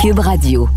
Cube 0.00 0.18
Radio. 0.18 0.68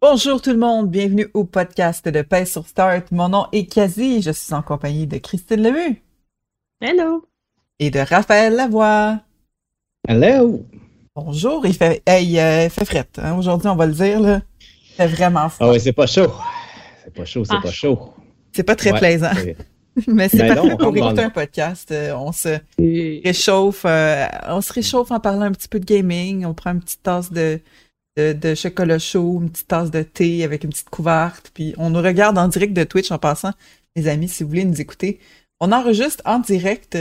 Bonjour 0.00 0.40
tout 0.40 0.50
le 0.50 0.58
monde, 0.58 0.90
bienvenue 0.90 1.26
au 1.34 1.44
podcast 1.44 2.08
de 2.08 2.22
Paix 2.22 2.44
sur 2.46 2.66
Start. 2.66 3.10
Mon 3.10 3.28
nom 3.28 3.46
est 3.52 3.66
Kazi, 3.66 4.22
je 4.22 4.30
suis 4.30 4.54
en 4.54 4.62
compagnie 4.62 5.06
de 5.06 5.18
Christine 5.18 5.62
Lemu 5.62 6.02
Hello! 6.80 7.26
et 7.80 7.90
de 7.90 7.98
Raphaël 7.98 8.54
Lavoie. 8.54 9.20
Hello! 10.06 10.64
Bonjour, 11.16 11.64
il 11.64 11.74
fait, 11.74 12.02
hey, 12.06 12.38
euh, 12.40 12.64
il 12.64 12.70
fait 12.70 12.84
fret. 12.84 13.06
hein, 13.18 13.36
Aujourd'hui, 13.38 13.68
on 13.68 13.76
va 13.76 13.86
le 13.86 13.92
dire, 13.92 14.18
là. 14.20 14.40
Il 14.60 14.94
fait 14.96 15.06
vraiment 15.06 15.48
froid. 15.48 15.68
Ah 15.68 15.70
ouais, 15.70 15.78
c'est 15.78 15.92
pas 15.92 16.06
chaud. 16.06 16.32
C'est 17.04 17.14
pas 17.14 17.24
chaud, 17.24 17.44
c'est 17.44 17.54
Ah. 17.54 17.60
pas 17.62 17.70
chaud. 17.70 18.12
C'est 18.52 18.62
pas 18.64 18.74
très 18.74 18.90
Ouais, 18.92 18.98
plaisant, 18.98 19.30
mais 20.08 20.28
c'est 20.28 20.38
Ben 20.38 20.54
parfait 20.56 20.76
pour 20.76 20.96
écouter 20.96 21.20
le- 21.22 21.26
un 21.26 21.30
podcast. 21.30 21.90
Euh, 21.92 22.14
on 22.16 22.32
se 22.32 22.58
réchauffe, 22.78 23.82
euh, 23.84 24.26
on 24.48 24.60
se 24.60 24.72
réchauffe 24.72 25.12
en 25.12 25.20
parlant 25.20 25.42
un 25.42 25.52
petit 25.52 25.68
peu 25.68 25.78
de 25.78 25.84
gaming. 25.84 26.44
On 26.46 26.54
prend 26.54 26.72
une 26.72 26.80
petite 26.80 27.02
tasse 27.04 27.30
de, 27.32 27.60
de, 28.16 28.32
de 28.32 28.54
chocolat 28.56 28.98
chaud, 28.98 29.38
une 29.40 29.50
petite 29.50 29.68
tasse 29.68 29.92
de 29.92 30.02
thé 30.02 30.42
avec 30.42 30.64
une 30.64 30.70
petite 30.70 30.90
couverte, 30.90 31.52
puis 31.54 31.74
on 31.78 31.90
nous 31.90 32.02
regarde 32.02 32.36
en 32.38 32.48
direct 32.48 32.72
de 32.72 32.82
Twitch 32.82 33.12
en 33.12 33.18
passant. 33.18 33.52
Les 33.94 34.08
amis, 34.08 34.28
si 34.28 34.42
vous 34.42 34.48
voulez 34.48 34.64
nous 34.64 34.80
écouter, 34.80 35.20
on 35.60 35.70
enregistre 35.70 36.22
en 36.26 36.40
direct 36.40 36.98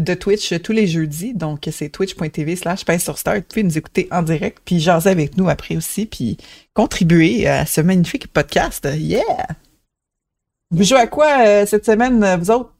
de 0.00 0.14
Twitch 0.14 0.54
tous 0.62 0.72
les 0.72 0.86
jeudis, 0.86 1.34
donc 1.34 1.68
c'est 1.70 1.88
twitch.tv 1.90 2.56
slash 2.56 2.84
sur 2.98 3.18
Start. 3.18 3.36
Vous 3.38 3.42
pouvez 3.48 3.62
nous 3.62 3.78
écouter 3.78 4.08
en 4.10 4.22
direct, 4.22 4.58
puis 4.64 4.80
jaser 4.80 5.10
avec 5.10 5.36
nous 5.36 5.48
après 5.48 5.76
aussi, 5.76 6.06
puis 6.06 6.36
contribuer 6.74 7.46
à 7.46 7.66
ce 7.66 7.80
magnifique 7.80 8.28
podcast. 8.28 8.88
Yeah! 8.96 9.46
Vous 10.70 10.84
jouez 10.84 10.98
à 11.00 11.06
quoi 11.06 11.46
euh, 11.46 11.66
cette 11.66 11.84
semaine, 11.84 12.24
vous 12.40 12.50
autres? 12.50 12.72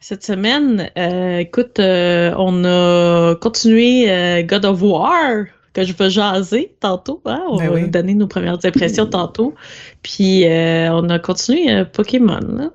Cette 0.00 0.24
semaine, 0.24 0.90
euh, 0.98 1.38
écoute, 1.38 1.78
euh, 1.78 2.34
on 2.36 2.64
a 2.64 3.34
continué 3.36 4.44
God 4.46 4.66
of 4.66 4.82
War, 4.82 5.46
que 5.74 5.84
je 5.84 5.92
vais 5.92 6.08
jaser 6.08 6.74
tantôt. 6.80 7.20
Hein? 7.26 7.42
On 7.48 7.56
Ben 7.58 7.68
va 7.68 7.74
oui. 7.74 7.88
donner 7.88 8.14
nos 8.14 8.26
premières 8.28 8.64
impressions 8.64 9.06
tantôt. 9.10 9.54
Puis 10.02 10.46
euh, 10.46 10.90
on 10.92 11.08
a 11.10 11.18
continué 11.18 11.70
euh, 11.70 11.84
Pokémon, 11.84 12.40
là, 12.40 12.70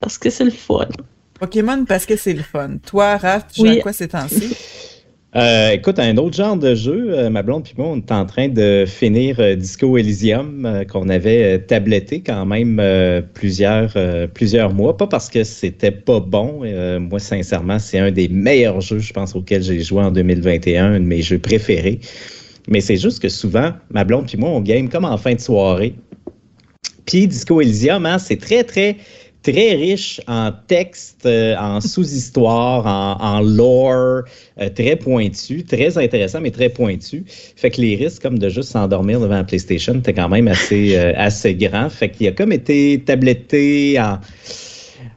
parce 0.00 0.18
que 0.18 0.30
c'est 0.30 0.44
le 0.44 0.50
fun. 0.50 0.86
Pokémon 1.38 1.84
parce 1.86 2.06
que 2.06 2.16
c'est 2.16 2.34
le 2.34 2.42
fun. 2.42 2.78
Toi, 2.84 3.16
Raph, 3.16 3.46
tu 3.52 3.60
joues 3.60 3.78
à 3.78 3.80
quoi 3.80 3.92
ces 3.92 4.08
temps-ci? 4.08 4.56
Euh, 5.36 5.72
écoute, 5.72 5.98
un 5.98 6.16
autre 6.16 6.36
genre 6.36 6.56
de 6.56 6.74
jeu, 6.74 7.10
euh, 7.10 7.28
ma 7.28 7.42
blonde 7.42 7.62
puis 7.62 7.74
moi, 7.76 7.88
on 7.88 7.98
est 7.98 8.12
en 8.12 8.24
train 8.24 8.48
de 8.48 8.84
finir 8.86 9.38
euh, 9.38 9.56
Disco 9.56 9.98
Elysium 9.98 10.84
qu'on 10.90 11.10
avait 11.10 11.58
tabletté 11.58 12.22
quand 12.22 12.46
même 12.46 12.82
plusieurs, 13.34 13.94
plusieurs 14.32 14.72
mois. 14.72 14.96
Pas 14.96 15.06
parce 15.06 15.28
que 15.28 15.44
c'était 15.44 15.90
pas 15.90 16.20
bon. 16.20 16.62
moi, 16.98 17.18
sincèrement, 17.18 17.78
c'est 17.78 17.98
un 17.98 18.10
des 18.10 18.28
meilleurs 18.28 18.80
jeux, 18.80 19.00
je 19.00 19.12
pense, 19.12 19.36
auxquels 19.36 19.62
j'ai 19.62 19.80
joué 19.80 20.02
en 20.02 20.10
2021, 20.10 20.94
un 20.94 21.00
de 21.00 21.04
mes 21.04 21.20
jeux 21.20 21.38
préférés. 21.38 22.00
Mais 22.68 22.80
c'est 22.80 22.96
juste 22.96 23.20
que 23.20 23.28
souvent, 23.28 23.72
ma 23.90 24.04
blonde 24.04 24.26
puis 24.26 24.38
moi, 24.38 24.50
on 24.50 24.60
game 24.60 24.88
comme 24.88 25.04
en 25.04 25.16
fin 25.18 25.34
de 25.34 25.40
soirée. 25.40 25.94
Puis 27.06 27.26
Disco 27.26 27.60
Elysium, 27.60 28.04
hein, 28.06 28.18
c'est 28.18 28.36
très, 28.36 28.64
très, 28.64 28.96
très 29.42 29.74
riche 29.74 30.20
en 30.26 30.52
texte, 30.66 31.24
euh, 31.26 31.56
en 31.56 31.80
sous-histoire, 31.80 32.86
en, 32.86 33.36
en 33.36 33.40
lore, 33.40 34.22
euh, 34.60 34.68
très 34.74 34.96
pointu, 34.96 35.64
très 35.64 35.96
intéressant, 35.96 36.40
mais 36.40 36.50
très 36.50 36.68
pointu. 36.68 37.24
Fait 37.26 37.70
que 37.70 37.80
les 37.80 37.96
risques 37.96 38.22
comme 38.22 38.38
de 38.38 38.48
juste 38.48 38.70
s'endormir 38.70 39.20
devant 39.20 39.36
la 39.36 39.44
PlayStation 39.44 39.94
étaient 39.94 40.14
quand 40.14 40.28
même 40.28 40.48
assez, 40.48 40.96
euh, 40.96 41.12
assez 41.16 41.54
grands. 41.54 41.88
Fait 41.88 42.10
qu'il 42.10 42.28
a 42.28 42.32
comme 42.32 42.52
été 42.52 43.00
tabletté 43.04 43.98
en, 44.00 44.18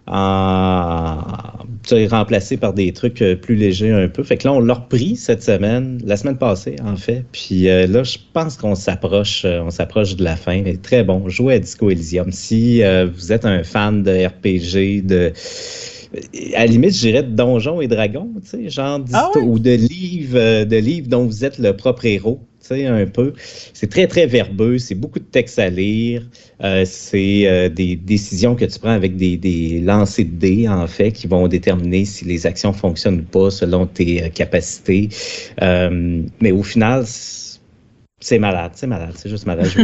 en 0.08 1.61
remplacé 2.10 2.58
par 2.58 2.74
des 2.74 2.92
trucs 2.94 3.22
euh, 3.22 3.36
plus 3.36 3.56
légers 3.56 3.92
un 3.92 4.08
peu. 4.08 4.24
Fait 4.24 4.38
que 4.38 4.48
là, 4.48 4.54
on 4.54 4.60
l'a 4.60 4.76
repris 4.76 5.16
cette 5.16 5.44
semaine, 5.44 6.00
la 6.06 6.18
semaine 6.18 6.38
passée, 6.38 6.76
en 6.84 6.96
fait. 6.96 7.26
Puis 7.32 7.70
euh, 7.70 7.88
là, 7.88 8.04
je 8.04 8.18
pense 8.34 8.58
qu'on 8.58 8.76
s'approche, 8.76 9.44
euh, 9.46 9.62
on 9.62 9.70
s'approche 9.70 10.16
de 10.16 10.24
la 10.24 10.36
fin. 10.36 10.62
Mais 10.62 10.78
très 10.78 11.04
bon. 11.04 11.28
Jouez 11.30 11.56
à 11.56 11.60
Disco 11.60 11.90
Elysium. 11.90 12.32
Si 12.32 12.84
euh, 12.84 13.08
vous 13.14 13.32
êtes 13.32 13.46
un 13.46 13.64
fan 13.64 14.04
de 14.04 14.26
RPG, 14.26 15.06
de 15.06 15.34
à 16.56 16.60
la 16.60 16.66
limite, 16.66 16.94
je 16.94 17.00
dirais 17.00 17.24
de 17.24 17.32
Donjons 17.32 17.82
et 17.82 17.88
Dragons, 17.88 18.30
tu 18.42 18.50
sais, 18.50 18.70
genre 18.70 19.00
Ah 19.14 19.30
ouais? 19.36 19.42
ou 19.42 19.60
de 19.60 19.72
livres, 19.72 20.38
euh, 20.38 20.66
de 20.66 20.76
livres 20.76 21.08
dont 21.08 21.26
vous 21.26 21.46
êtes 21.46 21.58
le 21.58 21.76
propre 21.76 22.06
héros, 22.06 22.42
un 22.74 23.06
peu. 23.06 23.34
C'est 23.74 23.90
très, 23.90 24.08
très 24.08 24.26
verbeux, 24.26 24.78
c'est 24.78 24.96
beaucoup 24.96 25.20
de 25.20 25.26
textes 25.26 25.60
à 25.60 25.70
lire, 25.70 26.24
euh, 26.64 26.84
c'est 26.86 27.48
euh, 27.48 27.70
des 27.70 27.96
décisions 27.96 28.56
que 28.56 28.66
tu 28.66 28.80
prends 28.80 28.92
avec 28.92 29.16
des, 29.16 29.38
des 29.38 29.80
lancers 29.80 30.26
de 30.26 30.32
dés, 30.32 30.68
en 30.68 30.88
fait, 30.88 31.12
qui 31.12 31.28
vont 31.28 31.48
déterminer 31.48 32.06
si 32.06 32.26
les 32.26 32.46
actions 32.46 32.74
fonctionnent 32.74 33.22
ou 33.22 33.24
pas 33.24 33.52
selon 33.52 33.86
tes 33.86 34.24
euh, 34.24 34.30
capacités. 34.30 35.10
Euh, 35.62 36.22
mais 36.42 36.52
au 36.52 36.64
final, 36.64 37.06
c'est 38.24 38.38
malade, 38.40 38.72
c'est 38.76 38.88
malade, 38.88 39.14
c'est 39.16 39.30
juste 39.30 39.46
malade. 39.46 39.70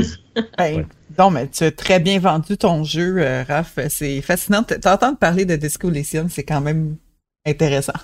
Ouais. 0.60 0.86
Non, 1.18 1.32
mais 1.32 1.48
tu 1.48 1.64
as 1.64 1.72
très 1.72 2.00
bien 2.00 2.20
vendu 2.20 2.58
ton 2.58 2.84
jeu, 2.84 3.16
euh, 3.18 3.44
Raph. 3.48 3.80
C'est 3.90 4.22
fascinant. 4.22 4.62
T'entendre 4.62 5.18
parler 5.18 5.46
de 5.46 5.56
Disco 5.56 5.90
Elysium, 5.90 6.30
c'est 6.30 6.44
quand 6.44 6.62
même 6.62 6.98
intéressant. 7.46 7.94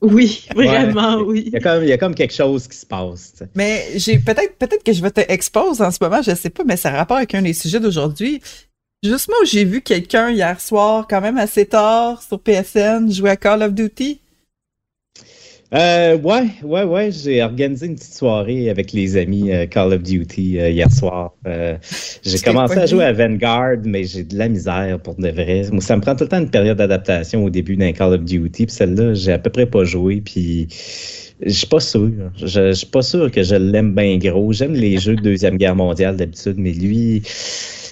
Oui, 0.00 0.46
vraiment, 0.54 1.18
oui. 1.18 1.44
Il 1.46 1.52
y, 1.52 1.56
a 1.56 1.60
comme, 1.60 1.82
il 1.82 1.88
y 1.88 1.92
a 1.92 1.98
comme 1.98 2.14
quelque 2.14 2.32
chose 2.32 2.66
qui 2.68 2.76
se 2.76 2.86
passe. 2.86 3.42
Mais 3.54 3.86
j'ai 3.96 4.18
peut-être 4.18 4.56
peut-être 4.58 4.82
que 4.82 4.92
je 4.92 5.02
vais 5.02 5.10
te 5.10 5.20
expose 5.28 5.82
en 5.82 5.90
ce 5.90 5.98
moment, 6.00 6.22
je 6.22 6.34
sais 6.34 6.50
pas, 6.50 6.64
mais 6.64 6.76
ça 6.76 6.90
a 6.90 6.96
rapport 6.96 7.18
avec 7.18 7.34
un 7.34 7.42
des 7.42 7.52
sujets 7.52 7.80
d'aujourd'hui. 7.80 8.40
Justement, 9.02 9.36
j'ai 9.44 9.64
vu 9.64 9.82
quelqu'un 9.82 10.30
hier 10.30 10.58
soir, 10.60 11.06
quand 11.08 11.20
même 11.20 11.36
assez 11.36 11.66
tard, 11.66 12.22
sur 12.22 12.40
PSN, 12.40 13.10
jouer 13.10 13.30
à 13.30 13.36
Call 13.36 13.62
of 13.62 13.74
Duty. 13.74 14.20
Euh, 15.72 16.18
ouais, 16.18 16.46
ouais, 16.62 16.84
ouais. 16.84 17.10
J'ai 17.10 17.42
organisé 17.42 17.86
une 17.86 17.96
petite 17.96 18.14
soirée 18.14 18.68
avec 18.68 18.92
les 18.92 19.16
amis 19.16 19.50
euh, 19.50 19.66
Call 19.66 19.94
of 19.94 20.02
Duty 20.02 20.60
euh, 20.60 20.70
hier 20.70 20.90
soir. 20.90 21.32
Euh, 21.46 21.76
j'ai 22.22 22.38
commencé 22.38 22.78
à 22.78 22.86
jouer 22.86 23.04
à 23.04 23.12
Vanguard, 23.12 23.78
mais 23.84 24.04
j'ai 24.04 24.24
de 24.24 24.36
la 24.36 24.48
misère 24.48 25.00
pour 25.00 25.14
de 25.16 25.28
vrai. 25.28 25.62
Moi, 25.72 25.80
ça 25.80 25.96
me 25.96 26.02
prend 26.02 26.14
tout 26.14 26.24
le 26.24 26.28
temps 26.28 26.38
une 26.38 26.50
période 26.50 26.78
d'adaptation 26.78 27.44
au 27.44 27.50
début 27.50 27.76
d'un 27.76 27.92
Call 27.92 28.14
of 28.14 28.24
Duty. 28.24 28.66
Puis 28.66 28.74
celle-là, 28.74 29.14
j'ai 29.14 29.32
à 29.32 29.38
peu 29.38 29.50
près 29.50 29.66
pas 29.66 29.84
joué. 29.84 30.20
Puis 30.20 30.68
je 31.40 31.50
suis 31.50 31.66
pas 31.66 31.80
sûr. 31.80 32.10
Je, 32.36 32.72
suis 32.72 32.86
pas 32.86 33.02
sûr 33.02 33.30
que 33.30 33.42
je 33.42 33.56
l'aime 33.56 33.94
bien 33.94 34.18
gros. 34.18 34.52
J'aime 34.52 34.74
les 34.74 34.98
jeux 34.98 35.16
de 35.16 35.22
Deuxième 35.22 35.56
Guerre 35.56 35.76
mondiale 35.76 36.16
d'habitude, 36.16 36.56
mais 36.58 36.72
lui, 36.72 37.22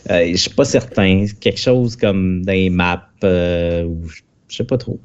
je 0.08 0.36
suis 0.36 0.50
pas 0.50 0.64
certain. 0.64 1.24
Quelque 1.40 1.60
chose 1.60 1.96
comme 1.96 2.42
les 2.46 2.70
maps 2.70 3.08
ou 3.22 4.06
je 4.48 4.56
sais 4.56 4.64
pas 4.64 4.78
trop. 4.78 5.00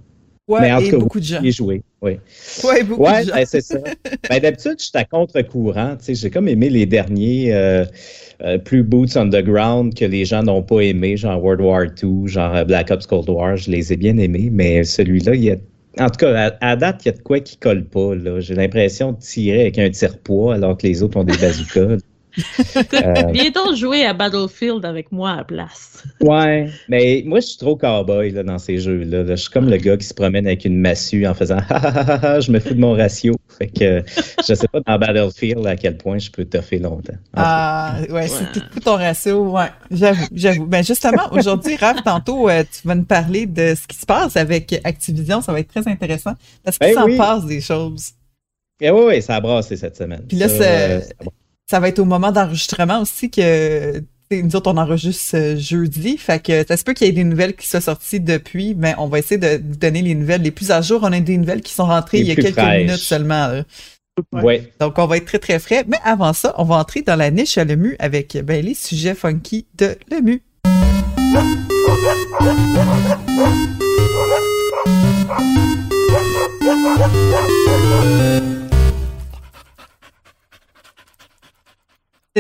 Ouais, 0.48 0.62
mais 0.62 0.72
en 0.72 0.80
et 0.80 0.86
tout 0.86 0.92
cas, 0.92 0.98
beaucoup 0.98 1.20
de 1.20 1.26
gens. 1.26 1.40
J'ai 1.44 1.52
joué, 1.52 1.84
oui. 2.02 2.20
Ouais, 2.64 2.84
beaucoup 2.84 3.02
Ouais, 3.04 3.22
de 3.22 3.28
gens. 3.28 3.34
ben, 3.36 3.46
c'est 3.46 3.62
ça. 3.62 3.78
Ben, 4.30 4.40
D'habitude, 4.40 4.76
je 4.80 4.86
suis 4.86 4.92
à 4.98 5.04
contre-courant. 5.06 5.98
J'ai 6.08 6.30
comme 6.30 6.48
aimé 6.48 6.70
les 6.70 6.86
derniers 6.86 7.54
euh, 7.54 7.86
euh, 8.42 8.58
plus 8.58 8.84
Boots 8.84 9.18
Underground 9.18 9.94
que 9.94 10.06
les 10.06 10.26
gens 10.26 10.44
n'ont 10.44 10.64
pas 10.64 10.82
aimé, 10.82 11.18
genre 11.18 11.42
World 11.44 11.62
War 11.62 11.86
II, 12.02 12.28
genre 12.28 12.56
euh, 12.56 12.64
Black 12.64 12.92
Ops 12.92 13.06
Cold 13.08 13.30
War. 13.30 13.58
Je 13.58 13.72
les 13.72 13.92
ai 13.94 13.98
bien 13.98 14.18
aimés, 14.18 14.50
mais 14.52 14.84
celui-là, 14.84 15.36
il 15.36 15.44
y 15.44 15.52
a. 15.52 15.58
En 16.00 16.10
tout 16.10 16.18
cas, 16.18 16.52
à, 16.62 16.72
à 16.72 16.76
date, 16.76 17.04
il 17.06 17.08
y 17.08 17.10
a 17.10 17.18
de 17.18 17.22
quoi 17.24 17.40
qui 17.40 17.58
colle 17.58 17.86
pas. 17.86 18.16
là. 18.16 18.40
J'ai 18.40 18.56
l'impression 18.56 19.14
de 19.14 19.20
tirer 19.20 19.62
avec 19.62 19.80
un 19.80 19.90
tire-poids 19.90 20.56
alors 20.56 20.78
que 20.78 20.86
les 20.88 21.02
autres 21.04 21.18
ont 21.18 21.24
des 21.24 21.38
bazookas. 21.38 21.98
Euh, 22.94 23.14
Viens 23.34 23.50
donc 23.52 23.76
jouer 23.76 24.06
à 24.06 24.14
Battlefield 24.14 24.86
avec 24.86 25.12
moi 25.12 25.32
à 25.32 25.36
la 25.38 25.44
place. 25.44 26.04
Ouais, 26.22 26.70
mais 26.88 27.24
moi, 27.26 27.40
je 27.40 27.48
suis 27.48 27.58
trop 27.58 27.76
cowboy 27.76 28.32
là, 28.32 28.44
dans 28.44 28.60
ces 28.60 28.78
jeux-là. 28.80 29.24
là. 29.24 29.36
Je 29.36 29.42
suis 29.42 29.50
comme 29.52 29.70
le 29.70 29.78
gars 29.78 29.98
qui 29.98 30.06
se 30.06 30.14
promène 30.14 30.46
avec 30.48 30.66
une 30.66 30.78
massue 30.80 31.26
en 31.26 31.34
faisant 31.34 31.58
je 31.70 32.52
me 32.52 32.60
fous 32.60 32.74
de 32.74 32.80
mon 32.80 32.94
ratio. 32.94 33.36
Fait 33.58 33.68
que 33.68 34.04
je 34.48 34.54
sais 34.54 34.68
pas 34.68 34.80
dans 34.86 35.00
Battlefield 35.00 35.66
à 35.66 35.76
quel 35.76 35.98
point 35.98 36.20
je 36.20 36.30
peux 36.30 36.46
toffer 36.46 36.78
longtemps. 36.80 37.16
Ah, 37.36 37.96
ouais, 38.10 38.28
c'est 38.28 38.52
tout 38.52 38.62
tout 38.72 38.80
ton 38.80 38.96
ratio, 38.96 39.50
ouais. 39.52 39.68
J'avoue, 39.90 40.26
j'avoue. 40.34 40.66
Ben, 40.68 40.84
justement, 40.84 41.24
aujourd'hui, 41.32 41.76
Raph, 41.76 42.04
tantôt, 42.04 42.50
euh, 42.50 42.64
tu 42.64 42.88
vas 42.88 42.96
nous 42.96 43.04
parler 43.06 43.46
de 43.48 43.74
ce 43.76 43.88
qui 43.88 43.98
se 43.98 44.06
passe 44.06 44.38
avec 44.38 44.80
Activision. 44.84 45.42
Ça 45.42 45.52
va 45.54 45.60
être 45.60 45.70
très 45.70 45.88
intéressant 45.88 46.34
parce 46.64 46.78
qu'il 46.78 46.88
Ben 46.90 46.96
s'en 46.96 47.06
oui. 47.06 47.18
passe 47.18 47.46
des 47.46 47.62
choses. 47.62 48.12
Eh 48.80 48.92
oui, 48.92 49.02
oui, 49.08 49.22
ça 49.24 49.36
a 49.38 49.42
brassé 49.42 49.76
cette 49.76 49.98
semaine. 49.98 50.22
Puis 50.28 50.38
là, 50.38 50.48
Ça, 50.48 50.58
c'est- 50.58 50.64
euh, 50.92 51.02
ça. 51.02 51.14
Ça 51.70 51.80
va 51.80 51.90
être 51.90 52.00
au 52.00 52.06
moment 52.06 52.32
d'enregistrement 52.32 53.02
aussi 53.02 53.30
que 53.30 54.02
nous 54.32 54.56
autres, 54.58 54.72
on 54.72 54.78
enregistre 54.78 55.56
jeudi, 55.58 56.18
fait 56.18 56.44
que 56.44 56.66
ça 56.68 56.76
se 56.76 56.84
peut 56.84 56.94
qu'il 56.94 57.08
y 57.08 57.10
ait 57.10 57.14
des 57.14 57.24
nouvelles 57.24 57.56
qui 57.56 57.66
soient 57.68 57.80
sorties 57.80 58.20
depuis, 58.20 58.76
mais 58.76 58.94
on 58.98 59.08
va 59.08 59.20
essayer 59.20 59.38
de 59.38 59.62
vous 59.66 59.78
donner 59.78 60.02
les 60.02 60.16
nouvelles 60.16 60.42
les 60.42 60.52
plus 60.52 60.72
à 60.72 60.82
jour. 60.82 61.00
On 61.04 61.14
a 61.14 61.20
des 61.20 61.38
nouvelles 61.38 61.62
qui 61.62 61.74
sont 61.74 61.86
rentrées 61.86 62.20
il 62.20 62.28
y 62.28 62.32
a 62.32 62.36
quelques 62.36 62.58
minutes 62.58 62.98
seulement. 62.98 63.62
Ouais. 64.34 64.70
Donc, 64.82 64.98
on 64.98 65.06
va 65.06 65.18
être 65.18 65.26
très, 65.26 65.40
très 65.40 65.60
frais. 65.60 65.86
Mais 65.88 66.00
avant 66.04 66.34
ça, 66.34 66.54
on 66.58 66.66
va 66.66 66.76
entrer 66.76 67.04
dans 67.04 67.16
la 67.16 67.32
niche 67.32 67.58
à 67.58 67.64
l'EMU 67.64 67.96
avec 68.00 68.38
ben, 68.44 68.66
les 68.66 68.74
sujets 68.74 69.16
funky 69.16 69.66
de 69.78 69.96
l'EMU. 70.10 70.42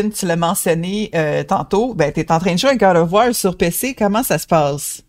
Tu 0.04 0.26
l'as 0.26 0.36
mentionné 0.36 1.10
euh, 1.16 1.44
tantôt, 1.44 1.94
ben, 1.94 2.12
tu 2.12 2.20
es 2.20 2.32
en 2.32 2.40
train 2.40 2.54
de 2.54 2.60
jouer 2.60 2.72
un 2.72 2.76
God 2.76 2.98
of 2.98 3.12
War 3.12 3.34
sur 3.34 3.58
PC. 3.58 3.96
Comment 3.98 4.24
ça 4.24 4.38
se 4.38 4.48
passe? 4.48 5.04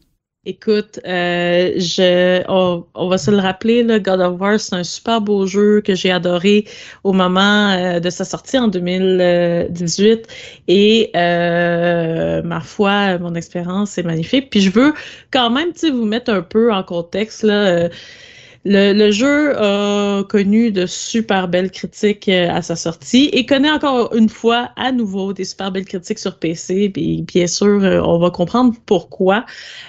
Écoute, 0.47 0.99
euh, 1.07 2.43
on, 2.49 3.09
va 3.09 3.19
se 3.19 3.31
le 3.31 3.37
rappeler, 3.37 3.83
le 3.83 3.99
God 3.99 4.21
of 4.21 4.41
War, 4.41 4.59
c'est 4.59 4.75
un 4.75 4.85
super 4.85 5.21
beau 5.21 5.47
jeu 5.47 5.83
que 5.83 5.95
j'ai 5.95 6.11
adoré 6.11 6.65
au 7.05 7.13
moment 7.13 7.71
euh, 7.71 8.01
de 8.01 8.09
sa 8.09 8.25
sortie 8.25 8.57
en 8.57 8.69
2018. 8.69 10.27
Et 10.69 11.11
ma 11.15 12.61
foi, 12.61 13.19
mon 13.19 13.35
expérience 13.35 13.99
est 13.99 14.05
magnifique. 14.05 14.49
Puis 14.51 14.61
je 14.61 14.71
veux 14.71 14.95
quand 15.31 15.51
même, 15.51 15.73
vous 15.83 16.07
mettre 16.07 16.33
un 16.33 16.43
peu 16.43 16.73
en 16.73 16.83
contexte 16.83 17.43
là. 17.43 17.89
Le, 18.71 19.11
jeu 19.11 19.57
a 19.57 20.25
connu 20.29 20.71
de 20.71 20.85
super 20.85 21.49
belles 21.49 21.71
critiques 21.71 22.29
euh, 22.29 22.51
à 22.51 22.61
sa 22.61 22.77
sortie 22.77 23.31
et 23.33 23.47
connaît 23.47 23.71
encore 23.71 24.15
une 24.15 24.29
fois 24.29 24.71
à 24.77 24.93
nouveau 24.93 25.33
des 25.33 25.45
super 25.45 25.73
belles 25.73 25.87
critiques 25.87 26.19
sur 26.19 26.39
PC. 26.39 26.91
Puis 26.91 27.23
bien 27.23 27.47
sûr, 27.47 27.83
euh, 27.83 28.01
on 28.03 28.19
va 28.19 28.31
comprendre 28.31 28.75
pourquoi. 28.85 29.47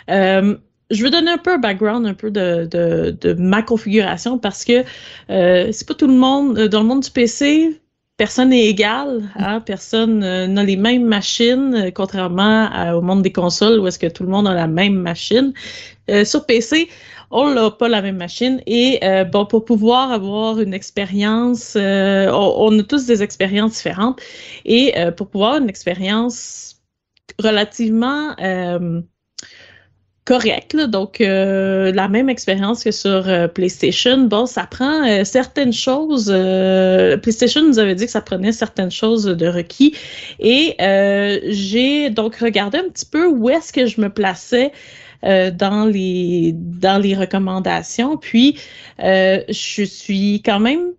Euh, 0.10 0.56
je 0.92 1.04
veux 1.04 1.10
donner 1.10 1.32
un 1.32 1.38
peu 1.38 1.52
un 1.52 1.58
background, 1.58 2.08
un 2.08 2.14
peu 2.14 2.32
de, 2.32 3.36
ma 3.38 3.62
configuration 3.62 4.40
parce 4.40 4.64
que 4.64 4.84
c'est 5.28 5.88
pas 5.88 5.94
tout 5.94 6.08
le 6.08 6.14
monde 6.14 6.58
dans 6.58 6.80
le 6.80 6.88
monde 6.88 7.02
du 7.02 7.12
PC. 7.12 7.82
Personne 8.18 8.50
n'est 8.50 8.66
égal, 8.66 9.30
hein? 9.36 9.62
personne 9.62 10.20
n'a 10.20 10.64
les 10.64 10.78
mêmes 10.78 11.06
machines, 11.06 11.92
contrairement 11.94 12.70
au 12.94 13.02
monde 13.02 13.22
des 13.22 13.32
consoles 13.32 13.80
où 13.80 13.88
est-ce 13.88 14.00
que 14.00 14.08
tout 14.08 14.24
le 14.24 14.30
monde 14.30 14.48
a 14.48 14.54
la 14.54 14.68
même 14.68 14.96
machine. 14.96 15.54
sur 16.24 16.46
PC, 16.48 16.90
on 17.32 17.54
n'a 17.54 17.72
pas 17.72 17.90
la 17.90 18.02
même 18.02 18.18
machine. 18.18 18.62
Et 18.66 19.00
euh, 19.04 19.24
bon, 19.24 19.46
pour 19.46 19.66
pouvoir 19.66 20.12
avoir 20.12 20.60
une 20.60 20.74
expérience, 20.74 21.76
euh, 21.76 22.30
on, 22.32 22.78
a 22.80 22.84
tous 22.84 23.06
des 23.06 23.22
expériences 23.24 23.74
différentes. 23.74 24.22
Et 24.66 24.98
euh, 24.98 25.12
pour 25.12 25.28
pouvoir 25.28 25.58
une 25.58 25.70
expérience 25.70 26.82
relativement 27.42 28.36
correcte, 30.26 30.76
donc 30.76 31.20
la 31.20 32.08
même 32.08 32.30
expérience 32.30 32.84
que 32.84 32.92
sur 32.92 33.24
PlayStation, 33.54 34.18
bon, 34.26 34.46
ça 34.46 34.68
prend 34.68 35.24
certaines 35.24 35.74
choses. 35.74 36.26
PlayStation 37.22 37.64
nous 37.64 37.80
avait 37.80 37.96
dit 37.96 38.06
que 38.06 38.12
ça 38.12 38.22
prenait 38.22 38.52
certaines 38.52 38.92
choses 38.92 39.24
de 39.24 39.48
requis. 39.48 39.96
Et 40.40 40.76
j'ai 41.48 42.10
donc 42.10 42.36
regardé 42.38 42.80
un 42.80 42.90
petit 42.90 43.06
peu 43.06 43.28
où 43.28 43.50
est-ce 43.50 43.72
que 43.72 43.86
je 43.86 44.02
me 44.02 44.10
plaçais 44.10 44.72
euh, 45.26 45.52
dans 45.52 45.86
les 45.86 46.54
dans 46.56 47.02
les 47.02 47.14
recommandations. 47.14 48.16
Puis 48.16 48.58
euh, 49.04 49.42
je 49.50 49.84
suis 49.84 50.42
quand 50.46 50.62
même 50.62 50.94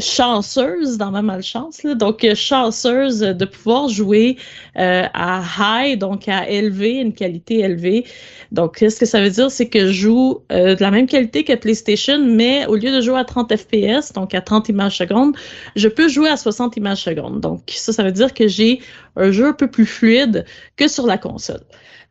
chanceuse 0.00 0.98
dans 0.98 1.12
ma 1.12 1.22
malchance, 1.22 1.84
là. 1.84 1.94
donc 1.94 2.24
euh, 2.24 2.34
chanceuse 2.34 3.20
de 3.20 3.44
pouvoir 3.44 3.88
jouer 3.88 4.36
à 4.74 5.42
high, 5.56 5.96
donc 5.96 6.26
à 6.26 6.48
élever, 6.48 6.94
une 6.94 7.12
qualité 7.12 7.60
élevée. 7.60 8.04
Donc, 8.50 8.78
ce 8.80 8.98
que 8.98 9.06
ça 9.06 9.20
veut 9.20 9.30
dire, 9.30 9.52
c'est 9.52 9.68
que 9.68 9.86
je 9.86 9.92
joue 9.92 10.40
de 10.50 10.80
la 10.80 10.90
même 10.90 11.06
qualité 11.06 11.44
que 11.44 11.54
PlayStation, 11.54 12.18
mais 12.18 12.66
au 12.66 12.74
lieu 12.74 12.90
de 12.90 13.00
jouer 13.00 13.18
à 13.18 13.24
30 13.24 13.56
FPS, 13.56 14.12
donc 14.12 14.34
à 14.34 14.40
30 14.40 14.68
images 14.68 14.98
secondes, 14.98 15.36
je 15.76 15.88
peux 15.88 16.08
jouer 16.08 16.28
à 16.28 16.36
60 16.36 16.76
images 16.76 17.02
secondes. 17.04 17.40
Donc, 17.40 17.62
ça, 17.68 17.92
ça 17.92 18.02
veut 18.02 18.12
dire 18.12 18.34
que 18.34 18.48
j'ai 18.48 18.80
un 19.14 19.30
jeu 19.30 19.46
un 19.46 19.52
peu 19.52 19.70
plus 19.70 19.86
fluide 19.86 20.44
que 20.76 20.88
sur 20.88 21.06
la 21.06 21.18
console. 21.18 21.62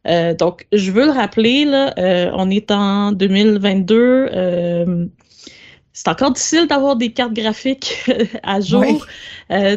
Euh, 0.08 0.34
donc, 0.34 0.68
je 0.72 0.92
veux 0.92 1.06
le 1.06 1.12
rappeler, 1.12 1.66
là, 1.66 1.94
euh, 1.98 2.32
on 2.34 2.50
est 2.50 2.72
en 2.72 3.12
2022. 3.12 4.30
Euh, 4.34 5.06
c'est 5.96 6.08
encore 6.08 6.32
difficile 6.32 6.68
d'avoir 6.68 6.96
des 6.96 7.12
cartes 7.12 7.34
graphiques 7.34 8.10
à 8.44 8.60
jour. 8.60 9.06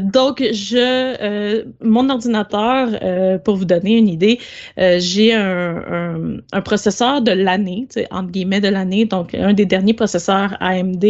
donc, 0.01 0.43
je, 0.43 1.63
mon 1.85 2.09
ordinateur, 2.09 3.41
pour 3.45 3.57
vous 3.57 3.67
donner 3.67 3.99
une 3.99 4.09
idée, 4.09 4.39
j'ai 4.79 5.35
un, 5.35 6.39
un, 6.53 6.61
processeur 6.63 7.21
de 7.21 7.33
l'année, 7.33 7.87
entre 8.11 8.31
guillemets 8.31 8.63
de 8.63 8.69
l'année, 8.69 9.05
donc 9.05 9.35
un 9.35 9.53
des 9.53 9.67
derniers 9.67 9.93
processeurs 9.93 10.57
AMD, 10.61 11.05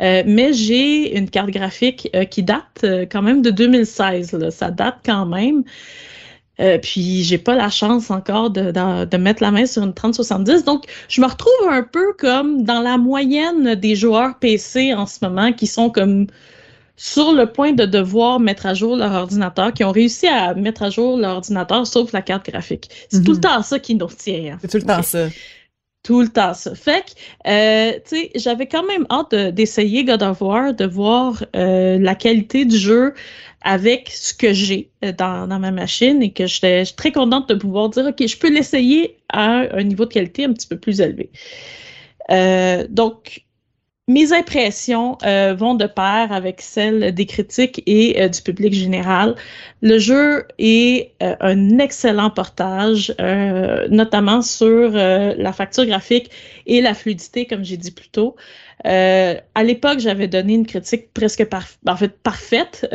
mais 0.00 0.52
j'ai 0.52 1.16
une 1.16 1.30
carte 1.30 1.50
graphique 1.50 2.10
qui 2.30 2.42
date 2.42 2.84
quand 3.12 3.22
même 3.22 3.42
de 3.42 3.50
2016. 3.50 4.32
Là. 4.32 4.50
Ça 4.50 4.72
date 4.72 4.96
quand 5.04 5.26
même. 5.26 5.62
Euh, 6.58 6.78
puis 6.78 7.22
j'ai 7.22 7.38
pas 7.38 7.54
la 7.54 7.70
chance 7.70 8.10
encore 8.10 8.50
de, 8.50 8.70
de, 8.70 9.16
mettre 9.16 9.42
la 9.42 9.50
main 9.50 9.66
sur 9.66 9.82
une 9.82 9.94
3070. 9.94 10.64
Donc, 10.64 10.84
je 11.08 11.20
me 11.20 11.26
retrouve 11.26 11.68
un 11.70 11.82
peu 11.82 12.12
comme 12.18 12.64
dans 12.64 12.80
la 12.80 12.98
moyenne 12.98 13.74
des 13.76 13.96
joueurs 13.96 14.38
PC 14.38 14.92
en 14.92 15.06
ce 15.06 15.18
moment 15.22 15.52
qui 15.52 15.66
sont 15.66 15.90
comme 15.90 16.26
sur 16.96 17.32
le 17.32 17.46
point 17.46 17.72
de 17.72 17.86
devoir 17.86 18.40
mettre 18.40 18.66
à 18.66 18.74
jour 18.74 18.94
leur 18.94 19.12
ordinateur, 19.12 19.72
qui 19.72 19.84
ont 19.84 19.92
réussi 19.92 20.26
à 20.26 20.52
mettre 20.52 20.82
à 20.82 20.90
jour 20.90 21.16
leur 21.16 21.36
ordinateur 21.36 21.86
sauf 21.86 22.12
la 22.12 22.20
carte 22.20 22.50
graphique. 22.50 22.90
C'est 23.08 23.24
tout 23.24 23.32
le 23.32 23.36
mhm. 23.38 23.42
temps 23.42 23.62
ça 23.62 23.78
qui 23.78 23.94
nous 23.94 24.06
retient. 24.06 24.52
Hein. 24.52 24.58
C'est 24.60 24.68
tout 24.68 24.76
le 24.76 24.82
temps 24.82 25.02
ça 25.02 25.28
tout 26.02 26.22
le 26.22 26.28
temps 26.28 26.54
ça. 26.54 26.74
Fait 26.74 27.04
que, 27.04 27.50
euh, 27.50 27.98
tu 28.08 28.16
sais, 28.16 28.30
j'avais 28.34 28.66
quand 28.66 28.84
même 28.84 29.06
hâte 29.10 29.34
d'essayer 29.54 30.04
God 30.04 30.22
of 30.22 30.40
War, 30.40 30.72
de 30.72 30.86
voir 30.86 31.44
euh, 31.54 31.98
la 31.98 32.14
qualité 32.14 32.64
du 32.64 32.76
jeu 32.76 33.14
avec 33.62 34.10
ce 34.10 34.32
que 34.32 34.52
j'ai 34.52 34.90
euh, 35.04 35.12
dans, 35.12 35.46
ma 35.46 35.70
machine 35.70 36.22
et 36.22 36.32
que 36.32 36.46
j'étais 36.46 36.84
très 36.84 37.12
contente 37.12 37.48
de 37.48 37.54
pouvoir 37.54 37.90
dire, 37.90 38.06
OK, 38.06 38.26
je 38.26 38.36
peux 38.36 38.50
l'essayer 38.50 39.16
à 39.28 39.76
un 39.76 39.82
niveau 39.82 40.04
de 40.04 40.12
qualité 40.12 40.44
un 40.44 40.52
petit 40.52 40.66
peu 40.66 40.78
plus 40.78 41.00
élevé. 41.00 41.30
Euh, 42.30 42.86
donc, 42.88 43.44
mes 44.08 44.32
impressions 44.32 45.18
euh, 45.24 45.54
vont 45.54 45.74
de 45.74 45.86
pair 45.86 46.32
avec 46.32 46.60
celles 46.60 47.14
des 47.14 47.26
critiques 47.26 47.82
et 47.86 48.28
du 48.28 48.42
public 48.42 48.72
général. 48.72 49.36
Le 49.82 49.98
jeu 49.98 50.48
est 50.58 51.12
un 51.20 51.78
excellent 51.78 52.30
portage, 52.30 53.14
notamment 53.88 54.42
sur 54.42 54.90
la 54.90 55.52
facture 55.52 55.86
graphique 55.86 56.28
et 56.66 56.80
la 56.80 56.94
fluidité, 56.94 57.46
comme 57.46 57.64
j'ai 57.64 57.76
dit 57.76 57.92
plus 57.92 58.08
tôt. 58.08 58.34
À 58.84 59.62
l'époque, 59.62 59.98
j'avais 59.98 60.28
donné 60.28 60.54
une 60.54 60.66
critique 60.66 61.12
presque 61.12 61.46
en 61.86 61.96
fait, 61.96 62.18
parfaite 62.22 62.86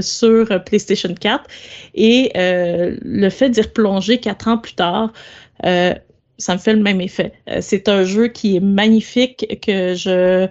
sur 0.00 0.64
PlayStation 0.64 1.14
4 1.14 1.44
et 1.94 2.32
le 2.34 3.28
fait 3.28 3.50
d'y 3.50 3.60
replonger 3.60 4.18
quatre 4.18 4.48
ans 4.48 4.58
plus 4.58 4.74
tard, 4.74 5.12
ça 6.40 6.54
me 6.54 6.58
fait 6.58 6.72
le 6.72 6.82
même 6.82 7.00
effet. 7.00 7.32
Euh, 7.48 7.58
c'est 7.60 7.88
un 7.88 8.04
jeu 8.04 8.28
qui 8.28 8.56
est 8.56 8.60
magnifique, 8.60 9.60
que 9.64 9.94
je 9.94 10.48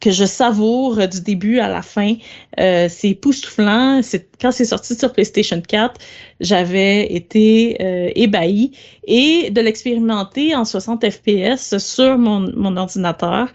que 0.00 0.10
je 0.10 0.24
savoure 0.24 1.06
du 1.06 1.20
début 1.20 1.60
à 1.60 1.68
la 1.68 1.80
fin. 1.80 2.16
Euh, 2.58 2.88
c'est 2.90 3.10
époustouflant. 3.10 4.00
Quand 4.40 4.50
c'est 4.50 4.64
sorti 4.64 4.96
sur 4.96 5.12
PlayStation 5.12 5.60
4, 5.60 5.94
j'avais 6.40 7.06
été 7.14 7.76
euh, 7.80 8.10
ébahie. 8.16 8.72
Et 9.06 9.50
de 9.50 9.60
l'expérimenter 9.60 10.56
en 10.56 10.64
60 10.64 11.08
FPS 11.08 11.78
sur 11.78 12.18
mon, 12.18 12.52
mon 12.56 12.76
ordinateur, 12.76 13.46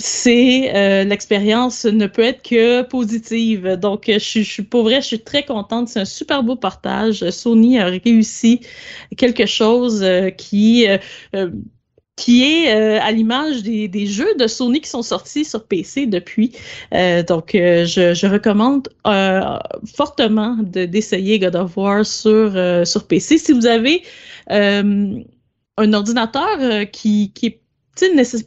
c'est 0.00 0.76
euh, 0.76 1.02
l'expérience 1.04 1.84
ne 1.84 2.06
peut 2.06 2.22
être 2.22 2.42
que 2.42 2.82
positive. 2.82 3.76
Donc, 3.76 4.04
je, 4.06 4.18
suis 4.18 4.62
pour 4.62 4.84
vrai, 4.84 5.00
je 5.00 5.06
suis 5.06 5.20
très 5.20 5.44
contente. 5.44 5.88
C'est 5.88 6.00
un 6.00 6.04
super 6.04 6.44
beau 6.44 6.54
partage. 6.54 7.28
Sony 7.30 7.78
a 7.80 7.86
réussi 7.86 8.60
quelque 9.16 9.46
chose 9.46 10.02
euh, 10.04 10.30
qui 10.30 10.86
euh, 11.34 11.50
qui 12.14 12.42
est 12.44 12.72
à 12.72 13.12
l'image 13.12 13.62
des, 13.62 13.86
des, 13.86 14.06
jeux 14.06 14.34
de 14.40 14.48
Sony 14.48 14.80
qui 14.80 14.88
sont 14.88 15.02
sortis 15.02 15.44
sur 15.44 15.64
PC 15.64 16.06
depuis. 16.06 16.50
donc, 17.28 17.50
je, 17.52 18.12
je, 18.12 18.26
recommande 18.26 18.88
fortement 19.96 20.56
d'essayer 20.64 21.38
God 21.38 21.54
of 21.54 21.76
War 21.76 22.04
sur, 22.04 22.50
sur 22.84 23.06
PC. 23.06 23.38
Si 23.38 23.52
vous 23.52 23.66
avez 23.66 24.02
un 24.48 25.92
ordinateur 25.92 26.90
qui, 26.90 27.32
qui 27.32 27.46
est 27.46 27.60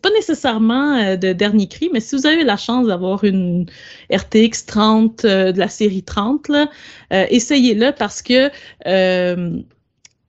pas 0.02 0.10
nécessairement 0.12 0.96
euh, 0.96 1.16
de 1.16 1.34
dernier 1.34 1.68
cri, 1.68 1.90
mais 1.94 2.00
si 2.00 2.16
vous 2.16 2.26
avez 2.26 2.44
la 2.44 2.58
chance 2.58 2.88
d'avoir 2.88 3.24
une 3.24 3.66
RTX 4.12 4.66
30 4.66 5.26
euh, 5.26 5.52
de 5.52 5.60
la 5.60 5.68
série 5.68 6.04
30, 6.04 6.48
là, 6.50 6.70
euh, 7.14 7.26
essayez-le 7.30 7.92
parce 7.92 8.22
que 8.22 8.50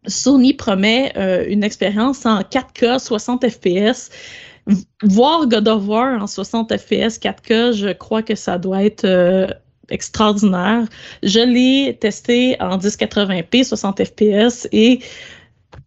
Sony 0.09 0.55
promet 0.55 1.13
une 1.49 1.63
expérience 1.63 2.27
en 2.27 2.41
4K 2.41 2.99
60 2.99 3.49
FPS. 3.49 4.11
Voir 5.03 5.47
God 5.47 5.69
of 5.69 5.87
War 5.87 6.21
en 6.23 6.27
60 6.27 6.77
FPS 6.77 7.19
4K, 7.21 7.73
je 7.73 7.93
crois 7.93 8.23
que 8.23 8.35
ça 8.35 8.59
doit 8.59 8.83
être 8.85 9.07
extraordinaire. 9.91 10.87
Je 11.23 11.41
l'ai 11.41 11.97
testé 12.01 12.57
en 12.61 12.79
1080p, 12.79 13.65
60 13.65 14.05
fps 14.05 14.69
et 14.73 15.01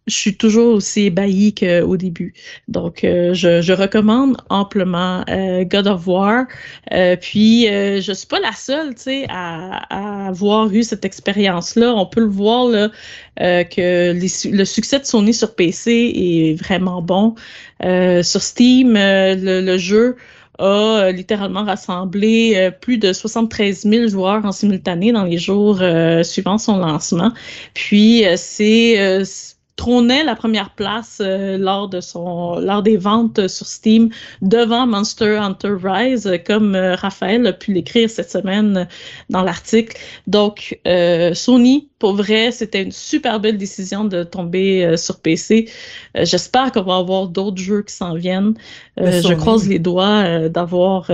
je 0.06 0.14
suis 0.14 0.36
toujours 0.36 0.74
aussi 0.74 1.06
ébahi 1.06 1.52
qu'au 1.54 1.96
début. 1.96 2.32
Donc, 2.68 3.02
euh, 3.02 3.34
je, 3.34 3.60
je, 3.60 3.72
recommande 3.72 4.36
amplement 4.50 5.24
euh, 5.28 5.64
God 5.64 5.88
of 5.88 6.06
War. 6.06 6.44
Euh, 6.92 7.16
puis, 7.16 7.68
euh, 7.68 8.00
je 8.00 8.12
suis 8.12 8.26
pas 8.26 8.38
la 8.38 8.52
seule, 8.52 8.94
tu 8.94 9.02
sais, 9.02 9.26
à, 9.28 9.82
à, 9.90 10.28
avoir 10.28 10.70
eu 10.72 10.84
cette 10.84 11.04
expérience-là. 11.04 11.92
On 11.94 12.06
peut 12.06 12.20
le 12.20 12.28
voir 12.28 12.68
là, 12.68 12.88
que 13.36 14.12
les, 14.12 14.52
le 14.56 14.64
succès 14.64 15.00
de 15.00 15.04
Sony 15.04 15.34
sur 15.34 15.54
PC 15.54 16.12
est 16.14 16.54
vraiment 16.54 17.02
bon. 17.02 17.34
sur 17.80 18.42
Steam, 18.42 18.94
le, 18.94 19.60
le, 19.60 19.78
jeu 19.78 20.16
a 20.58 21.10
littéralement 21.12 21.64
rassemblé 21.64 22.70
plus 22.80 22.96
de 22.96 23.12
73 23.12 23.82
000 23.82 24.08
joueurs 24.08 24.44
en 24.46 24.52
simultané 24.52 25.12
dans 25.12 25.24
les 25.24 25.38
jours 25.38 25.82
suivant 26.22 26.58
son 26.58 26.78
lancement. 26.78 27.32
Puis, 27.74 28.24
c'est 28.36 29.55
trônait 29.76 30.24
la 30.24 30.34
première 30.34 30.70
place 30.70 31.18
euh, 31.20 31.58
lors 31.58 31.88
de 31.88 32.00
son 32.00 32.58
lors 32.58 32.82
des 32.82 32.96
ventes 32.96 33.46
sur 33.46 33.66
Steam 33.66 34.08
devant 34.40 34.86
Monster 34.86 35.36
Hunter 35.36 35.74
Rise, 35.82 36.30
comme 36.46 36.74
euh, 36.74 36.94
Raphaël 36.94 37.46
a 37.46 37.52
pu 37.52 37.72
l'écrire 37.74 38.08
cette 38.08 38.30
semaine 38.30 38.88
dans 39.28 39.42
l'article. 39.42 39.96
Donc 40.26 40.80
euh, 40.86 41.34
Sony, 41.34 41.88
pour 41.98 42.14
vrai, 42.14 42.50
c'était 42.52 42.82
une 42.82 42.92
super 42.92 43.38
belle 43.38 43.58
décision 43.58 44.04
de 44.04 44.22
tomber 44.22 44.96
sur 44.96 45.20
PC. 45.20 45.70
J'espère 46.14 46.72
qu'on 46.72 46.82
va 46.82 46.96
avoir 46.96 47.28
d'autres 47.28 47.56
jeux 47.56 47.82
qui 47.82 47.94
s'en 47.94 48.14
viennent. 48.14 48.54
je 48.98 49.32
croise 49.34 49.66
les 49.66 49.78
doigts 49.78 50.48
d'avoir 50.50 51.10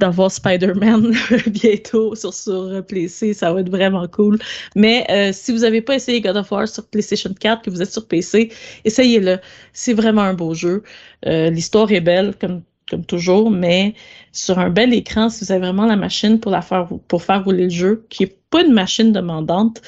d'avoir 0.00 0.30
Spider-Man 0.30 1.12
bientôt 1.46 2.14
sur, 2.14 2.34
sur 2.34 2.84
PC, 2.86 3.34
ça 3.34 3.52
va 3.52 3.60
être 3.60 3.70
vraiment 3.70 4.08
cool. 4.08 4.38
Mais 4.74 5.06
euh, 5.10 5.30
si 5.32 5.52
vous 5.52 5.58
n'avez 5.58 5.82
pas 5.82 5.94
essayé 5.94 6.20
God 6.20 6.36
of 6.36 6.50
War 6.50 6.66
sur 6.66 6.86
PlayStation 6.88 7.32
4, 7.38 7.62
que 7.62 7.70
vous 7.70 7.82
êtes 7.82 7.92
sur 7.92 8.06
PC, 8.08 8.50
essayez-le. 8.84 9.38
C'est 9.72 9.92
vraiment 9.92 10.22
un 10.22 10.34
beau 10.34 10.54
jeu. 10.54 10.82
Euh, 11.26 11.50
l'histoire 11.50 11.92
est 11.92 12.00
belle, 12.00 12.34
comme, 12.40 12.62
comme 12.90 13.04
toujours, 13.04 13.50
mais 13.50 13.94
sur 14.32 14.58
un 14.58 14.70
bel 14.70 14.92
écran, 14.94 15.28
si 15.28 15.44
vous 15.44 15.52
avez 15.52 15.60
vraiment 15.60 15.86
la 15.86 15.96
machine 15.96 16.40
pour, 16.40 16.56
faire, 16.64 16.88
pour 17.06 17.22
faire 17.22 17.44
rouler 17.44 17.64
le 17.64 17.70
jeu, 17.70 18.06
qui 18.08 18.24
n'est 18.24 18.36
pas 18.50 18.62
une 18.64 18.72
machine 18.72 19.12
demandante, 19.12 19.82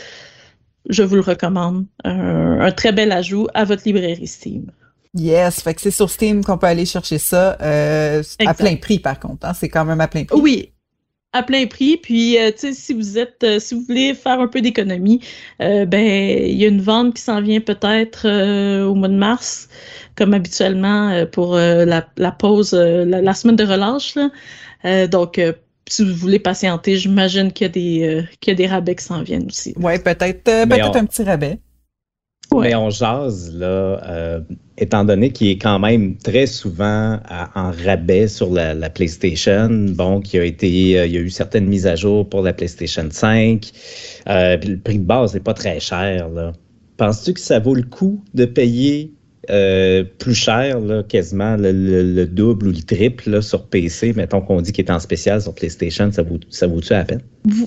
je 0.88 1.02
vous 1.02 1.16
le 1.16 1.23
recommande. 1.23 1.87
un 2.04 2.73
très 2.73 2.92
bel 2.92 3.12
ajout 3.12 3.49
à 3.54 3.64
votre 3.64 3.83
librairie 3.87 4.26
Steam. 4.26 4.71
Yes, 5.14 5.61
fait 5.61 5.75
que 5.75 5.81
c'est 5.83 5.90
sur 5.90 6.09
Steam 6.09 6.42
qu'on 6.42 6.57
peut 6.57 6.66
aller 6.66 6.87
chercher 6.87 7.19
ça 7.19 7.59
euh, 7.61 8.23
à 8.47 8.54
plein 8.54 8.76
prix 8.76 8.99
par 8.99 9.21
contre. 9.21 9.47
Hein? 9.47 9.52
C'est 9.52 9.69
quand 9.69 9.85
même 9.85 10.00
à 10.00 10.09
plein 10.09 10.25
prix. 10.25 10.40
Oui, 10.40 10.73
à 11.35 11.42
plein 11.42 11.66
prix. 11.66 11.99
Puis, 11.99 12.38
euh, 12.38 12.50
tu 12.50 12.59
sais, 12.59 12.73
si 12.73 12.95
vous 12.95 13.19
êtes, 13.19 13.45
euh, 13.45 13.59
si 13.59 13.75
vous 13.75 13.83
voulez 13.83 14.14
faire 14.14 14.40
un 14.40 14.49
peu 14.49 14.62
d'économie, 14.62 15.21
ben, 15.59 15.92
il 15.95 16.57
y 16.57 16.64
a 16.64 16.69
une 16.69 16.81
vente 16.81 17.14
qui 17.14 17.23
s'en 17.23 17.42
vient 17.42 17.61
peut-être 17.61 18.26
au 18.87 18.95
mois 18.95 19.09
de 19.09 19.16
mars, 19.16 19.69
comme 20.16 20.33
habituellement 20.33 21.26
pour 21.31 21.57
la, 21.57 22.07
la, 22.16 22.33
pause, 22.33 22.73
la, 22.73 23.35
semaine 23.35 23.57
de 23.57 23.64
relâche. 23.64 24.14
Là. 24.14 25.09
donc, 25.09 25.40
si 25.88 26.04
vous 26.04 26.14
voulez 26.14 26.38
patienter, 26.38 26.97
j'imagine 26.97 27.52
qu'il 27.52 27.66
y 27.66 27.69
a 27.69 27.73
des, 27.73 28.25
qu'il 28.40 28.52
y 28.52 28.54
a 28.54 28.57
des 28.57 28.66
rabais 28.66 28.95
qui 28.95 29.04
s'en 29.04 29.23
viennent 29.23 29.47
aussi. 29.47 29.75
Ouais, 29.76 29.99
peut-être, 29.99 30.42
peut-être 30.42 30.97
un 30.97 31.04
petit 31.04 31.23
rabais. 31.23 31.59
Mais 32.61 32.75
on 32.75 32.90
jase, 32.90 33.54
là, 33.54 33.66
euh, 33.66 34.40
étant 34.78 35.04
donné 35.04 35.30
qu'il 35.30 35.49
est 35.49 35.59
quand 35.59 35.78
même 35.78 36.16
très 36.16 36.47
souvent 36.47 37.18
en 37.54 37.71
rabais 37.85 38.28
sur 38.28 38.50
la, 38.52 38.90
PlayStation, 38.90 39.68
bon, 39.71 40.21
qui 40.21 40.38
a 40.38 40.44
été, 40.44 40.99
euh, 40.99 41.06
il 41.06 41.12
y 41.12 41.16
a 41.16 41.21
eu 41.21 41.30
certaines 41.30 41.66
mises 41.66 41.87
à 41.87 41.97
jour 41.97 42.28
pour 42.28 42.42
la 42.42 42.52
PlayStation 42.52 43.06
5, 43.11 43.71
euh, 44.28 44.56
le 44.56 44.78
prix 44.78 44.99
de 44.99 45.04
base 45.04 45.35
n'est 45.35 45.40
pas 45.40 45.54
très 45.54 45.80
cher, 45.80 46.28
là. 46.28 46.52
Penses-tu 46.99 47.32
que 47.32 47.40
ça 47.40 47.59
vaut 47.59 47.75
le 47.75 47.82
coup 47.82 48.23
de 48.35 48.44
payer 48.44 49.12
euh, 49.50 50.04
plus 50.18 50.37
cher, 50.37 50.78
quasiment 51.08 51.56
le, 51.58 52.25
double 52.26 52.68
ou 52.68 52.70
le 52.70 52.82
triple 52.82 53.42
sur 53.42 53.64
PC, 53.64 54.12
mettons 54.12 54.40
qu'on 54.40 54.61
dit 54.61 54.70
qu'il 54.70 54.84
est 54.84 54.90
en 54.90 55.00
spécial 55.00 55.42
sur 55.42 55.52
PlayStation, 55.52 56.11
ça 56.12 56.22
vaut 56.22 56.80
à 56.90 57.04
peine? 57.04 57.22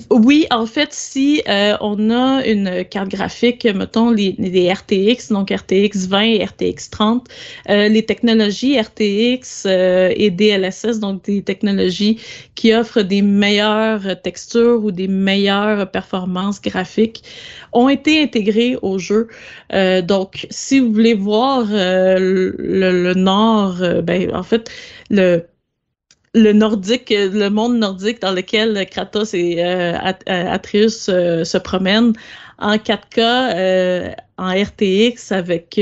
Oui, 0.08 0.46
en 0.50 0.64
fait, 0.64 0.88
si 0.94 1.42
euh, 1.46 1.76
on 1.82 2.10
a 2.10 2.46
une 2.46 2.82
carte 2.86 3.10
graphique, 3.10 3.66
mettons 3.66 4.10
les, 4.10 4.34
les 4.38 4.72
RTX, 4.72 5.30
donc 5.30 5.50
RTX 5.50 6.06
20 6.08 6.20
et 6.22 6.44
RTX 6.46 6.88
30, 6.90 7.28
euh, 7.68 7.88
les 7.88 8.02
technologies 8.02 8.80
RTX 8.80 9.66
et 9.66 10.30
DLSS, 10.30 10.98
donc 10.98 11.24
des 11.24 11.42
technologies 11.42 12.18
qui 12.54 12.72
offrent 12.72 13.02
des 13.02 13.20
meilleures 13.20 14.22
textures 14.22 14.82
ou 14.82 14.92
des 14.92 15.08
meilleures 15.08 15.90
performances 15.90 16.62
graphiques, 16.62 17.22
ont 17.74 17.90
été 17.90 18.22
intégrées 18.22 18.78
au 18.80 18.96
jeu. 18.98 19.28
donc, 20.04 20.46
si 20.48 20.80
vous 20.80 20.90
voulez 20.90 21.12
voir 21.12 21.65
euh, 21.72 22.52
le, 22.58 23.14
Nord, 23.14 23.82
euh, 23.82 24.02
ben, 24.02 24.34
en 24.34 24.42
fait, 24.42 24.70
le, 25.10 25.44
le 26.34 26.52
nordique, 26.52 27.10
le 27.10 27.48
monde 27.48 27.78
nordique 27.78 28.20
dans 28.20 28.32
lequel 28.32 28.86
Kratos 28.90 29.34
et 29.34 29.64
euh, 29.64 29.94
Atreus 30.26 31.06
se 31.06 31.58
promènent 31.58 32.12
en 32.58 32.76
4K, 32.76 34.14
en 34.38 34.48
RTX, 34.48 35.32
avec... 35.32 35.80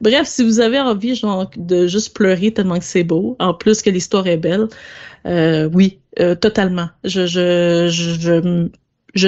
bref, 0.00 0.26
si 0.26 0.44
vous 0.44 0.60
avez 0.60 0.78
envie 0.78 1.16
genre, 1.16 1.50
de 1.56 1.86
juste 1.86 2.14
pleurer 2.14 2.52
tellement 2.52 2.78
que 2.78 2.84
c'est 2.84 3.04
beau, 3.04 3.36
en 3.40 3.54
plus 3.54 3.82
que 3.82 3.90
l'histoire 3.90 4.26
est 4.26 4.36
belle, 4.36 4.68
oui, 5.72 5.98
totalement. 6.40 6.90
Je, 7.04 7.36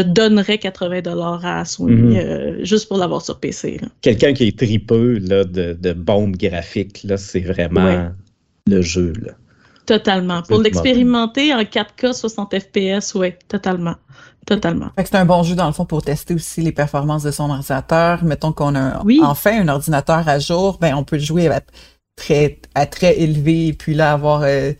donnerais 0.00 0.58
80 0.58 1.02
dollars 1.02 1.44
à 1.44 1.64
Sony 1.64 1.92
mhm. 1.92 2.16
euh, 2.16 2.64
juste 2.64 2.88
pour 2.88 2.98
l'avoir 2.98 3.22
sur 3.22 3.38
PC. 3.38 3.80
Quelqu'un 4.00 4.32
qui 4.32 4.48
est 4.48 4.58
tripeux 4.58 5.18
là, 5.18 5.44
de, 5.44 5.76
de 5.78 5.92
bombes 5.92 6.36
graphiques, 6.36 7.02
là, 7.04 7.16
c'est 7.16 7.40
vraiment 7.40 8.10
le 8.66 8.82
jeu. 8.82 9.12
Là. 9.20 9.32
Totalement. 9.86 10.42
Pour 10.42 10.60
l'expérimenter 10.60 11.52
en 11.52 11.62
4K 11.62 12.12
60 12.12 12.54
FPS, 12.58 13.14
oui, 13.14 13.34
totalement. 13.48 13.96
Totalement. 14.46 14.90
c'est 14.96 15.14
un 15.14 15.24
bon 15.24 15.44
jeu 15.44 15.54
dans 15.54 15.68
le 15.68 15.72
fond 15.72 15.84
pour 15.84 16.02
tester 16.02 16.34
aussi 16.34 16.62
les 16.62 16.72
performances 16.72 17.22
de 17.22 17.30
son 17.30 17.48
ordinateur. 17.48 18.24
Mettons 18.24 18.52
qu'on 18.52 18.74
a 18.74 19.00
enfin 19.22 19.62
un 19.62 19.68
ordinateur 19.68 20.28
à 20.28 20.40
jour, 20.40 20.78
ben 20.80 20.94
on 20.96 21.04
peut 21.04 21.16
le 21.16 21.22
jouer 21.22 21.46
à 21.46 21.60
très, 22.16 22.58
à 22.74 22.86
très 22.86 23.20
élevé 23.20 23.68
et 23.68 23.72
puis 23.72 23.94
là 23.94 24.12
avoir 24.12 24.42
euh, 24.42 24.72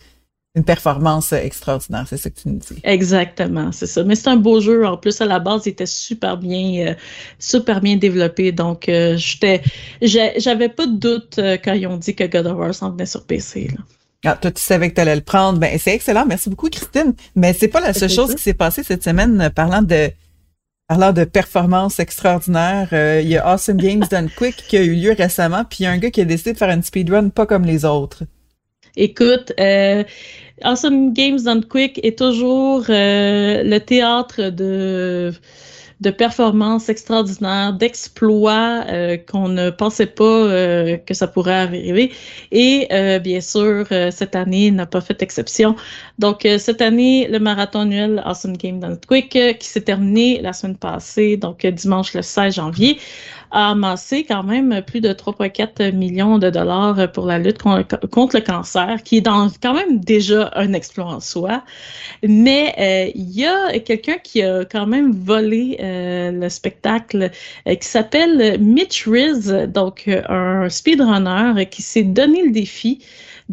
une 0.55 0.63
performance 0.63 1.33
extraordinaire, 1.33 2.05
c'est 2.07 2.17
ça 2.17 2.29
que 2.29 2.39
tu 2.39 2.47
nous 2.47 2.59
dis. 2.59 2.79
Exactement, 2.83 3.71
c'est 3.71 3.87
ça. 3.87 4.03
Mais 4.03 4.15
c'est 4.15 4.27
un 4.27 4.35
beau 4.35 4.61
jeu. 4.61 4.85
En 4.85 4.97
plus, 4.97 5.19
à 5.19 5.25
la 5.25 5.39
base, 5.39 5.63
il 5.65 5.69
était 5.69 5.87
super 5.87 6.37
bien, 6.37 6.89
euh, 6.89 6.93
super 7.39 7.81
bien 7.81 7.95
développé. 7.95 8.51
Donc, 8.51 8.87
euh, 8.87 9.17
j'étais, 9.17 9.63
j'avais 10.01 10.69
pas 10.69 10.85
de 10.85 10.95
doute 10.95 11.39
euh, 11.39 11.57
quand 11.63 11.73
ils 11.73 11.87
ont 11.87 11.97
dit 11.97 12.15
que 12.15 12.25
God 12.25 12.45
of 12.45 12.57
War 12.57 12.75
s'en 12.75 12.91
venait 12.91 13.07
sur 13.07 13.25
PC. 13.25 13.69
Là. 13.69 13.83
Ah, 14.25 14.37
toi, 14.37 14.51
tu 14.51 14.61
savais 14.61 14.89
que 14.91 14.95
tu 14.95 15.01
allais 15.01 15.15
le 15.15 15.21
prendre. 15.21 15.57
Ben, 15.57 15.77
c'est 15.79 15.95
excellent. 15.95 16.25
Merci 16.27 16.51
beaucoup, 16.51 16.69
Christine. 16.69 17.15
Mais 17.35 17.53
c'est 17.53 17.67
pas 17.67 17.81
la 17.81 17.93
seule 17.93 18.11
chose 18.11 18.35
qui 18.35 18.41
s'est 18.41 18.53
passée 18.53 18.83
cette 18.83 19.03
semaine 19.03 19.51
parlant 19.53 19.81
de 19.81 20.11
parlant 20.87 21.13
de 21.13 21.23
performance 21.23 21.99
extraordinaire. 21.99 22.89
il 23.21 23.27
y 23.27 23.37
a 23.37 23.47
Awesome 23.47 23.77
Games 23.81 24.05
Done 24.09 24.29
Quick 24.29 24.55
qui 24.67 24.77
a 24.77 24.81
eu 24.81 24.93
lieu 24.93 25.13
récemment, 25.17 25.65
puis 25.65 25.79
il 25.79 25.83
y 25.83 25.85
a 25.87 25.91
un 25.91 25.97
gars 25.97 26.11
qui 26.11 26.21
a 26.21 26.25
décidé 26.25 26.53
de 26.53 26.57
faire 26.57 26.69
une 26.69 26.83
speedrun 26.83 27.29
pas 27.29 27.45
comme 27.47 27.65
les 27.65 27.83
autres. 27.85 28.23
Écoute, 28.95 29.53
euh, 29.59 30.03
Awesome 30.61 31.13
Games 31.13 31.41
Done 31.41 31.65
Quick 31.65 31.99
est 32.03 32.17
toujours 32.17 32.85
euh, 32.89 33.63
le 33.63 33.79
théâtre 33.79 34.49
de 34.49 35.33
de 36.03 36.11
performances 36.11 36.89
extraordinaires, 36.89 37.73
d'exploits 37.73 38.83
euh, 38.89 39.17
qu'on 39.17 39.47
ne 39.47 39.69
pensait 39.69 40.05
pas 40.05 40.23
euh, 40.23 40.97
que 40.97 41.13
ça 41.13 41.27
pourrait 41.27 41.53
arriver. 41.53 42.11
Et 42.51 42.87
euh, 42.91 43.19
bien 43.19 43.39
sûr, 43.39 43.87
cette 44.11 44.35
année 44.35 44.69
n'a 44.69 44.85
pas 44.85 45.01
fait 45.01 45.21
exception. 45.21 45.75
Donc, 46.19 46.47
cette 46.59 46.81
année, 46.81 47.27
le 47.29 47.39
marathon 47.39 47.81
annuel 47.81 48.21
Awesome 48.25 48.57
Game 48.57 48.79
Done 48.79 48.99
Quick, 49.07 49.29
qui 49.59 49.67
s'est 49.67 49.81
terminé 49.81 50.41
la 50.41 50.51
semaine 50.51 50.75
passée, 50.77 51.37
donc 51.37 51.65
dimanche 51.65 52.13
le 52.13 52.21
16 52.21 52.55
janvier, 52.55 52.99
a 53.53 53.71
amassé 53.71 54.25
quand 54.25 54.43
même 54.43 54.81
plus 54.81 54.99
de 54.99 55.13
3,4 55.13 55.93
millions 55.93 56.39
de 56.39 56.49
dollars 56.49 57.11
pour 57.11 57.27
la 57.27 57.37
lutte 57.37 57.59
contre 57.59 58.35
le 58.35 58.41
cancer, 58.41 59.01
qui 59.03 59.17
est 59.17 59.21
dans, 59.21 59.49
quand 59.61 59.75
même 59.75 59.99
déjà 59.99 60.51
un 60.55 60.73
exploit 60.73 61.05
en 61.05 61.19
soi. 61.19 61.63
Mais 62.23 62.73
euh, 62.79 63.11
il 63.15 63.31
y 63.31 63.45
a 63.45 63.79
quelqu'un 63.79 64.17
qui 64.17 64.41
a 64.41 64.65
quand 64.65 64.87
même 64.87 65.11
volé 65.11 65.77
euh, 65.79 66.31
le 66.31 66.49
spectacle 66.49 67.29
euh, 67.67 67.75
qui 67.75 67.87
s'appelle 67.87 68.59
Mitch 68.59 69.07
Riz, 69.07 69.67
donc 69.67 70.09
un 70.27 70.67
speedrunner 70.69 71.67
qui 71.69 71.83
s'est 71.83 72.03
donné 72.03 72.43
le 72.43 72.51
défi 72.51 72.99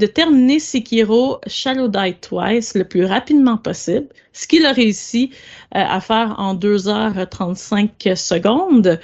de 0.01 0.07
terminer 0.07 0.59
Sekiro 0.59 1.41
Shallow 1.47 1.87
Die 1.87 2.15
Twice 2.21 2.75
le 2.75 2.85
plus 2.85 3.05
rapidement 3.05 3.59
possible, 3.59 4.07
ce 4.33 4.47
qu'il 4.47 4.65
a 4.65 4.73
réussi 4.73 5.31
euh, 5.77 5.85
à 5.87 6.01
faire 6.01 6.35
en 6.39 6.55
2h35 6.57 8.17
secondes. 8.17 8.99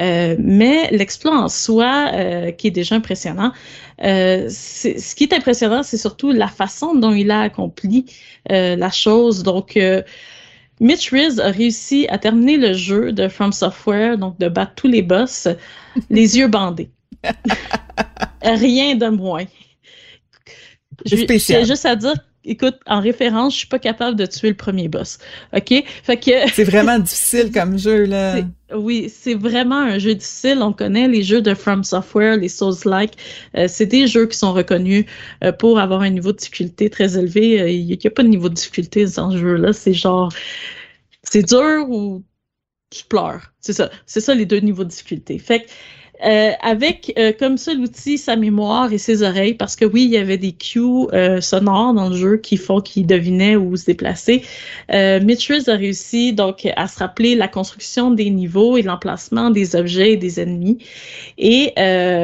Euh, 0.00 0.36
mais 0.38 0.90
l'exploit 0.90 1.36
en 1.36 1.48
soi, 1.48 2.10
euh, 2.12 2.50
qui 2.52 2.66
est 2.66 2.70
déjà 2.70 2.96
impressionnant, 2.96 3.52
ce 3.98 5.14
qui 5.14 5.24
est 5.24 5.32
impressionnant, 5.32 5.82
c'est 5.82 5.96
surtout 5.96 6.30
la 6.30 6.48
façon 6.48 6.94
dont 6.94 7.12
il 7.12 7.30
a 7.30 7.40
accompli 7.40 8.04
la 8.48 8.90
chose. 8.90 9.42
Donc, 9.42 9.78
Mitch 10.80 11.10
Riz 11.10 11.40
a 11.40 11.50
réussi 11.50 12.06
à 12.10 12.18
terminer 12.18 12.58
le 12.58 12.74
jeu 12.74 13.12
de 13.12 13.28
From 13.28 13.52
Software, 13.52 14.18
donc 14.18 14.38
de 14.38 14.48
battre 14.48 14.74
tous 14.74 14.88
les 14.88 15.02
boss, 15.02 15.48
les 16.10 16.36
yeux 16.36 16.48
bandés. 16.48 16.90
Rien 18.42 18.96
de 18.96 19.08
moins. 19.08 19.46
J'ai 21.04 21.64
juste 21.64 21.86
à 21.86 21.96
dire 21.96 22.14
écoute, 22.44 22.76
en 22.86 23.00
référence, 23.00 23.54
je 23.54 23.58
suis 23.60 23.68
pas 23.68 23.78
capable 23.78 24.16
de 24.16 24.26
tuer 24.26 24.48
le 24.48 24.54
premier 24.54 24.88
boss. 24.88 25.18
OK? 25.56 25.84
Fait 26.02 26.16
que. 26.16 26.48
c'est 26.52 26.64
vraiment 26.64 26.98
difficile 27.00 27.50
comme 27.52 27.78
jeu, 27.78 28.04
là. 28.04 28.40
Oui, 28.74 29.12
c'est 29.14 29.34
vraiment 29.34 29.78
un 29.78 29.98
jeu 29.98 30.14
difficile. 30.14 30.58
On 30.60 30.72
connaît 30.72 31.08
les 31.08 31.22
jeux 31.22 31.40
de 31.40 31.54
From 31.54 31.84
Software, 31.84 32.36
les 32.36 32.48
Souls-like. 32.48 33.12
Euh, 33.56 33.66
c'est 33.68 33.86
des 33.86 34.06
jeux 34.06 34.26
qui 34.26 34.36
sont 34.36 34.52
reconnus 34.52 35.06
euh, 35.42 35.52
pour 35.52 35.78
avoir 35.78 36.00
un 36.02 36.10
niveau 36.10 36.32
de 36.32 36.38
difficulté 36.38 36.90
très 36.90 37.16
élevé. 37.16 37.60
Euh, 37.60 37.70
il 37.70 37.86
n'y 37.86 38.06
a, 38.06 38.10
pas 38.10 38.22
de 38.22 38.28
niveau 38.28 38.48
de 38.48 38.54
difficulté 38.54 39.04
dans 39.16 39.30
ce 39.30 39.38
jeu-là. 39.38 39.72
C'est 39.72 39.94
genre. 39.94 40.32
C'est 41.22 41.42
dur 41.42 41.86
ou 41.88 42.22
tu 42.90 43.04
pleures. 43.04 43.52
C'est 43.60 43.72
ça. 43.72 43.90
C'est 44.06 44.20
ça 44.20 44.34
les 44.34 44.46
deux 44.46 44.58
niveaux 44.58 44.84
de 44.84 44.90
difficulté. 44.90 45.38
Fait 45.38 45.60
que 45.60 45.70
euh, 46.24 46.52
avec 46.62 47.12
euh, 47.18 47.32
comme 47.38 47.58
seul 47.58 47.80
outil 47.80 48.18
sa 48.18 48.36
mémoire 48.36 48.92
et 48.92 48.98
ses 48.98 49.22
oreilles, 49.22 49.54
parce 49.54 49.76
que 49.76 49.84
oui, 49.84 50.04
il 50.04 50.10
y 50.10 50.16
avait 50.16 50.38
des 50.38 50.52
cues 50.52 50.80
euh, 51.12 51.40
sonores 51.40 51.94
dans 51.94 52.08
le 52.08 52.16
jeu 52.16 52.36
qui 52.38 52.56
font 52.56 52.80
qu'il 52.80 53.06
devinait 53.06 53.56
où 53.56 53.76
se 53.76 53.86
déplacer. 53.86 54.42
Euh, 54.92 55.20
a 55.66 55.76
réussi 55.76 56.32
donc 56.32 56.68
à 56.76 56.88
se 56.88 56.98
rappeler 56.98 57.34
la 57.34 57.48
construction 57.48 58.10
des 58.10 58.30
niveaux 58.30 58.76
et 58.76 58.82
l'emplacement 58.82 59.50
des 59.50 59.76
objets 59.76 60.12
et 60.12 60.16
des 60.16 60.40
ennemis. 60.40 60.78
Et 61.38 61.72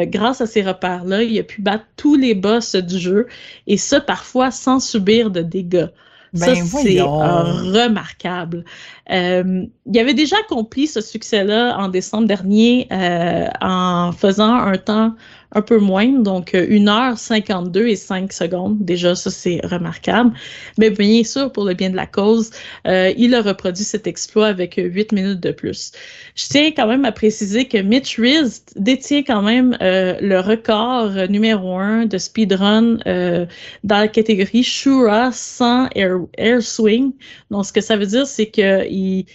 grâce 0.06 0.40
à 0.40 0.46
ces 0.46 0.62
repères-là, 0.62 1.22
il 1.22 1.38
a 1.38 1.42
pu 1.42 1.62
battre 1.62 1.84
tous 1.96 2.16
les 2.16 2.34
boss 2.34 2.74
du 2.76 2.98
jeu, 2.98 3.26
et 3.66 3.76
ça 3.76 4.00
parfois 4.00 4.50
sans 4.50 4.80
subir 4.80 5.30
de 5.30 5.42
dégâts. 5.42 5.88
Ça, 6.34 6.46
ben, 6.46 6.64
c'est 6.64 7.00
remarquable. 7.00 8.64
Euh, 9.10 9.64
il 9.86 9.98
avait 9.98 10.14
déjà 10.14 10.36
accompli 10.38 10.86
ce 10.86 11.00
succès-là 11.00 11.76
en 11.78 11.88
décembre 11.88 12.26
dernier 12.26 12.86
euh, 12.92 13.48
en 13.60 14.12
faisant 14.12 14.54
un 14.54 14.76
temps 14.76 15.14
un 15.52 15.62
peu 15.62 15.78
moins, 15.78 16.08
donc 16.08 16.52
1h52 16.52 17.78
euh, 17.78 17.86
et 17.88 17.96
5 17.96 18.32
secondes. 18.32 18.78
Déjà, 18.84 19.14
ça, 19.14 19.30
c'est 19.30 19.60
remarquable. 19.64 20.32
Mais 20.78 20.90
bien 20.90 21.24
sûr, 21.24 21.50
pour 21.50 21.64
le 21.64 21.74
bien 21.74 21.90
de 21.90 21.96
la 21.96 22.06
cause, 22.06 22.50
euh, 22.86 23.12
il 23.16 23.34
a 23.34 23.42
reproduit 23.42 23.84
cet 23.84 24.06
exploit 24.06 24.46
avec 24.46 24.74
8 24.76 25.12
minutes 25.12 25.40
de 25.40 25.52
plus. 25.52 25.92
Je 26.34 26.46
tiens 26.48 26.70
quand 26.70 26.86
même 26.86 27.04
à 27.04 27.12
préciser 27.12 27.66
que 27.66 27.78
Mitch 27.78 28.18
Riz 28.18 28.62
détient 28.76 29.22
quand 29.22 29.42
même 29.42 29.76
euh, 29.82 30.16
le 30.20 30.40
record 30.40 31.28
numéro 31.28 31.76
1 31.76 32.06
de 32.06 32.18
speedrun 32.18 32.98
euh, 33.06 33.46
dans 33.84 33.98
la 33.98 34.08
catégorie 34.08 34.62
Shura 34.62 35.32
sans 35.32 35.88
air, 35.94 36.18
air 36.38 36.62
swing. 36.62 37.12
Donc, 37.50 37.66
ce 37.66 37.72
que 37.72 37.80
ça 37.80 37.96
veut 37.96 38.06
dire, 38.06 38.26
c'est 38.26 38.46
qu'il 38.46 39.26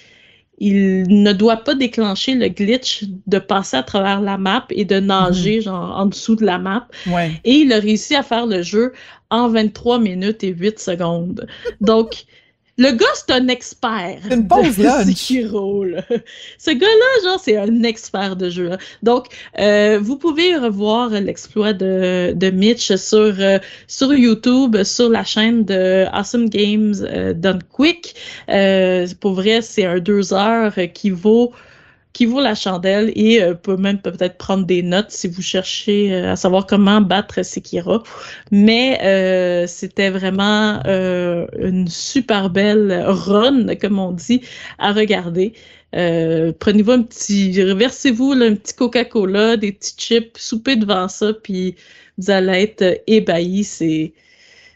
il 0.57 1.03
ne 1.09 1.33
doit 1.33 1.57
pas 1.57 1.75
déclencher 1.75 2.33
le 2.33 2.47
glitch 2.47 3.03
de 3.27 3.39
passer 3.39 3.77
à 3.77 3.83
travers 3.83 4.21
la 4.21 4.37
map 4.37 4.65
et 4.69 4.85
de 4.85 4.99
nager 4.99 5.57
mhm. 5.57 5.61
genre 5.63 5.97
en 5.97 6.05
dessous 6.05 6.35
de 6.35 6.45
la 6.45 6.57
map. 6.57 6.87
Et 7.43 7.53
il 7.53 7.73
a 7.73 7.79
réussi 7.79 8.15
à 8.15 8.23
faire 8.23 8.45
le 8.45 8.61
jeu 8.61 8.93
en 9.29 9.49
23 9.49 9.99
minutes 9.99 10.43
et 10.43 10.49
8 10.49 10.79
secondes. 10.79 11.47
Donc 11.81 12.25
le 12.77 12.91
gars, 12.91 13.05
c'est 13.13 13.31
un 13.31 13.47
expert. 13.47 14.19
Une 14.29 14.47
pause 14.47 14.77
là. 14.77 15.03
Ce 15.03 16.71
gars-là, 16.71 17.23
genre, 17.23 17.39
c'est 17.39 17.57
un 17.57 17.83
expert 17.83 18.35
de 18.35 18.49
jeu. 18.49 18.71
Donc, 19.01 19.27
euh, 19.59 19.97
vous 20.01 20.17
pouvez 20.17 20.55
revoir 20.57 21.09
l'exploit 21.09 21.71
de, 21.71 22.33
de 22.35 22.49
Mitch 22.49 22.93
sur, 22.95 23.33
euh, 23.39 23.59
sur 23.87 24.13
YouTube, 24.13 24.83
sur 24.83 25.09
la 25.09 25.23
chaîne 25.23 25.63
de 25.63 26.05
Awesome 26.11 26.49
Games 26.49 26.95
euh, 27.01 27.33
Done 27.33 27.61
Quick. 27.71 28.15
Euh, 28.49 29.07
pour 29.21 29.35
vrai, 29.35 29.61
c'est 29.61 29.85
un 29.85 29.99
deux 29.99 30.33
heures 30.33 30.75
qui 30.93 31.11
vaut 31.11 31.53
qui 32.15 32.25
vaut 32.25 32.39
la 32.39 32.55
chandelle 32.55 33.11
et 33.13 33.43
euh, 33.43 33.53
peut 33.53 33.75
même 33.75 33.99
peut-être 34.01 34.37
prendre 34.37 34.65
des 34.65 34.81
notes 34.81 35.11
si 35.11 35.27
vous 35.27 35.41
cherchez 35.41 36.13
euh, 36.13 36.31
à 36.31 36.35
savoir 36.37 36.65
comment 36.65 37.01
battre 37.01 37.43
Sekiro. 37.43 38.03
Mais 38.51 38.97
euh, 39.03 39.67
c'était 39.67 40.09
vraiment 40.09 40.79
euh, 40.87 41.45
une 41.59 41.89
super 41.89 42.49
belle 42.49 43.03
run, 43.05 43.75
comme 43.75 43.99
on 43.99 44.13
dit, 44.13 44.41
à 44.79 44.93
regarder. 44.93 45.53
Prenez-vous 45.91 46.91
un 46.91 47.03
petit, 47.03 47.61
reversez-vous 47.61 48.31
un 48.31 48.55
petit 48.55 48.75
Coca-Cola, 48.75 49.57
des 49.57 49.73
petits 49.73 49.95
chips, 49.97 50.37
soupez 50.37 50.77
devant 50.77 51.07
ça, 51.09 51.33
puis 51.33 51.75
vous 52.17 52.31
allez 52.31 52.63
être 52.63 53.01
ébahis. 53.07 53.63
C'est 53.65 54.13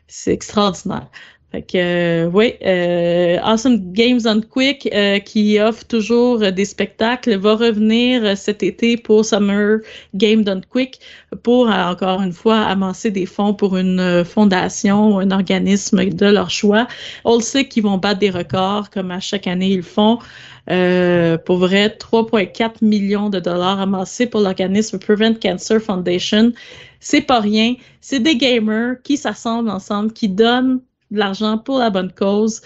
c'est 0.08 0.34
extraordinaire. 0.34 1.08
Fait 1.52 1.64
que, 1.64 1.78
euh, 1.78 2.30
oui, 2.32 2.54
euh, 2.64 3.40
Awesome 3.42 3.92
Games 3.92 4.20
on 4.26 4.40
Quick, 4.42 4.88
euh, 4.94 5.18
qui 5.18 5.60
offre 5.60 5.84
toujours 5.84 6.52
des 6.52 6.66
spectacles, 6.66 7.38
va 7.38 7.56
revenir 7.56 8.38
cet 8.38 8.62
été 8.62 8.98
pour 8.98 9.26
Summer 9.26 9.80
Game 10.14 10.44
Done 10.44 10.62
Quick 10.70 11.00
pour, 11.42 11.68
encore 11.68 12.22
une 12.22 12.34
fois, 12.34 12.60
amasser 12.60 13.10
des 13.10 13.26
fonds 13.26 13.56
pour 13.56 13.78
une 13.78 14.24
fondation 14.26 15.16
ou 15.16 15.20
un 15.20 15.32
organisme 15.32 16.06
de 16.06 16.26
leur 16.28 16.52
choix. 16.52 16.88
On 17.26 17.38
le 17.38 17.42
sait 17.42 17.68
qu'ils 17.68 17.84
vont 17.84 17.98
battre 17.98 18.20
des 18.20 18.30
records, 18.30 18.92
comme 18.92 19.10
à 19.10 19.20
chaque 19.20 19.48
année 19.48 19.72
ils 19.72 19.84
font. 19.84 20.20
pour 20.68 21.58
vrai, 21.58 21.90
3,4 21.90 22.84
millions 22.84 23.32
de 23.32 23.40
dollars 23.40 23.80
amassés 23.80 24.28
pour 24.28 24.42
l'organisme 24.42 25.00
Prevent 25.00 25.34
Cancer 25.42 25.82
Foundation. 25.82 26.52
C'est 27.00 27.22
pas 27.22 27.40
rien. 27.40 27.76
C'est 28.02 28.20
des 28.20 28.36
gamers 28.36 28.98
qui 29.04 29.18
s'assemblent 29.18 29.70
ensemble, 29.70 30.14
qui 30.14 30.30
donnent 30.30 30.82
de 31.12 31.20
l'argent 31.20 31.58
pour 31.58 31.80
la 31.80 31.90
bonne 31.90 32.12
cause. 32.12 32.62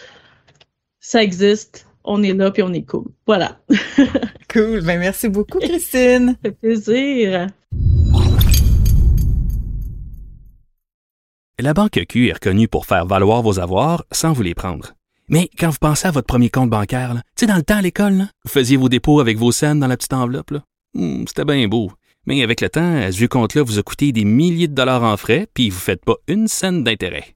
Ça 0.99 1.23
existe. 1.23 1.87
On 2.03 2.21
est 2.23 2.33
là, 2.33 2.51
puis 2.51 2.63
on 2.63 2.73
est 2.73 2.83
cool. 2.83 3.05
Voilà. 3.25 3.59
cool. 4.53 4.81
Ben, 4.81 4.99
merci 4.99 5.29
beaucoup, 5.29 5.59
Christine. 5.59 6.37
Ça 6.43 6.49
fait 6.49 6.51
plaisir. 6.51 7.47
La 11.59 11.73
Banque 11.73 12.03
Q 12.09 12.27
est 12.27 12.33
reconnue 12.33 12.67
pour 12.67 12.85
faire 12.85 13.05
valoir 13.05 13.41
vos 13.41 13.59
avoirs 13.59 14.03
sans 14.11 14.33
vous 14.33 14.41
les 14.41 14.55
prendre. 14.55 14.93
Mais 15.29 15.49
quand 15.57 15.69
vous 15.69 15.77
pensez 15.79 16.07
à 16.07 16.11
votre 16.11 16.27
premier 16.27 16.49
compte 16.49 16.69
bancaire, 16.69 17.13
tu 17.13 17.21
sais, 17.41 17.45
dans 17.45 17.55
le 17.55 17.63
temps 17.63 17.77
à 17.77 17.81
l'école, 17.81 18.27
vous 18.43 18.51
faisiez 18.51 18.75
vos 18.75 18.89
dépôts 18.89 19.19
avec 19.19 19.37
vos 19.37 19.51
scènes 19.51 19.79
dans 19.79 19.87
la 19.87 19.95
petite 19.95 20.13
enveloppe. 20.13 20.53
Hmm, 20.93 21.23
c'était 21.27 21.45
bien 21.45 21.67
beau. 21.67 21.91
Mais 22.25 22.43
avec 22.43 22.59
le 22.59 22.69
temps, 22.69 23.11
ce 23.11 23.25
compte-là 23.25 23.63
vous 23.63 23.79
a 23.79 23.83
coûté 23.83 24.11
des 24.11 24.25
milliers 24.25 24.67
de 24.67 24.75
dollars 24.75 25.03
en 25.03 25.15
frais, 25.15 25.47
puis 25.53 25.69
vous 25.69 25.77
ne 25.77 25.81
faites 25.81 26.03
pas 26.03 26.15
une 26.27 26.47
scène 26.47 26.83
d'intérêt. 26.83 27.35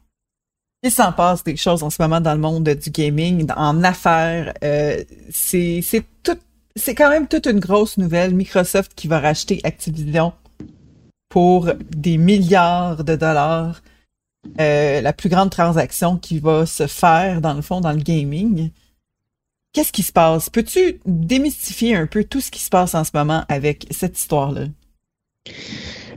il 0.83 0.91
s'en 0.91 1.11
passe 1.11 1.43
des 1.43 1.55
choses 1.55 1.83
en 1.83 1.89
ce 1.89 2.01
moment 2.01 2.21
dans 2.21 2.33
le 2.33 2.39
monde 2.39 2.67
du 2.67 2.89
gaming, 2.89 3.47
en 3.55 3.83
affaires. 3.83 4.53
Euh, 4.63 5.03
c'est 5.29 5.83
tout, 6.23 6.37
c'est 6.75 6.95
quand 6.95 7.09
même 7.09 7.27
toute 7.27 7.45
une 7.45 7.59
grosse 7.59 7.97
nouvelle. 7.97 8.33
Microsoft 8.33 8.93
qui 8.95 9.07
va 9.07 9.19
racheter 9.19 9.61
Activision 9.63 10.33
pour 11.29 11.69
des 11.95 12.17
milliards 12.17 13.03
de 13.03 13.15
dollars. 13.15 13.81
Euh, 14.59 15.01
la 15.01 15.13
plus 15.13 15.29
grande 15.29 15.51
transaction 15.51 16.17
qui 16.17 16.39
va 16.39 16.65
se 16.65 16.87
faire 16.87 17.41
dans 17.41 17.53
le 17.53 17.61
fond 17.61 17.79
dans 17.79 17.91
le 17.91 18.01
gaming. 18.01 18.71
Qu'est-ce 19.71 19.91
qui 19.91 20.03
se 20.03 20.11
passe? 20.11 20.49
Peux-tu 20.49 20.99
démystifier 21.05 21.95
un 21.95 22.07
peu 22.07 22.23
tout 22.23 22.41
ce 22.41 22.49
qui 22.49 22.59
se 22.59 22.69
passe 22.69 22.95
en 22.95 23.03
ce 23.03 23.11
moment 23.13 23.45
avec 23.47 23.85
cette 23.91 24.17
histoire-là? 24.17 24.65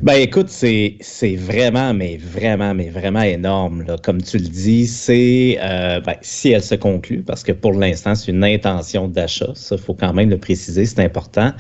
Ben 0.03 0.15
écoute, 0.15 0.51
c'est, 0.51 0.97
c'est 1.01 1.35
vraiment, 1.35 1.95
mais 1.95 2.19
vraiment, 2.19 2.75
mais 2.75 2.91
vraiment 2.91 3.23
énorme. 3.23 3.85
Là. 3.85 3.97
Comme 4.03 4.21
tu 4.21 4.37
le 4.37 4.49
dis, 4.49 4.87
c'est 4.87 5.57
euh, 5.63 6.01
ben, 6.01 6.17
si 6.21 6.51
elle 6.51 6.63
se 6.63 6.75
conclut, 6.75 7.23
parce 7.23 7.43
que 7.43 7.53
pour 7.53 7.73
l'instant, 7.73 8.15
c'est 8.15 8.31
une 8.31 8.45
intention 8.45 9.09
d'achat, 9.09 9.53
ça 9.55 9.79
faut 9.79 9.95
quand 9.95 10.13
même 10.13 10.29
le 10.29 10.37
préciser, 10.37 10.85
c'est 10.85 11.01
important. 11.01 11.53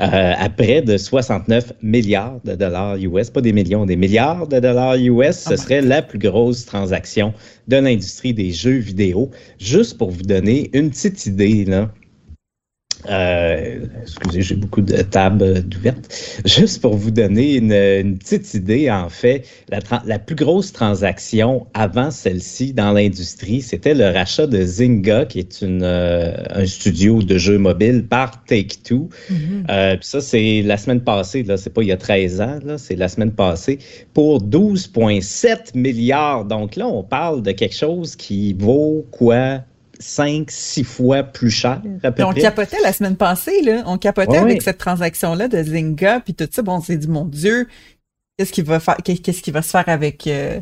Euh, 0.00 0.34
à 0.36 0.50
près 0.50 0.82
de 0.82 0.98
69 0.98 1.72
milliards 1.80 2.38
de 2.44 2.54
dollars 2.54 2.96
US, 2.96 3.30
pas 3.30 3.40
des 3.40 3.52
millions, 3.52 3.86
des 3.86 3.96
milliards 3.96 4.46
de 4.46 4.58
dollars 4.58 4.96
US, 4.96 5.38
ce 5.38 5.54
ah 5.54 5.56
serait 5.56 5.80
la 5.80 6.02
plus 6.02 6.18
grosse 6.18 6.66
transaction 6.66 7.32
de 7.68 7.76
l'industrie 7.76 8.34
des 8.34 8.52
jeux 8.52 8.76
vidéo. 8.76 9.30
Juste 9.58 9.96
pour 9.96 10.10
vous 10.10 10.22
donner 10.22 10.68
une 10.74 10.90
petite 10.90 11.24
idée, 11.24 11.64
là. 11.64 11.90
Euh, 13.08 13.86
excusez, 14.02 14.42
j'ai 14.42 14.54
beaucoup 14.54 14.80
de 14.80 15.02
tables 15.02 15.64
ouvertes. 15.76 16.40
Juste 16.44 16.80
pour 16.82 16.96
vous 16.96 17.10
donner 17.10 17.56
une, 17.56 18.18
petite 18.18 18.54
idée, 18.54 18.90
en 18.90 19.08
fait, 19.08 19.46
la, 19.68 20.18
plus 20.18 20.34
grosse 20.34 20.72
transaction 20.72 21.66
avant 21.74 22.10
celle-ci 22.10 22.72
dans 22.72 22.92
l'industrie, 22.92 23.62
c'était 23.62 23.94
le 23.94 24.06
rachat 24.06 24.46
de 24.46 24.62
Zynga, 24.62 25.26
qui 25.26 25.38
est 25.38 25.62
une, 25.62 25.82
euh, 25.82 26.34
un 26.50 26.66
studio 26.66 27.22
de 27.22 27.38
jeux 27.38 27.58
mobiles 27.58 28.06
par 28.06 28.44
Take-Two. 28.44 29.08
Euh, 29.70 29.96
ça, 30.00 30.20
c'est 30.20 30.62
la 30.62 30.76
semaine 30.76 31.00
passée, 31.00 31.42
là, 31.42 31.56
c'est 31.56 31.70
pas 31.70 31.82
il 31.82 31.88
y 31.88 31.92
a 31.92 31.96
13 31.96 32.40
ans, 32.40 32.58
là, 32.64 32.78
c'est 32.78 32.96
la 32.96 33.08
semaine 33.08 33.32
passée, 33.32 33.78
pour 34.14 34.42
12,7 34.42 35.76
milliards. 35.76 36.44
Donc 36.44 36.76
là, 36.76 36.86
on 36.86 37.02
parle 37.02 37.42
de 37.42 37.52
quelque 37.52 37.76
chose 37.76 38.16
qui 38.16 38.54
vaut 38.54 39.06
quoi? 39.10 39.60
5, 39.98 40.50
6 40.50 40.84
fois 40.84 41.22
plus 41.22 41.50
cher. 41.50 41.82
À 42.02 42.12
peu 42.12 42.24
on 42.24 42.32
capotait 42.32 42.80
la 42.82 42.92
semaine 42.92 43.16
passée, 43.16 43.62
là. 43.62 43.82
On 43.86 43.98
capotait 43.98 44.38
avec 44.38 44.62
cette 44.62 44.78
transaction-là 44.78 45.48
de 45.48 45.62
Zynga, 45.62 46.20
puis 46.20 46.34
tout 46.34 46.48
ça. 46.50 46.62
Bon, 46.62 46.76
on 46.76 46.80
s'est 46.80 46.96
dit, 46.96 47.08
mon 47.08 47.24
Dieu, 47.24 47.68
qu'est-ce 48.36 48.52
qu'il 48.52 48.64
va 48.64 48.80
faire, 48.80 48.96
qu'est-ce 49.04 49.42
qui 49.42 49.50
va 49.50 49.62
se 49.62 49.70
faire 49.70 49.88
avec 49.88 50.26
euh, 50.26 50.60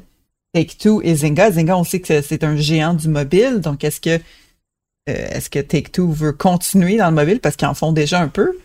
Take-Two 0.54 1.02
et 1.02 1.14
Zynga? 1.14 1.50
Zynga, 1.50 1.76
on 1.76 1.84
sait 1.84 2.00
que 2.00 2.20
c'est 2.20 2.44
un 2.44 2.56
géant 2.56 2.94
du 2.94 3.08
mobile, 3.08 3.60
donc 3.60 3.84
est-ce 3.84 4.00
que 4.00 4.20
euh, 5.08 5.26
est-ce 5.30 5.50
que 5.50 5.58
Take-Two 5.58 6.10
veut 6.10 6.32
continuer 6.32 6.96
dans 6.96 7.08
le 7.08 7.14
mobile? 7.14 7.40
Parce 7.40 7.56
qu'ils 7.56 7.68
en 7.68 7.74
font 7.74 7.92
déjà 7.92 8.20
un 8.20 8.28
peu? 8.28 8.56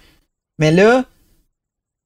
Mais 0.58 0.72
là, 0.72 1.06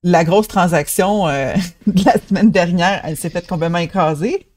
la 0.03 0.23
grosse 0.23 0.47
transaction 0.47 1.27
euh, 1.27 1.53
de 1.87 2.05
la 2.05 2.15
semaine 2.27 2.51
dernière, 2.51 3.01
elle 3.03 3.17
s'est 3.17 3.29
faite 3.29 3.47
complètement 3.47 3.79
écraser. 3.79 4.47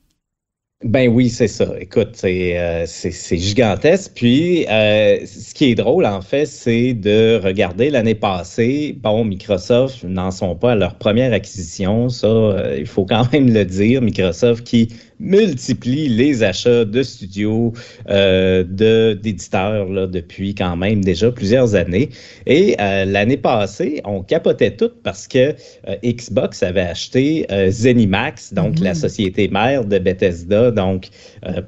Ben 0.85 1.09
oui, 1.09 1.31
c'est 1.31 1.49
ça. 1.49 1.73
Écoute, 1.81 2.11
c'est 2.13 2.59
euh, 2.59 2.85
gigantesque. 3.31 4.13
Puis, 4.15 4.67
euh, 4.69 5.25
ce 5.25 5.55
qui 5.55 5.71
est 5.71 5.75
drôle, 5.75 6.05
en 6.05 6.21
fait, 6.21 6.45
c'est 6.45 6.93
de 6.93 7.41
regarder 7.43 7.89
l'année 7.89 8.15
passée. 8.15 8.95
Bon, 9.01 9.25
Microsoft 9.25 10.05
n'en 10.05 10.31
sont 10.31 10.55
pas 10.55 10.73
à 10.73 10.75
leur 10.75 10.99
première 10.99 11.33
acquisition. 11.33 12.11
Ça, 12.11 12.27
euh, 12.27 12.77
il 12.79 12.87
faut 12.87 13.07
quand 13.07 13.33
même 13.33 13.51
le 13.55 13.65
dire. 13.65 14.03
Microsoft 14.03 14.65
qui 14.65 14.89
multiplie 15.19 16.09
les 16.09 16.43
achats 16.43 16.85
de 16.85 17.03
studios, 17.03 17.73
euh, 18.09 18.65
d'éditeurs 18.65 20.09
depuis 20.09 20.55
quand 20.55 20.77
même 20.77 21.03
déjà 21.03 21.31
plusieurs 21.31 21.75
années. 21.75 22.11
Et 22.47 22.77
euh, 22.81 23.05
l'année 23.05 23.37
passée, 23.37 24.01
on 24.05 24.23
capotait 24.23 24.77
tout 24.77 24.91
parce 25.03 25.27
que 25.27 25.55
euh, 25.89 25.97
Xbox 26.05 26.63
avait 26.63 26.81
acheté 26.81 27.47
Zenimax, 27.71 28.53
donc 28.53 28.79
la 28.79 28.93
mm-hmm. 28.93 28.95
société 28.95 29.49
mère 29.49 29.85
de 29.85 29.99
Bethesda. 29.99 30.71
Donc, 30.71 31.09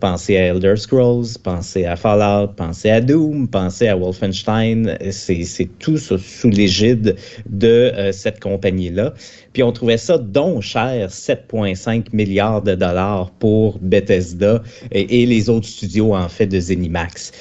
pensez 0.01 0.37
à 0.37 0.47
Elder 0.47 0.77
Scrolls, 0.77 1.27
pensez 1.43 1.85
à 1.85 1.97
Fallout, 1.97 2.53
pensez 2.57 2.91
à 2.91 3.01
Doom, 3.01 3.49
pensez 3.49 3.89
à 3.89 3.97
Wolfenstein. 3.97 4.97
C'est 5.11 5.69
tout 5.79 5.97
sous 5.99 6.51
l'égide 6.51 7.17
de 7.49 7.93
cette 8.13 8.41
compagnie-là. 8.41 9.15
Puis 9.53 9.63
on 9.63 9.73
trouvait 9.73 9.99
ça 9.99 10.19
donc 10.19 10.63
cher, 10.63 11.09
7,5 11.09 12.07
milliards 12.13 12.63
de 12.63 12.75
dollars 12.75 13.31
pour 13.39 13.79
Bethesda 13.81 14.63
et, 14.93 15.27
les 15.27 15.49
autres 15.49 15.67
studios 15.67 16.15
en 16.15 16.29
fait 16.29 16.47
de 16.47 16.59
Zenimax. 16.59 17.33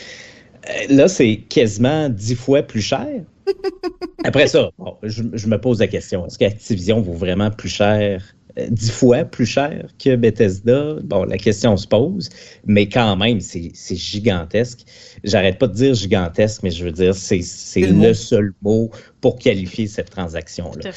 Euh, 0.69 0.71
là, 0.89 1.07
c'est 1.07 1.37
quasiment 1.49 2.09
dix 2.09 2.35
fois 2.35 2.61
plus 2.61 2.81
cher. 2.81 3.07
Après 4.23 4.47
ça, 4.47 4.71
je, 5.03 5.47
me 5.47 5.57
pose 5.57 5.79
la 5.79 5.87
question, 5.87 6.25
est-ce 6.25 6.37
qu'Activision 6.37 7.01
vaut 7.01 7.13
vraiment 7.13 7.49
plus 7.49 7.69
cher, 7.69 8.21
euh, 8.59 8.67
dix 8.69 8.91
fois 8.91 9.23
plus 9.23 9.45
cher 9.45 9.87
que 10.03 10.15
Bethesda? 10.17 10.95
Bon, 11.03 11.23
la 11.23 11.37
question 11.37 11.77
se 11.77 11.87
pose, 11.87 12.29
mais 12.65 12.89
quand 12.89 13.15
même, 13.15 13.39
c'est 13.39 13.95
gigantesque. 13.95 14.79
J'arrête 15.23 15.59
pas 15.59 15.67
de 15.67 15.73
dire 15.73 15.93
gigantesque, 15.93 16.61
mais 16.63 16.71
je 16.71 16.83
veux 16.83 16.91
dire, 16.91 17.15
c'est 17.15 17.41
le, 17.77 18.13
seul 18.13 18.53
mot 18.61 18.91
pour 19.21 19.39
qualifier 19.39 19.87
cette 19.87 20.09
transaction-là 20.09 20.91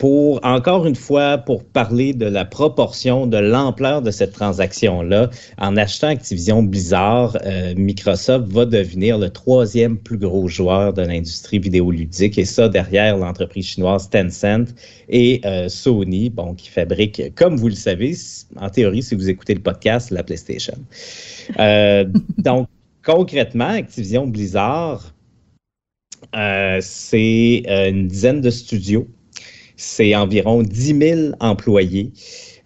pour, 0.00 0.40
encore 0.44 0.86
une 0.86 0.94
fois, 0.96 1.36
pour 1.36 1.62
parler 1.62 2.14
de 2.14 2.24
la 2.24 2.46
proportion, 2.46 3.26
de 3.26 3.36
l'ampleur 3.36 4.00
de 4.00 4.10
cette 4.10 4.32
transaction-là, 4.32 5.28
en 5.58 5.76
achetant 5.76 6.08
Activision 6.08 6.62
Blizzard, 6.62 7.36
euh, 7.44 7.74
Microsoft 7.76 8.50
va 8.50 8.64
devenir 8.64 9.18
le 9.18 9.28
troisième 9.28 9.98
plus 9.98 10.16
gros 10.16 10.48
joueur 10.48 10.94
de 10.94 11.02
l'industrie 11.02 11.58
vidéoludique, 11.58 12.38
et 12.38 12.46
ça 12.46 12.70
derrière 12.70 13.18
l'entreprise 13.18 13.66
chinoise 13.66 14.08
Tencent 14.08 14.74
et 15.10 15.42
euh, 15.44 15.68
Sony, 15.68 16.30
bon, 16.30 16.54
qui 16.54 16.70
fabrique, 16.70 17.34
comme 17.34 17.56
vous 17.56 17.68
le 17.68 17.74
savez, 17.74 18.16
en 18.56 18.70
théorie, 18.70 19.02
si 19.02 19.14
vous 19.14 19.28
écoutez 19.28 19.52
le 19.52 19.60
podcast, 19.60 20.10
la 20.10 20.22
PlayStation. 20.22 20.78
Euh, 21.58 22.06
donc, 22.38 22.68
concrètement, 23.04 23.68
Activision 23.68 24.26
Blizzard, 24.26 25.12
c'est 26.80 27.62
une 27.66 28.08
dizaine 28.08 28.40
de 28.40 28.48
studios 28.48 29.06
c'est 29.80 30.14
environ 30.14 30.62
10 30.62 30.98
000 30.98 31.20
employés. 31.40 32.12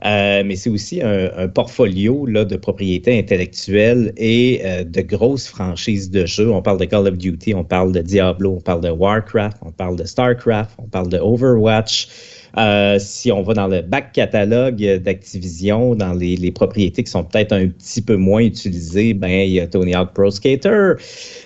Euh, 0.04 0.42
mais 0.44 0.56
c'est 0.56 0.68
aussi 0.68 1.00
un, 1.00 1.48
portfolio 1.48 2.26
là, 2.26 2.44
de 2.44 2.56
propriété 2.56 3.18
intellectuelle 3.18 4.12
et 4.16 4.60
euh, 4.64 4.84
de 4.84 5.00
grosses 5.00 5.46
franchises 5.46 6.10
de 6.10 6.26
jeux. 6.26 6.50
On 6.50 6.60
parle 6.60 6.78
de 6.78 6.84
Call 6.84 7.06
of 7.06 7.16
Duty, 7.16 7.54
on 7.54 7.64
parle 7.64 7.92
de 7.92 8.00
Diablo, 8.00 8.56
on 8.56 8.60
parle 8.60 8.82
de 8.82 8.90
Warcraft, 8.90 9.56
on 9.62 9.70
parle 9.70 9.96
de 9.96 10.04
Starcraft, 10.04 10.72
on 10.78 10.88
parle 10.88 11.08
de 11.08 11.18
Overwatch. 11.18 12.08
Euh, 12.56 12.98
si 12.98 13.32
on 13.32 13.42
va 13.42 13.54
dans 13.54 13.66
le 13.66 13.82
back 13.82 14.12
catalogue 14.12 14.82
d'Activision, 15.02 15.94
dans 15.94 16.12
les, 16.12 16.52
propriétés 16.52 17.02
qui 17.02 17.10
sont 17.10 17.24
peut-être 17.24 17.52
un 17.52 17.68
petit 17.68 18.00
peu 18.00 18.16
moins 18.16 18.42
utilisées, 18.42 19.14
ben 19.14 19.30
il 19.30 19.52
y 19.52 19.60
a 19.60 19.66
Tony 19.66 19.94
Hawk 19.94 20.12
Pro 20.14 20.30
Skater, 20.30 20.92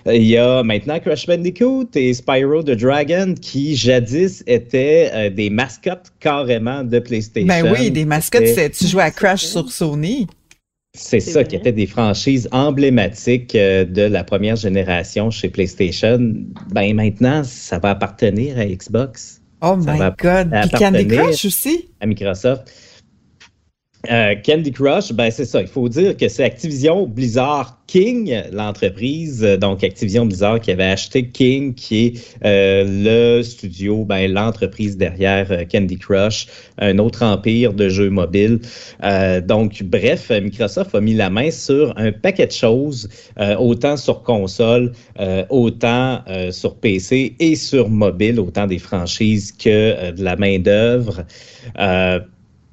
il 0.06 0.24
y 0.24 0.36
a 0.36 0.62
maintenant 0.62 0.98
Crash 0.98 1.26
Bandicoot 1.26 1.88
et 1.94 2.12
Spyro 2.12 2.62
the 2.62 2.72
Dragon 2.72 3.34
qui 3.40 3.74
jadis 3.74 4.42
étaient 4.46 5.10
euh, 5.14 5.30
des 5.30 5.50
mascottes 5.50 6.12
carrément 6.20 6.84
de 6.84 6.98
PlayStation. 6.98 7.48
Ben 7.48 7.72
oui, 7.72 7.90
des 7.90 8.04
mascottes, 8.04 8.44
tu 8.72 8.86
jouais 8.86 9.04
à 9.04 9.10
Crash 9.10 9.44
sur 9.44 9.70
Sony? 9.70 10.26
C'est 10.94 11.20
ça, 11.20 11.44
qui 11.44 11.54
étaient 11.54 11.72
des 11.72 11.86
franchises 11.86 12.48
emblématiques 12.50 13.54
euh, 13.54 13.84
de 13.84 14.02
la 14.02 14.24
première 14.24 14.56
génération 14.56 15.30
chez 15.30 15.48
PlayStation. 15.48 16.18
Ben 16.72 16.94
maintenant, 16.94 17.44
ça 17.44 17.78
va 17.78 17.90
appartenir 17.90 18.58
à 18.58 18.64
Xbox. 18.64 19.37
Oh 19.60 19.76
my 19.76 19.98
God! 20.18 20.50
Puis 20.50 20.70
Candy 20.78 21.06
Crush 21.08 21.44
aussi? 21.44 21.88
À 22.00 22.06
Microsoft. 22.06 22.70
Euh, 24.08 24.36
Candy 24.46 24.70
Crush, 24.70 25.12
ben 25.12 25.28
c'est 25.30 25.44
ça. 25.44 25.60
Il 25.60 25.66
faut 25.66 25.88
dire 25.88 26.16
que 26.16 26.28
c'est 26.28 26.44
Activision 26.44 27.04
Blizzard 27.04 27.78
King, 27.88 28.42
l'entreprise, 28.52 29.42
donc 29.60 29.82
Activision 29.82 30.24
Blizzard 30.24 30.60
qui 30.60 30.70
avait 30.70 30.84
acheté 30.84 31.28
King, 31.28 31.74
qui 31.74 32.06
est 32.06 32.36
euh, 32.44 32.84
le 32.86 33.42
studio, 33.42 34.04
ben, 34.04 34.32
l'entreprise 34.32 34.96
derrière 34.96 35.50
euh, 35.50 35.64
Candy 35.64 35.98
Crush, 35.98 36.46
un 36.78 36.98
autre 36.98 37.24
empire 37.24 37.72
de 37.74 37.88
jeux 37.88 38.10
mobiles. 38.10 38.60
donc, 39.46 39.82
bref, 39.82 40.30
Microsoft 40.30 40.94
a 40.94 41.00
mis 41.00 41.14
la 41.14 41.28
main 41.28 41.50
sur 41.50 41.92
un 41.96 42.12
paquet 42.12 42.46
de 42.46 42.52
choses, 42.52 43.08
autant 43.58 43.96
sur 43.96 44.22
console, 44.22 44.92
autant 45.48 46.22
sur 46.50 46.76
PC 46.76 47.34
et 47.40 47.56
sur 47.56 47.88
mobile, 47.88 48.38
autant 48.38 48.66
des 48.66 48.78
franchises 48.78 49.50
que 49.52 50.12
de 50.12 50.22
la 50.22 50.36
main 50.36 50.58
d'œuvre 50.58 51.24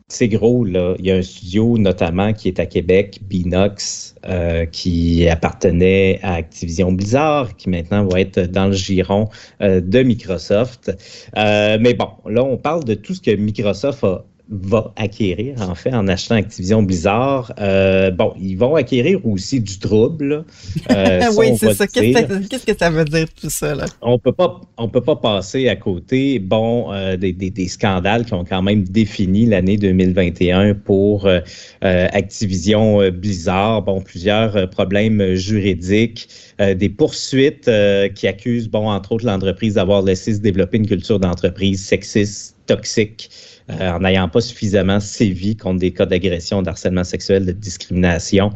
c'est 0.07 0.27
gros, 0.27 0.63
là. 0.63 0.95
Il 0.99 1.05
y 1.05 1.11
a 1.11 1.15
un 1.15 1.21
studio 1.23 1.79
notamment 1.79 2.31
qui 2.33 2.47
est 2.47 2.59
à 2.59 2.67
Québec, 2.67 3.21
Binox, 3.23 4.15
euh, 4.25 4.65
qui 4.65 5.27
appartenait 5.27 6.19
à 6.21 6.35
Activision 6.35 6.91
Blizzard, 6.91 7.55
qui 7.55 7.69
maintenant 7.69 8.05
va 8.05 8.21
être 8.21 8.39
dans 8.39 8.67
le 8.67 8.73
giron 8.73 9.29
euh, 9.61 9.81
de 9.81 10.03
Microsoft. 10.03 10.95
Euh, 11.37 11.79
mais 11.81 11.95
bon, 11.95 12.09
là, 12.27 12.43
on 12.43 12.57
parle 12.57 12.83
de 12.83 12.93
tout 12.93 13.15
ce 13.15 13.21
que 13.21 13.35
Microsoft 13.35 14.03
a 14.03 14.23
va 14.49 14.93
acquérir, 14.95 15.59
en 15.61 15.73
fait, 15.73 15.93
en 15.93 16.07
achetant 16.07 16.35
Activision 16.35 16.83
Blizzard. 16.83 17.51
Euh, 17.59 18.11
bon, 18.11 18.33
ils 18.39 18.55
vont 18.55 18.75
acquérir 18.75 19.25
aussi 19.25 19.59
du 19.59 19.79
trouble. 19.79 20.45
Euh, 20.91 21.21
oui, 21.37 21.57
c'est 21.57 21.73
ça. 21.73 21.87
Qu'est-ce 21.87 22.65
que 22.65 22.77
ça 22.77 22.89
veut 22.91 23.05
dire 23.05 23.25
tout 23.39 23.49
ça? 23.49 23.73
Là? 23.73 23.85
On 24.01 24.19
peut 24.19 24.31
pas, 24.31 24.61
on 24.77 24.87
peut 24.87 25.01
pas 25.01 25.15
passer 25.15 25.67
à 25.67 25.75
côté, 25.75 26.37
bon, 26.37 26.91
euh, 26.93 27.17
des, 27.17 27.33
des, 27.33 27.49
des, 27.49 27.67
scandales 27.67 28.25
qui 28.25 28.33
ont 28.33 28.45
quand 28.45 28.61
même 28.61 28.83
défini 28.83 29.47
l'année 29.47 29.77
2021 29.77 30.75
pour 30.75 31.25
euh, 31.25 31.41
Activision 31.81 33.09
Blizzard. 33.09 33.81
Bon, 33.81 34.01
plusieurs 34.01 34.69
problèmes 34.69 35.33
juridiques, 35.33 36.29
des 36.59 36.89
poursuites 36.89 37.69
qui 38.13 38.27
accusent, 38.27 38.69
bon, 38.69 38.89
entre 38.89 39.13
autres, 39.13 39.25
l'entreprise 39.25 39.73
d'avoir 39.73 40.03
laissé 40.03 40.35
se 40.35 40.39
développer 40.39 40.77
une 40.77 40.87
culture 40.87 41.19
d'entreprise 41.19 41.83
sexiste, 41.83 42.55
toxique. 42.67 43.29
Euh, 43.71 43.89
en 43.89 43.99
n'ayant 44.01 44.29
pas 44.29 44.41
suffisamment 44.41 44.99
sévi 44.99 45.57
contre 45.57 45.79
des 45.79 45.91
cas 45.91 46.05
d'agression, 46.05 46.61
d'harcèlement 46.61 47.03
sexuel, 47.03 47.47
de 47.47 47.51
discrimination. 47.51 48.51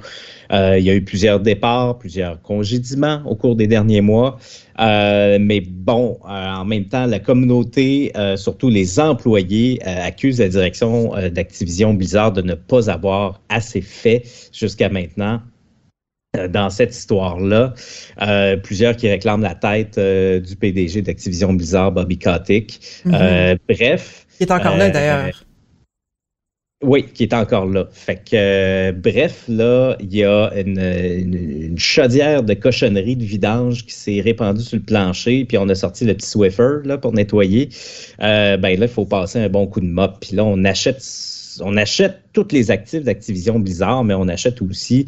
Euh, 0.51 0.77
il 0.77 0.85
y 0.85 0.91
a 0.91 0.93
eu 0.93 1.03
plusieurs 1.03 1.39
départs, 1.39 1.97
plusieurs 1.97 2.39
congédiements 2.43 3.23
au 3.25 3.35
cours 3.35 3.55
des 3.55 3.65
derniers 3.65 4.01
mois. 4.01 4.37
Euh, 4.79 5.39
mais 5.41 5.61
bon, 5.61 6.19
en 6.23 6.63
même 6.63 6.85
temps, 6.85 7.07
la 7.07 7.19
communauté, 7.19 8.13
surtout 8.35 8.69
les 8.69 8.99
employés, 8.99 9.81
accusent 9.83 10.39
la 10.39 10.49
direction 10.49 11.13
d'Activision 11.31 11.95
Blizzard 11.95 12.31
de 12.31 12.43
ne 12.43 12.53
pas 12.53 12.89
avoir 12.89 13.41
assez 13.49 13.81
fait 13.81 14.23
jusqu'à 14.53 14.89
maintenant 14.89 15.41
dans 16.49 16.69
cette 16.69 16.95
histoire-là. 16.95 17.73
plusieurs 18.61 18.95
qui 18.95 19.09
réclament 19.09 19.41
la 19.41 19.55
tête 19.55 19.99
du 19.99 20.55
PDG 20.55 21.01
d'Activision 21.01 21.53
Blizzard, 21.53 21.91
Bobby 21.91 22.19
Kotick. 22.19 22.79
Mm-hmm. 23.05 23.57
bref. 23.67 24.27
Il 24.39 24.43
est 24.43 24.51
encore 24.51 24.77
là 24.77 24.89
d'ailleurs. 24.89 25.45
Oui, 26.81 27.07
qui 27.13 27.23
est 27.23 27.33
encore 27.33 27.65
là. 27.65 27.89
Fait 27.91 28.15
que, 28.15 28.35
euh, 28.35 28.91
bref, 28.93 29.43
là, 29.49 29.97
il 29.99 30.15
y 30.15 30.23
a 30.23 30.49
une, 30.55 31.77
chaudière 31.77 32.41
de 32.41 32.53
cochonnerie 32.53 33.17
de 33.17 33.25
vidange 33.25 33.85
qui 33.85 33.93
s'est 33.93 34.21
répandue 34.21 34.61
sur 34.61 34.77
le 34.77 34.83
plancher, 34.83 35.43
puis 35.43 35.57
on 35.57 35.67
a 35.67 35.75
sorti 35.75 36.05
le 36.05 36.13
petit 36.13 36.29
Swiffer 36.29 36.77
là, 36.85 36.97
pour 36.97 37.11
nettoyer. 37.11 37.67
Euh, 38.21 38.55
ben 38.55 38.79
là, 38.79 38.85
il 38.85 38.91
faut 38.91 39.05
passer 39.05 39.39
un 39.39 39.49
bon 39.49 39.67
coup 39.67 39.81
de 39.81 39.87
mop. 39.87 40.19
Puis 40.21 40.37
là, 40.37 40.45
on 40.45 40.63
achète 40.63 41.03
on 41.61 41.75
achète 41.75 42.21
toutes 42.31 42.53
les 42.53 42.71
actifs 42.71 43.03
d'Activision 43.03 43.59
Blizzard, 43.59 44.05
mais 44.05 44.13
on 44.13 44.29
achète 44.29 44.61
aussi 44.61 45.05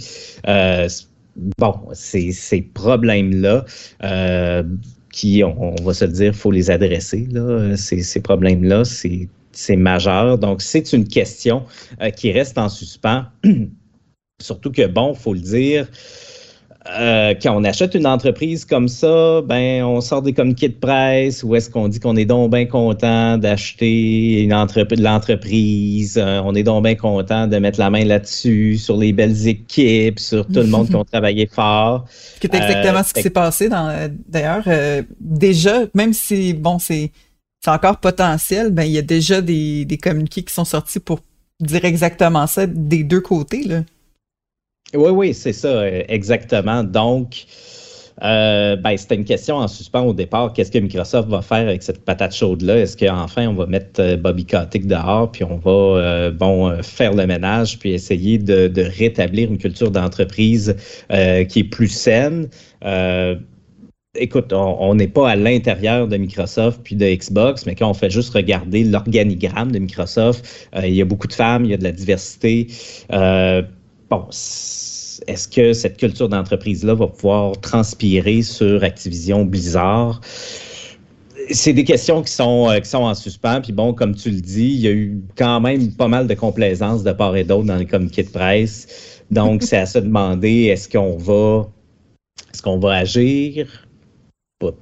euh, 0.50 0.90
bon, 1.58 1.76
ces, 1.94 2.34
ces 2.34 2.62
problèmes-là. 2.62 3.64
Qui, 5.12 5.44
on, 5.44 5.76
va 5.84 5.94
se 5.94 6.06
dire, 6.06 6.34
faut 6.34 6.52
les 6.52 6.72
adresser, 6.72 7.28
là, 7.32 7.76
ces, 7.78 8.02
ces 8.02 8.22
problèmes-là. 8.22 8.86
C'est 8.86 9.28
c'est 9.52 9.76
majeur. 9.76 10.38
Donc, 10.38 10.62
c'est 10.62 10.94
une 10.94 11.08
question 11.08 11.66
euh, 12.02 12.10
qui 12.10 12.32
reste 12.32 12.58
en 12.58 12.70
suspens. 12.70 13.26
Surtout 14.42 14.72
que, 14.72 14.88
bon, 14.88 15.14
faut 15.14 15.34
le 15.34 15.40
dire, 15.40 15.88
euh, 16.90 17.36
quand 17.40 17.56
on 17.56 17.64
achète 17.64 17.94
une 17.94 18.08
entreprise 18.08 18.66
comme 18.66 18.88
ça, 18.88 19.42
ben 19.44 19.84
on 19.84 20.02
sort 20.02 20.24
des 20.24 20.34
communiqués 20.34 20.70
de 20.70 20.74
presse 20.74 21.44
où 21.44 21.56
est-ce 21.56 21.70
qu'on 21.70 21.88
dit 21.88 22.00
qu'on 22.00 22.16
est 22.16 22.26
donc 22.26 22.52
bien 22.52 22.66
content 22.66 23.38
d'acheter 23.38 24.42
une 24.42 24.54
entreprise, 24.54 25.00
l'entreprise, 25.00 26.18
euh, 26.18 26.42
on 26.44 26.56
est 26.56 26.64
donc 26.64 26.84
bien 26.84 26.96
content 26.96 27.46
de 27.46 27.58
mettre 27.58 27.80
la 27.80 27.92
main 27.92 28.04
là-dessus, 28.04 28.78
sur 28.78 28.98
les 28.98 29.14
belles 29.14 29.48
équipes, 29.48 30.20
sur 30.20 30.48
tout 30.48 30.60
le 30.60 30.68
monde 30.68 30.88
qui 30.88 30.96
ont 30.96 31.06
travaillé 31.12 31.46
fort. 31.46 32.06
C'est 32.42 32.54
exactement 32.54 33.04
ce 33.04 33.14
qui 33.14 33.22
s'est 33.22 33.30
passé 33.30 33.70
d'ailleurs. 34.28 34.64
déjà, 35.20 35.82
même 35.94 36.14
si 36.14 36.54
bon 36.54 36.80
c'est 36.80 37.12
c'est 37.64 37.70
encore 37.70 37.98
potentiel, 37.98 38.72
ben 38.72 38.84
il 38.84 38.92
y 38.92 38.98
a 38.98 39.04
déjà 39.04 39.40
des, 39.42 39.86
des 39.86 39.98
communiqués 39.98 40.42
qui 40.42 40.52
sont 40.52 40.66
sortis 40.66 41.00
pour 41.00 41.20
dire 41.60 41.86
exactement 41.86 42.48
ça 42.48 42.66
des 42.66 43.04
deux 43.04 43.22
côtés. 43.22 43.64
Là. 43.64 43.82
Oui, 44.94 45.10
oui, 45.10 45.34
c'est 45.34 45.54
ça, 45.54 45.70
euh, 45.70 46.04
exactement. 46.10 46.84
Donc, 46.84 47.46
euh, 48.24 48.76
ben, 48.76 48.98
c'était 48.98 49.16
une 49.16 49.24
question 49.24 49.56
en 49.56 49.68
suspens 49.68 50.02
au 50.02 50.14
départ. 50.14 50.52
Qu'est-ce 50.52 50.72
que 50.72 50.80
Microsoft 50.80 51.30
va 51.30 51.42
faire 51.42 51.68
avec 51.68 51.82
cette 51.82 52.04
patate 52.04 52.36
chaude-là? 52.36 52.80
Est-ce 52.80 52.98
qu'enfin, 52.98 53.48
on 53.48 53.54
va 53.54 53.68
mettre 53.68 54.02
euh, 54.02 54.18
Bobby 54.18 54.46
Kotick 54.46 54.88
dehors, 54.88 55.32
puis 55.32 55.46
on 55.46 55.58
va 55.58 56.30
bon, 56.32 56.84
faire 56.84 57.14
le 57.14 57.26
ménage, 57.26 57.80
puis 57.80 57.94
essayer 57.94 58.38
de, 58.38 58.82
rétablir 58.98 59.50
une 59.50 59.58
culture 59.58 59.92
d'entreprise 59.92 60.76
qui 61.10 61.60
est 61.60 61.70
plus 61.70 61.88
saine? 61.90 62.50
écoute, 64.16 64.52
on 64.52 64.94
n'est 64.94 65.08
pas 65.08 65.30
à 65.30 65.36
l'intérieur 65.38 66.06
de 66.06 66.18
Microsoft 66.18 66.82
puis 66.84 66.98
de 66.98 67.06
Xbox, 67.06 67.66
mais 67.66 67.76
quand 67.76 67.90
on 67.90 67.94
fait 67.94 68.10
juste 68.10 68.34
regarder 68.34 68.84
l'organigramme 68.84 69.72
de 69.72 69.80
Microsoft, 69.80 70.70
il 70.84 70.94
y 70.94 71.02
a 71.02 71.06
beaucoup 71.06 71.28
de 71.28 71.34
femmes, 71.34 71.64
il 71.64 71.72
y 71.72 71.74
a 71.74 71.78
de 71.78 71.84
la 71.86 71.94
diversité. 71.94 72.68
Bon, 74.12 74.28
est-ce 74.30 75.48
que 75.48 75.72
cette 75.72 75.96
culture 75.96 76.28
d'entreprise-là 76.28 76.96
va 76.96 77.08
pouvoir 77.08 77.54
transpirer 77.62 78.42
sur 78.42 78.84
Activision 78.84 79.46
Blizzard? 79.46 80.20
C'est 81.50 81.72
des 81.72 81.86
questions 81.86 82.22
qui 82.22 82.34
sont, 82.34 82.70
euh, 82.70 82.82
qui 82.82 82.90
sont 82.90 83.04
en 83.04 83.14
suspens. 83.14 83.62
Puis 83.62 83.72
bon, 83.72 83.94
comme 83.94 84.14
tu 84.14 84.30
le 84.30 84.42
dis, 84.42 84.68
il 84.68 84.80
y 84.82 84.88
a 84.90 84.92
eu 84.92 85.22
quand 85.38 85.62
même 85.62 85.94
pas 85.94 86.10
mal 86.10 86.28
de 86.28 86.34
complaisance 86.34 87.04
de 87.04 87.12
part 87.14 87.38
et 87.38 87.46
d'autre 87.46 87.64
dans 87.64 87.78
les 87.78 87.86
communiqués 87.86 88.24
de 88.24 88.30
presse. 88.30 89.24
Donc, 89.32 89.64
c'est 89.64 89.78
à 89.78 89.86
se 89.86 90.00
demander, 90.00 90.66
est-ce 90.66 90.90
qu'on 90.90 91.16
va, 91.16 91.70
est-ce 92.54 92.62
qu'on 92.62 92.80
va 92.80 92.96
agir? 92.96 93.88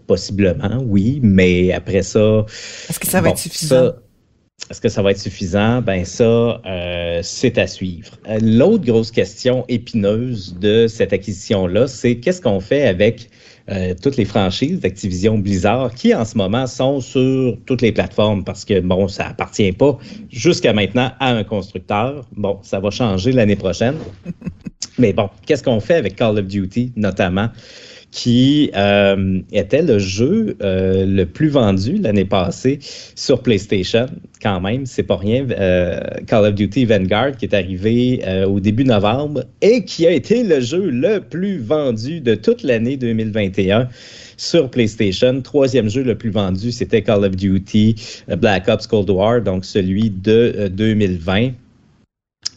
Possiblement, 0.08 0.84
oui, 0.88 1.20
mais 1.22 1.72
après 1.72 2.02
ça. 2.02 2.46
Est-ce 2.90 3.00
que 3.00 3.06
ça 3.06 3.22
va 3.22 3.30
être 3.30 3.38
suffisant? 3.38 3.92
Est-ce 4.70 4.82
que 4.82 4.90
ça 4.90 5.02
va 5.02 5.12
être 5.12 5.20
suffisant? 5.20 5.82
Ben 5.82 6.06
ça, 6.06 6.62
euh, 6.66 7.20
c'est 7.24 7.58
à 7.58 7.66
suivre. 7.66 8.12
Euh, 8.28 8.38
l'autre 8.42 8.86
grosse 8.86 9.10
question 9.10 9.66
épineuse 9.68 10.56
de 10.60 10.88
cette 10.88 11.12
acquisition-là, 11.12 11.88
c'est 11.88 12.18
qu'est-ce 12.18 12.40
qu'on 12.40 12.60
fait 12.60 12.88
avec 12.88 13.30
euh, 13.70 13.96
toutes 14.00 14.18
les 14.18 14.26
franchises 14.26 14.80
d'Activision 14.80 15.40
Blizzard 15.40 15.94
qui 15.96 16.14
en 16.14 16.24
ce 16.24 16.38
moment 16.38 16.68
sont 16.68 17.02
sur 17.02 17.58
toutes 17.66 17.82
les 17.82 17.92
plateformes? 17.92 18.44
Parce 18.44 18.64
que 18.64 18.80
bon, 18.80 19.08
ça 19.08 19.28
appartient 19.30 19.72
pas 19.72 19.98
jusqu'à 20.32 20.72
maintenant 20.72 21.12
à 21.20 21.32
un 21.32 21.44
constructeur. 21.44 22.26
Bon, 22.36 22.60
ça 22.62 22.80
va 22.80 22.92
changer 22.92 23.32
l'année 23.32 23.56
prochaine. 23.56 23.96
Mais 25.00 25.14
bon, 25.14 25.30
qu'est-ce 25.48 25.64
qu'on 25.64 25.80
fait 25.80 25.96
avec 25.96 26.16
Call 26.16 26.38
of 26.38 26.46
Duty 26.46 26.92
notamment? 26.96 27.50
Qui 28.12 28.72
euh, 28.76 29.40
était 29.52 29.82
le 29.82 30.00
jeu 30.00 30.56
euh, 30.62 31.06
le 31.06 31.26
plus 31.26 31.50
vendu 31.50 31.98
l'année 31.98 32.26
passée 32.26 32.80
sur 33.16 33.42
PlayStation. 33.42 34.08
Quand 34.42 34.62
même, 34.62 34.86
c'est 34.86 35.04
pas 35.04 35.18
rien. 35.18 35.46
Euh, 35.52 36.00
Call 36.26 36.46
of 36.46 36.56
Duty 36.56 36.86
Vanguard 36.86 37.38
qui 37.38 37.46
est 37.46 37.54
arrivé 37.54 38.22
au 38.48 38.60
début 38.60 38.84
novembre 38.84 39.44
et 39.62 39.84
qui 39.84 40.08
a 40.08 40.12
été 40.12 40.44
le 40.44 40.60
jeu 40.60 40.90
le 40.90 41.20
plus 41.20 41.60
vendu 41.60 42.20
de 42.22 42.36
toute 42.36 42.64
l'année 42.64 42.98
2021 42.98 43.90
sur 44.38 44.70
PlayStation. 44.70 45.42
Troisième 45.42 45.90
jeu 45.90 46.04
le 46.04 46.16
plus 46.16 46.32
vendu, 46.32 46.72
c'était 46.72 47.02
Call 47.02 47.26
of 47.26 47.36
Duty 47.36 47.96
Black 48.38 48.68
Ops 48.68 48.88
Cold 48.88 49.10
War, 49.10 49.42
donc 49.42 49.66
celui 49.66 50.10
de 50.10 50.70
2020. 50.72 51.52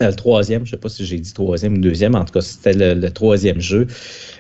Le 0.01 0.15
troisième, 0.15 0.65
je 0.65 0.71
ne 0.73 0.77
sais 0.77 0.81
pas 0.81 0.89
si 0.89 1.05
j'ai 1.05 1.19
dit 1.19 1.33
troisième 1.33 1.75
ou 1.75 1.79
deuxième, 1.79 2.15
en 2.15 2.25
tout 2.25 2.33
cas, 2.33 2.41
c'était 2.41 2.95
le, 2.95 3.11
troisième 3.11 3.61
jeu. 3.61 3.87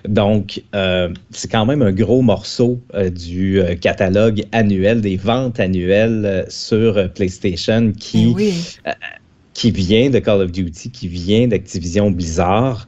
Donc, 0.08 0.62
euh, 0.74 1.12
c'est 1.30 1.50
quand 1.50 1.66
même 1.66 1.82
un 1.82 1.92
gros 1.92 2.22
morceau 2.22 2.80
euh, 2.94 3.10
du 3.10 3.60
euh, 3.60 3.74
catalogue 3.76 4.44
annuel, 4.52 5.00
des 5.00 5.16
ventes 5.16 5.60
annuelles 5.60 6.46
sur 6.48 7.12
PlayStation 7.12 7.92
qui, 7.92 8.34
eh 8.86 8.90
qui 9.54 9.70
vient 9.70 10.08
de 10.10 10.18
Call 10.18 10.40
of 10.40 10.50
Duty, 10.50 10.90
qui 10.90 11.08
vient 11.08 11.46
d'Activision 11.46 12.10
Blizzard. 12.10 12.86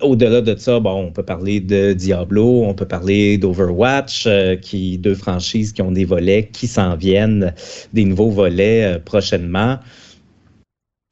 Au-delà 0.00 0.40
de 0.40 0.56
ça, 0.56 0.80
bon, 0.80 1.08
on 1.08 1.12
peut 1.12 1.22
parler 1.22 1.60
de 1.60 1.92
Diablo, 1.92 2.64
on 2.64 2.72
peut 2.72 2.88
parler 2.88 3.36
d'Overwatch, 3.36 4.26
qui 4.62 4.96
deux 4.96 5.14
franchises 5.14 5.72
qui 5.72 5.82
ont 5.82 5.92
des 5.92 6.06
volets 6.06 6.48
qui 6.50 6.66
s'en 6.66 6.96
viennent, 6.96 7.52
des 7.92 8.06
nouveaux 8.06 8.30
volets 8.30 8.98
prochainement. 9.04 9.78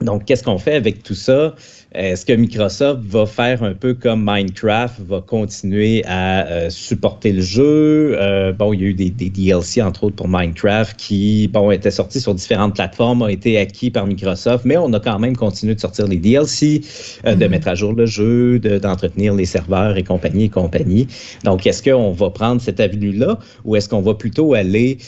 Donc, 0.01 0.25
qu'est-ce 0.25 0.43
qu'on 0.43 0.59
fait 0.59 0.75
avec 0.75 1.03
tout 1.03 1.15
ça? 1.15 1.55
Est-ce 1.95 2.27
que 2.27 2.33
Microsoft 2.33 3.03
va 3.05 3.25
faire 3.25 3.63
un 3.63 3.73
peu 3.73 3.95
comme 3.95 4.25
Minecraft, 4.29 5.01
va 5.07 5.21
continuer 5.21 6.03
à 6.07 6.45
euh, 6.45 6.69
supporter 6.69 7.31
le 7.31 7.41
jeu? 7.41 8.17
Euh, 8.21 8.53
bon, 8.53 8.73
il 8.73 8.81
y 8.81 8.85
a 8.85 8.89
eu 8.89 8.95
des, 8.95 9.11
DLC, 9.11 9.81
entre 9.81 10.05
autres, 10.05 10.17
pour 10.17 10.27
Minecraft 10.27 10.97
qui, 10.97 11.49
bon, 11.53 11.71
étaient 11.71 11.93
sortis 11.93 12.21
sur 12.21 12.35
différentes 12.35 12.75
plateformes, 12.75 13.23
ont 13.23 13.29
été 13.29 13.59
acquis 13.59 13.93
par 13.93 14.09
Microsoft, 14.09 14.65
mais 14.65 14.77
on 14.77 14.93
a 14.93 14.99
quand 14.99 15.21
même 15.21 15.37
continué 15.37 15.77
de 15.77 15.81
sortir 15.81 16.09
les 16.09 16.17
DLC, 16.17 16.81
euh, 17.27 17.37
de 17.37 17.45
mm-hmm. 17.45 17.49
mettre 17.49 17.69
à 17.69 17.77
jour 17.77 17.93
le 17.93 18.07
jeu, 18.07 18.59
d'entretenir 18.59 19.33
les 19.35 19.45
serveurs 19.45 19.97
et 19.97 20.03
compagnie 20.03 20.45
et 20.45 20.49
compagnie. 20.49 21.07
Donc, 21.45 21.65
est-ce 21.65 21.81
qu'on 21.81 22.11
va 22.11 22.29
prendre 22.31 22.61
cette 22.61 22.81
avenue-là 22.81 23.39
ou 23.65 23.77
est-ce 23.77 23.89
qu'on 23.89 24.03
va 24.03 24.15
plutôt 24.15 24.55
aller 24.55 24.99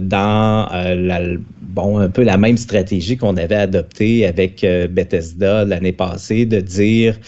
dans 0.00 0.68
la, 0.72 1.20
bon, 1.62 1.98
un 1.98 2.08
peu 2.08 2.24
la 2.24 2.36
même 2.36 2.56
stratégie 2.56 3.16
qu'on 3.16 3.36
avait 3.36 3.54
adoptée 3.54 4.26
avec 4.26 4.66
Bethesda 4.90 5.64
l'année 5.64 5.92
passée? 5.92 6.23
De 6.30 6.60
dire, 6.60 7.18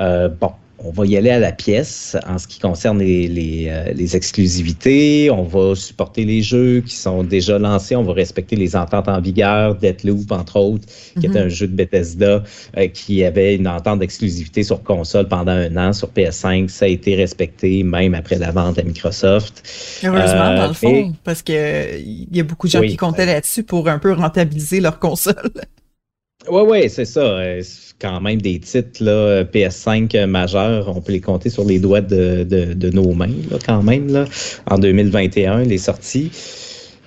euh, 0.00 0.28
bon, 0.28 0.52
on 0.82 0.90
va 0.90 1.06
y 1.06 1.16
aller 1.16 1.30
à 1.30 1.38
la 1.38 1.52
pièce 1.52 2.16
en 2.26 2.38
ce 2.38 2.46
qui 2.46 2.58
concerne 2.58 2.98
les, 2.98 3.66
euh, 3.68 3.92
les, 3.92 4.16
exclusivités. 4.16 5.30
On 5.30 5.42
va 5.42 5.74
supporter 5.74 6.24
les 6.24 6.42
jeux 6.42 6.80
qui 6.80 6.96
sont 6.96 7.22
déjà 7.22 7.58
lancés. 7.58 7.96
On 7.96 8.02
va 8.02 8.14
respecter 8.14 8.56
les 8.56 8.74
ententes 8.74 9.08
en 9.08 9.20
vigueur. 9.20 9.74
Deathloop, 9.74 10.32
entre 10.32 10.56
autres, 10.56 10.86
qui 11.18 11.26
est 11.26 11.30
mhm. 11.30 11.36
un 11.36 11.48
jeu 11.48 11.66
de 11.66 11.74
Bethesda 11.74 12.42
euh, 12.76 12.88
qui 12.88 13.22
avait 13.24 13.56
une 13.56 13.68
entente 13.68 13.98
d'exclusivité 13.98 14.62
sur 14.62 14.82
console 14.82 15.28
pendant 15.28 15.52
un 15.52 15.76
an. 15.76 15.92
Sur 15.92 16.08
PS5, 16.08 16.68
ça 16.68 16.86
a 16.86 16.88
été 16.88 17.14
respecté 17.14 17.82
même 17.82 18.14
après 18.14 18.38
la 18.38 18.50
vente 18.50 18.78
à 18.78 18.82
Microsoft. 18.82 19.62
Heureusement, 20.02 20.54
dans 20.56 20.68
le 20.68 20.74
fond, 20.74 21.12
parce 21.24 21.42
qu'il 21.42 22.28
y 22.32 22.40
a 22.40 22.44
beaucoup 22.44 22.68
de 22.68 22.72
gens 22.72 22.80
qui 22.80 22.96
comptaient 22.96 23.26
là-dessus 23.26 23.64
pour 23.64 23.88
un 23.88 23.98
peu 23.98 24.12
rentabiliser 24.12 24.80
leur 24.80 24.98
console. 24.98 25.52
Oui, 26.48 26.62
oui, 26.66 26.88
c'est 26.88 27.04
ça 27.04 27.40
quand 28.00 28.20
même 28.20 28.40
des 28.40 28.58
titres 28.58 29.04
là, 29.04 29.44
PS5 29.44 30.26
majeurs, 30.26 30.88
on 30.94 31.00
peut 31.00 31.12
les 31.12 31.20
compter 31.20 31.50
sur 31.50 31.64
les 31.64 31.78
doigts 31.78 32.00
de, 32.00 32.44
de, 32.44 32.90
nos 32.90 33.12
mains, 33.12 33.28
là, 33.50 33.58
quand 33.64 33.82
même, 33.82 34.10
là, 34.10 34.24
en 34.68 34.78
2021, 34.78 35.64
les 35.64 35.78
sorties. 35.78 36.30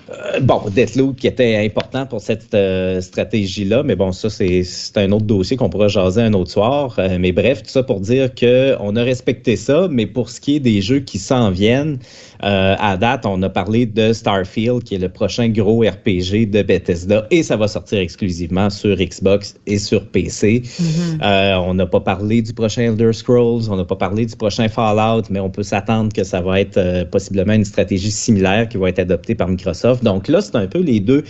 Euh, 0.10 0.39
bon, 0.41 0.62
Deathloop 0.69 1.15
qui 1.15 1.28
était 1.28 1.58
important 1.58 2.06
pour 2.06 2.22
cette 2.22 2.54
euh, 2.54 3.02
stratégie-là, 3.02 3.82
mais 3.84 3.96
bon, 3.96 4.12
ça, 4.12 4.30
c'est 4.30 4.63
un 4.98 5.12
autre 5.12 5.26
dossier 5.26 5.58
qu'on 5.58 5.69
pourra 5.69 5.88
jaser 5.88 6.22
un 6.22 6.34
autre 6.34 6.52
soir. 6.52 6.96
Euh, 7.00 7.17
mais 7.19 7.32
bref, 7.32 7.63
tout 7.63 7.69
ça 7.69 7.82
pour 7.82 8.00
dire 8.00 8.30
qu'on 8.36 8.96
a 8.96 9.04
respecté 9.04 9.56
ça, 9.56 9.88
mais 9.89 10.06
pour 10.06 10.30
ce 10.30 10.39
qui 10.39 10.58
est 10.58 10.60
des 10.60 10.82
jeux 10.82 11.00
qui 11.00 11.17
s'en 11.17 11.50
viennent, 11.50 11.98
à 12.43 12.97
date, 12.97 13.25
on 13.25 13.41
a 13.41 13.49
parlé 13.49 13.86
de 13.86 14.13
Starfield, 14.13 14.84
qui 14.84 14.95
est 14.95 14.99
le 14.99 15.10
prochain 15.10 15.49
gros 15.49 15.82
RPG 15.82 16.49
de 16.49 16.62
Bethesda, 16.62 17.25
et 17.32 17.43
ça 17.43 17.58
va 17.58 17.67
sortir 17.67 17.99
exclusivement 17.99 18.69
sur 18.69 18.95
Xbox 18.97 19.56
et 19.65 19.77
sur 19.77 20.06
PC. 20.08 20.62
Mm-hmm. 20.62 21.58
on 21.65 21.73
n'a 21.73 21.86
pas 21.86 22.01
parlé 22.01 22.41
du 22.41 22.53
prochain 22.53 22.84
Elder 22.84 23.13
Scrolls, 23.13 23.69
on 23.69 23.75
n'a 23.75 23.86
pas 23.86 23.95
parlé 23.95 24.25
du 24.25 24.36
prochain 24.36 24.67
Fallout, 24.67 25.23
mais 25.29 25.39
on 25.39 25.49
peut 25.49 25.63
s'attendre 25.63 26.12
que 26.13 26.23
ça 26.23 26.41
va 26.41 26.60
être 26.60 27.10
possiblement 27.10 27.53
une 27.53 27.65
stratégie 27.65 28.12
similaire 28.12 28.67
qui 28.67 28.77
va 28.77 28.89
être 28.89 28.99
adoptée 28.99 29.36
par 29.36 29.47
Microsoft 29.47 30.03
donc 30.03 30.27
là, 30.27 30.41
c'est 30.41 30.56
un 30.56 30.67
peu 30.67 30.79
les 30.79 30.99
deux, 30.99 31.23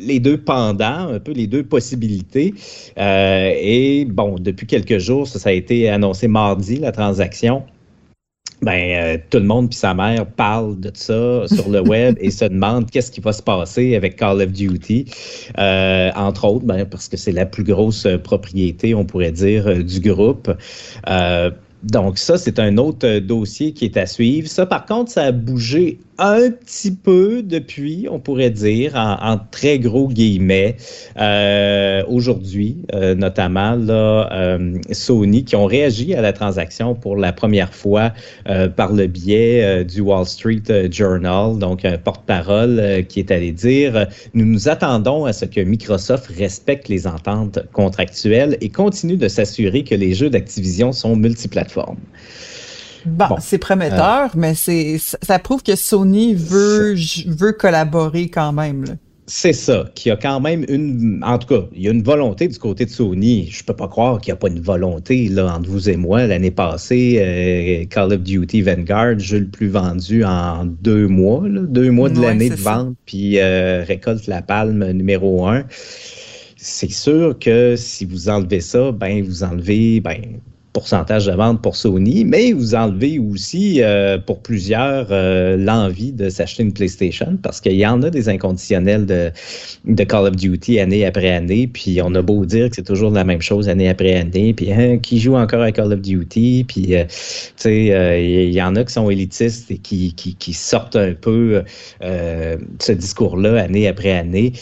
les 0.00 0.20
deux 0.20 0.38
pendants, 0.38 1.08
un 1.12 1.20
peu 1.20 1.32
les 1.32 1.46
deux 1.46 1.62
possibilités. 1.62 2.54
Euh, 2.98 3.52
et 3.56 4.04
bon, 4.04 4.36
depuis 4.38 4.66
quelques 4.66 4.98
jours, 4.98 5.26
ça, 5.26 5.48
a 5.48 5.52
été 5.52 5.88
annoncé 5.88 6.28
mardi, 6.28 6.76
la 6.76 6.92
transaction. 6.92 7.62
Ben, 8.62 8.90
euh, 8.90 9.18
tout 9.30 9.38
le 9.38 9.44
monde 9.44 9.68
puis 9.68 9.78
sa 9.78 9.94
mère 9.94 10.26
parle 10.26 10.78
de 10.80 10.90
ça 10.94 11.46
sur 11.48 11.68
le 11.68 11.80
web 11.88 12.16
et 12.20 12.30
se 12.30 12.44
demande 12.44 12.90
qu'est-ce 12.90 13.10
qui 13.10 13.20
va 13.20 13.32
se 13.32 13.42
passer 13.42 13.94
avec 13.96 14.16
Call 14.16 14.40
of 14.40 14.52
Duty, 14.52 15.06
euh, 15.58 16.10
entre 16.14 16.44
autres, 16.46 16.64
ben, 16.64 16.86
parce 16.86 17.08
que 17.08 17.16
c'est 17.16 17.32
la 17.32 17.46
plus 17.46 17.64
grosse 17.64 18.06
propriété, 18.22 18.94
on 18.94 19.04
pourrait 19.04 19.32
dire, 19.32 19.84
du 19.84 20.00
groupe. 20.00 20.50
Donc 21.84 22.16
ça, 22.16 22.38
c'est 22.38 22.58
un 22.58 22.78
autre 22.78 23.18
dossier 23.18 23.72
qui 23.72 23.84
est 23.84 23.96
à 23.98 24.06
suivre. 24.06 24.48
Ça, 24.48 24.64
par 24.64 24.86
contre, 24.86 25.10
ça 25.10 25.24
a 25.24 25.32
bougé 25.32 25.98
un 26.18 26.50
petit 26.50 26.92
peu 26.92 27.42
depuis, 27.42 28.06
on 28.10 28.20
pourrait 28.20 28.50
dire, 28.50 28.94
en, 28.94 29.38
très 29.50 29.78
gros 29.78 30.08
guillemets, 30.08 30.76
euh, 31.18 32.04
aujourd'hui, 32.08 32.78
euh, 32.94 33.14
notamment 33.14 33.76
euh, 33.76 34.78
Sony, 34.92 35.44
qui 35.44 35.56
ont 35.56 35.66
réagi 35.66 36.14
à 36.14 36.22
la 36.22 36.32
transaction 36.32 36.94
pour 36.94 37.16
la 37.16 37.32
première 37.32 37.74
fois 37.74 38.12
par 38.76 38.92
le 38.92 39.06
biais 39.06 39.84
du 39.84 40.00
Wall 40.00 40.26
Street 40.26 40.62
Journal, 40.90 41.58
donc 41.58 41.84
un 41.84 41.98
porte-parole 41.98 43.04
qui 43.08 43.20
est 43.20 43.30
allé 43.30 43.52
dire, 43.52 44.06
nous 44.34 44.44
nous 44.44 44.68
attendons 44.68 45.24
à 45.24 45.32
ce 45.32 45.44
que 45.44 45.60
Microsoft 45.60 46.26
respecte 46.26 46.88
les 46.88 47.06
ententes 47.06 47.58
contractuelles 47.72 48.56
et 48.60 48.68
continue 48.68 49.16
de 49.16 49.28
s'assurer 49.28 49.84
que 49.84 49.94
les 49.94 50.14
jeux 50.14 50.30
d'Activision 50.30 50.92
sont 50.92 51.16
multiplateformes. 51.16 51.73
Bon, 53.06 53.36
c'est 53.40 53.58
prometteur, 53.58 54.26
euh. 54.26 54.36
mais 54.36 54.54
c'est 54.54 54.98
ça 54.98 55.38
prouve 55.38 55.62
que 55.62 55.76
Sony 55.76 56.34
veut 56.34 56.94
veut 57.26 57.52
collaborer 57.52 58.28
quand 58.28 58.52
même. 58.52 58.84
C'est 59.26 59.54
ça, 59.54 59.86
qu'il 59.94 60.10
y 60.10 60.12
a 60.12 60.16
quand 60.16 60.38
même 60.40 60.66
une. 60.68 61.22
En 61.24 61.38
tout 61.38 61.48
cas, 61.48 61.66
il 61.74 61.82
y 61.82 61.88
a 61.88 61.92
une 61.92 62.02
volonté 62.02 62.46
du 62.46 62.58
côté 62.58 62.84
de 62.84 62.90
Sony. 62.90 63.48
Je 63.50 63.64
peux 63.64 63.74
pas 63.74 63.88
croire 63.88 64.20
qu'il 64.20 64.32
n'y 64.32 64.36
a 64.36 64.36
pas 64.36 64.48
une 64.48 64.60
volonté 64.60 65.28
là, 65.28 65.54
entre 65.54 65.70
vous 65.70 65.88
et 65.88 65.96
moi. 65.96 66.26
L'année 66.26 66.50
passée, 66.50 67.16
euh, 67.20 67.86
Call 67.86 68.12
of 68.12 68.20
Duty 68.20 68.60
Vanguard, 68.60 69.18
jeu 69.18 69.40
le 69.40 69.48
plus 69.48 69.68
vendu 69.68 70.24
en 70.24 70.66
deux 70.66 71.08
mois, 71.08 71.42
deux 71.48 71.90
mois 71.90 72.10
de 72.10 72.20
l'année 72.20 72.50
de 72.50 72.54
vente, 72.54 72.96
puis 73.06 73.38
euh, 73.38 73.82
récolte 73.86 74.26
la 74.26 74.42
palme 74.42 74.90
numéro 74.92 75.46
un. 75.46 75.64
C'est 76.56 76.92
sûr 76.92 77.38
que 77.38 77.76
si 77.76 78.04
vous 78.04 78.28
enlevez 78.28 78.60
ça, 78.60 78.92
ben 78.92 79.22
vous 79.22 79.42
enlevez 79.42 80.00
ben, 80.00 80.20
pourcentage 80.74 81.26
de 81.26 81.32
vente 81.32 81.62
pour 81.62 81.76
Sony, 81.76 82.24
mais 82.24 82.52
vous 82.52 82.74
enlevez 82.74 83.20
aussi 83.20 83.80
euh, 83.80 84.18
pour 84.18 84.40
plusieurs 84.40 85.06
euh, 85.12 85.56
l'envie 85.56 86.12
de 86.12 86.28
s'acheter 86.28 86.64
une 86.64 86.72
PlayStation 86.72 87.38
parce 87.40 87.60
qu'il 87.60 87.76
y 87.76 87.86
en 87.86 88.02
a 88.02 88.10
des 88.10 88.28
inconditionnels 88.28 89.06
de, 89.06 89.30
de 89.84 90.04
Call 90.04 90.26
of 90.26 90.36
Duty 90.36 90.80
année 90.80 91.06
après 91.06 91.30
année, 91.30 91.68
puis 91.68 92.02
on 92.02 92.12
a 92.16 92.22
beau 92.22 92.44
dire 92.44 92.68
que 92.70 92.76
c'est 92.76 92.82
toujours 92.82 93.12
la 93.12 93.22
même 93.22 93.40
chose 93.40 93.68
année 93.68 93.88
après 93.88 94.16
année, 94.16 94.52
puis 94.52 94.72
hein, 94.72 94.98
qui 94.98 95.20
joue 95.20 95.36
encore 95.36 95.62
à 95.62 95.70
Call 95.70 95.92
of 95.92 96.00
Duty, 96.00 96.64
puis 96.66 96.96
euh, 96.96 97.04
tu 97.04 97.14
sais, 97.56 98.24
il 98.24 98.52
y, 98.52 98.60
en 98.60 98.74
a 98.74 98.82
qui 98.82 98.92
sont 98.92 99.08
élitistes 99.08 99.70
et 99.70 99.78
qui, 99.78 100.12
qui, 100.14 100.34
qui 100.34 100.52
sortent 100.52 100.96
un 100.96 101.12
peu 101.12 101.62
ce 102.00 102.92
discours-là 102.92 103.62
année 103.62 103.86
après 103.86 104.10
année. 104.10 104.52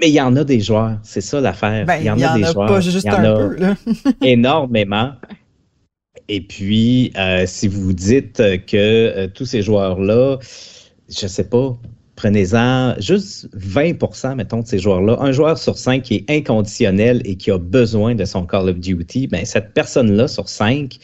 Mais 0.00 0.08
il 0.08 0.14
y 0.14 0.20
en 0.20 0.36
a 0.36 0.44
des 0.44 0.60
joueurs, 0.60 0.98
c'est 1.02 1.20
ça 1.20 1.40
l'affaire. 1.40 1.86
Ben, 1.86 1.96
il 1.96 2.06
y 2.06 2.10
en 2.10 2.20
a, 2.20 2.36
des 2.36 2.44
joueurs. 2.44 2.68
Pas 2.68 2.80
juste 2.80 3.04
il 3.04 3.12
y 3.12 3.14
en 3.14 3.24
un 3.24 3.48
peu, 3.48 3.74
énormément. 4.26 5.12
Et 6.28 6.40
puis, 6.40 7.12
euh, 7.16 7.44
si 7.46 7.68
vous 7.68 7.92
dites 7.92 8.36
que 8.66 8.76
euh, 8.76 9.28
tous 9.28 9.44
ces 9.44 9.62
joueurs-là, 9.62 10.38
je 11.08 11.24
ne 11.24 11.28
sais 11.28 11.44
pas, 11.44 11.76
prenez-en 12.16 12.94
juste 12.98 13.48
20% 13.56 14.36
mettons, 14.36 14.60
de 14.60 14.66
ces 14.66 14.78
joueurs-là. 14.78 15.16
Un 15.20 15.32
joueur 15.32 15.58
sur 15.58 15.76
cinq 15.76 16.02
qui 16.02 16.14
est 16.16 16.30
inconditionnel 16.30 17.20
et 17.24 17.36
qui 17.36 17.50
a 17.50 17.58
besoin 17.58 18.14
de 18.14 18.24
son 18.24 18.46
Call 18.46 18.68
of 18.68 18.78
Duty, 18.78 19.26
ben, 19.26 19.44
cette 19.44 19.74
personne-là 19.74 20.28
sur 20.28 20.48
cinq, 20.48 20.98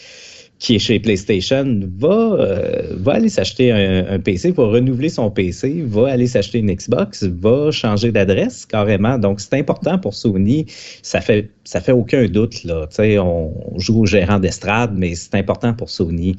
qui 0.59 0.75
est 0.75 0.79
chez 0.79 0.99
PlayStation 0.99 1.81
va, 1.99 2.09
euh, 2.09 2.97
va 2.97 3.12
aller 3.14 3.29
s'acheter 3.29 3.71
un, 3.71 4.18
PC, 4.18 4.51
va 4.51 4.66
renouveler 4.66 5.09
son 5.09 5.31
PC, 5.31 5.85
va 5.87 6.11
aller 6.11 6.27
s'acheter 6.27 6.59
une 6.59 6.73
Xbox, 6.73 7.23
va 7.25 7.71
changer 7.71 8.11
d'adresse 8.11 8.66
carrément. 8.66 9.18
Donc, 9.18 9.40
c'est 9.40 9.55
important 9.55 9.99
pour 9.99 10.14
Sony. 10.14 10.66
Ça 11.03 11.21
fait, 11.21 11.51
ça 11.64 11.81
fait 11.81 11.92
aucun 11.92 12.27
doute. 12.27 12.64
Là. 12.64 12.87
sais, 12.90 13.18
on 13.18 13.53
joue 13.77 14.03
au 14.03 14.07
gérant 14.07 14.40
d'estrade, 14.40 14.92
mais 14.97 15.14
c'est 15.14 15.35
important 15.37 15.75
pour 15.75 15.90
Sony. 15.90 16.37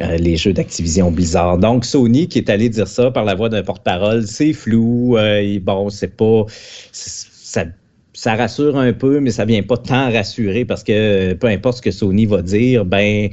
Euh, 0.00 0.16
les 0.16 0.36
jeux 0.36 0.52
d'Activision 0.52 1.10
Blizzard. 1.10 1.58
Donc, 1.58 1.84
Sony 1.84 2.26
qui 2.28 2.38
est 2.38 2.48
allé 2.48 2.68
dire 2.68 2.88
ça 2.88 3.10
par 3.10 3.24
la 3.24 3.34
voix 3.34 3.50
d'un 3.50 3.62
porte-parole, 3.62 4.26
c'est 4.26 4.54
flou. 4.54 5.18
Euh, 5.18 5.58
bon, 5.60 5.90
c'est 5.90 6.16
pas. 6.16 6.46
Ça 6.92 7.66
ça 8.14 8.34
rassure 8.34 8.76
un 8.76 8.92
peu, 8.92 9.20
mais 9.20 9.30
ça 9.30 9.44
vient 9.44 9.62
pas 9.62 9.76
tant 9.76 10.12
rassurer 10.12 10.64
parce 10.64 10.82
que 10.82 11.32
peu 11.34 11.46
importe 11.46 11.78
ce 11.78 11.82
que 11.82 11.90
Sony 11.90 12.26
va 12.26 12.42
dire, 12.42 12.84
ben 12.84 13.30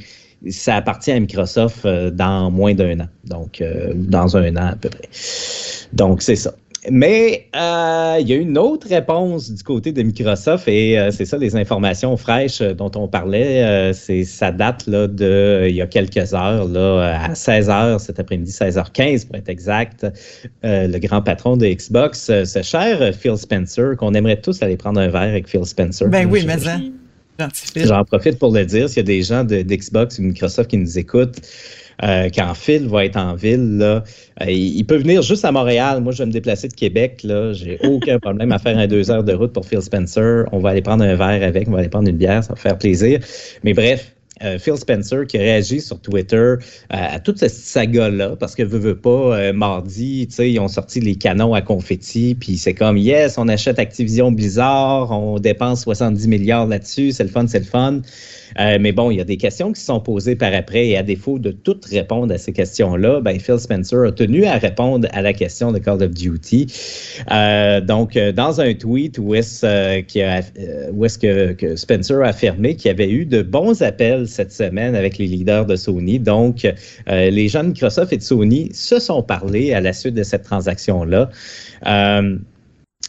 ça 0.50 0.78
appartient 0.78 1.12
à 1.12 1.20
Microsoft 1.20 1.86
euh, 1.86 2.12
dans 2.12 2.50
moins 2.50 2.74
d'un 2.74 3.00
an. 3.02 3.08
Donc, 3.26 3.62
euh, 3.62 3.92
dans 3.94 4.38
un 4.38 4.56
an 4.56 4.68
à 4.68 4.76
peu 4.76 4.90
près. 4.90 5.10
Donc, 5.94 6.22
c'est 6.22 6.36
ça. 6.36 6.54
Mais 6.90 7.48
euh, 7.56 8.18
il 8.22 8.28
y 8.30 8.34
a 8.34 8.38
une 8.38 8.58
autre 8.58 8.88
réponse 8.88 9.52
du 9.52 9.64
côté 9.64 9.92
de 9.92 10.02
Microsoft 10.02 10.68
et 10.68 10.98
euh, 10.98 11.12
c'est 11.12 11.26
ça 11.26 11.38
les 11.38 11.58
informations 11.58 12.16
fraîches 12.16 12.62
euh, 12.62 12.74
dont 12.74 12.92
on 12.96 13.08
parlait. 13.08 13.92
c'est 13.94 14.24
ça 14.24 14.52
date 14.52 14.88
là 14.88 15.08
de 15.08 15.66
il 15.70 15.76
y 15.76 15.82
a 15.82 15.88
quelques 15.88 16.34
heures 16.34 16.66
là 16.66 17.26
à 17.30 17.36
16 17.36 17.68
h 17.68 18.00
cet 18.00 18.20
après-midi 18.20 18.52
16h15 18.52 19.28
pour 19.28 19.36
être 19.36 19.50
exact. 19.50 20.08
le 20.64 20.98
grand 21.00 21.22
patron 21.22 21.58
de 21.58 21.66
Xbox, 21.68 22.26
ce 22.28 22.62
cher 22.62 23.14
Phil 23.14 23.38
Spencer 23.38 23.98
qu'on 23.98 24.14
aimerait 24.14 24.40
tous 24.40 24.62
aller 24.62 24.78
prendre 24.78 25.02
un 25.02 25.10
verre 25.10 25.22
avec 25.22 25.50
Phil 25.50 25.66
Spencer. 25.66 26.08
Ben 26.08 26.30
oui, 26.30 26.46
mais. 26.48 26.58
J'en 27.76 28.04
profite 28.04 28.38
pour 28.38 28.54
le 28.54 28.66
dire 28.66 28.90
s'il 28.90 28.98
y 28.98 29.00
a 29.00 29.04
des 29.04 29.22
gens 29.22 29.44
d'Xbox 29.44 30.20
ou 30.20 30.24
Microsoft 30.24 30.70
qui 30.70 30.78
nous 30.78 31.00
écoutent 31.00 31.40
euh, 32.04 32.30
quand 32.34 32.54
Phil 32.54 32.88
va 32.88 33.06
être 33.06 33.18
en 33.18 33.36
ville, 33.36 33.80
euh, 33.82 34.50
il, 34.50 34.86
peut 34.86 34.98
venir 34.98 35.22
juste 35.22 35.44
à 35.44 35.52
Montréal. 35.52 36.02
Moi, 36.02 36.14
je 36.14 36.20
vais 36.20 36.28
me 36.28 36.32
déplacer 36.32 36.68
de 36.68 36.74
Québec. 36.74 37.22
Là. 37.24 37.54
J'ai 37.54 37.78
aucun 37.84 38.20
problème 38.22 38.52
à 38.52 38.60
faire 38.60 38.78
un 38.78 38.88
deux 38.88 39.12
heures 39.12 39.24
de 39.24 39.34
route 39.34 39.52
pour 39.52 39.66
Phil 39.66 39.82
Spencer. 39.82 40.46
On 40.52 40.60
va 40.60 40.70
aller 40.70 40.82
prendre 40.82 41.04
un 41.04 41.16
verre 41.16 41.44
avec, 41.44 41.68
on 41.68 41.72
va 41.72 41.80
aller 41.80 41.90
prendre 41.90 42.08
une 42.08 42.18
bière, 42.18 42.44
ça 42.44 42.54
va 42.54 42.60
faire 42.60 42.78
plaisir. 42.78 43.20
Mais 43.64 43.74
bref, 43.74 44.14
euh, 44.42 44.58
Phil 44.58 44.78
Spencer 44.78 45.28
qui 45.28 45.38
a 45.38 45.42
réagi 45.42 45.82
sur 45.82 46.00
Twitter 46.00 46.38
euh, 46.38 46.58
à 46.90 47.20
toute 47.20 47.40
cette 47.40 47.52
saga-là, 47.52 48.38
parce 48.38 48.56
que 48.56 48.64
veut, 48.64 48.80
veut 48.80 48.98
pas, 48.98 49.52
mardi, 49.52 50.28
tu 50.30 50.36
sais, 50.36 50.52
ils 50.52 50.60
ont 50.60 50.70
sorti 50.70 51.02
les 51.02 51.16
canons 51.16 51.54
à 51.54 51.62
confetti, 51.62 52.38
puis 52.40 52.58
c'est 52.58 52.74
comme, 52.74 52.96
yes, 52.98 53.38
on 53.38 53.50
achète 53.50 53.80
Activision 53.80 54.32
Blizzard, 54.32 55.12
on 55.12 55.40
dépense 55.40 55.82
70 55.84 56.30
milliards 56.30 56.68
là-dessus, 56.68 57.12
c'est 57.12 57.24
le 57.24 57.30
fun, 57.30 57.48
c'est 57.48 57.60
le 57.60 57.66
fun. 57.66 58.02
Mais 58.58 58.92
bon, 58.92 59.12
il 59.12 59.18
y 59.18 59.22
a 59.22 59.26
des 59.26 59.38
questions 59.38 59.72
qui 59.72 59.82
sont 59.82 60.00
posées 60.00 60.36
par 60.36 60.54
après, 60.54 60.88
et 60.88 60.98
à 60.98 61.04
défaut 61.04 61.40
de 61.40 61.52
toutes 61.52 61.86
répondre 61.86 62.34
à 62.34 62.38
ces 62.38 62.52
questions-là, 62.52 63.22
ben, 63.22 63.40
Phil 63.40 63.60
Spencer 63.60 64.08
a 64.08 64.12
tenu 64.12 64.46
à 64.46 64.58
répondre 64.58 65.08
à 65.12 65.22
la 65.22 65.34
question 65.34 65.72
de 65.72 65.80
Call 65.80 66.04
of 66.04 66.12
Duty. 66.12 66.68
donc, 67.88 68.18
dans 68.18 68.62
un 68.62 68.74
tweet 68.74 69.18
où 69.20 69.36
est-ce, 69.36 69.66
est 69.66 71.56
que, 71.56 71.76
Spencer 71.76 72.22
a 72.24 72.30
affirmé 72.30 72.76
qu'il 72.76 72.88
y 72.88 72.92
avait 72.92 73.10
eu 73.10 73.26
de 73.26 73.42
bons 73.42 73.82
appels 73.82 74.28
cette 74.28 74.52
semaine 74.52 74.96
avec 74.96 75.18
les 75.18 75.28
leaders 75.28 75.66
de 75.66 75.76
Sony. 75.76 76.20
Donc, 76.20 76.66
euh, 76.66 77.30
les 77.30 77.48
gens 77.48 77.64
de 77.64 77.70
Microsoft 77.70 78.14
et 78.14 78.18
de 78.18 78.22
Sony 78.22 78.70
se 78.74 79.00
sont 79.00 79.24
parlé 79.24 79.74
à 79.74 79.82
la 79.82 79.94
suite 79.94 80.16
de 80.16 80.24
cette 80.24 80.44
transaction-là. 80.44 81.30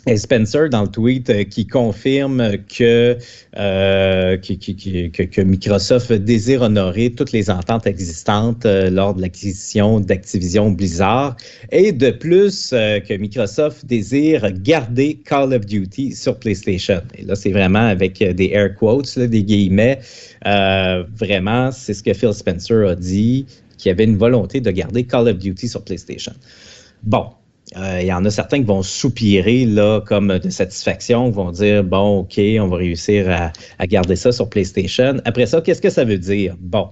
Et 0.06 0.16
Spencer, 0.16 0.70
dans 0.70 0.82
le 0.82 0.88
tweet, 0.88 1.28
euh, 1.28 1.44
qui 1.44 1.66
confirme 1.66 2.56
que, 2.74 3.18
euh, 3.58 4.36
que, 4.38 5.40
Microsoft 5.42 6.12
désire 6.12 6.62
honorer 6.62 7.10
toutes 7.10 7.32
les 7.32 7.50
ententes 7.50 7.86
existantes 7.86 8.64
euh, 8.64 8.88
lors 8.88 9.14
de 9.14 9.20
l'acquisition 9.20 10.00
d'Activision 10.00 10.70
Blizzard 10.70 11.36
et 11.70 11.92
de 11.92 12.10
plus 12.10 12.70
que 12.70 13.16
Microsoft 13.16 13.84
désire 13.84 14.50
garder 14.52 15.20
Call 15.22 15.52
of 15.52 15.66
Duty 15.66 16.12
sur 16.12 16.38
PlayStation. 16.38 17.02
Et 17.18 17.24
là, 17.24 17.34
c'est 17.34 17.52
vraiment 17.52 17.86
avec 17.86 18.22
des 18.22 18.50
air 18.52 18.74
quotes, 18.74 19.18
des 19.18 19.42
guillemets. 19.42 20.00
vraiment, 20.44 21.70
c'est 21.72 21.94
ce 21.94 22.02
que 22.02 22.14
Phil 22.14 22.32
Spencer 22.32 22.88
a 22.88 22.94
dit, 22.94 23.44
qu'il 23.76 23.88
y 23.88 23.92
avait 23.92 24.04
une 24.04 24.16
volonté 24.16 24.60
de 24.60 24.70
garder 24.70 25.04
Call 25.04 25.28
of 25.28 25.38
Duty 25.38 25.68
sur 25.68 25.82
PlayStation. 25.82 26.32
Bon, 27.02 27.30
il 27.76 28.06
y 28.06 28.12
en 28.12 28.24
a 28.24 28.30
certains 28.30 28.58
qui 28.58 28.64
vont 28.64 28.82
soupirer 28.82 29.64
là, 29.64 30.00
comme 30.00 30.38
de 30.38 30.50
satisfaction, 30.50 31.30
vont 31.30 31.52
dire 31.52 31.84
bon, 31.84 32.20
OK, 32.20 32.38
on 32.38 32.66
va 32.66 32.76
réussir 32.76 33.30
à, 33.30 33.52
à 33.78 33.86
garder 33.86 34.16
ça 34.16 34.32
sur 34.32 34.48
PlayStation. 34.48 35.18
Après 35.24 35.46
ça, 35.46 35.60
qu'est-ce 35.60 35.80
que 35.80 35.90
ça 35.90 36.04
veut 36.04 36.18
dire? 36.18 36.56
Bon. 36.58 36.90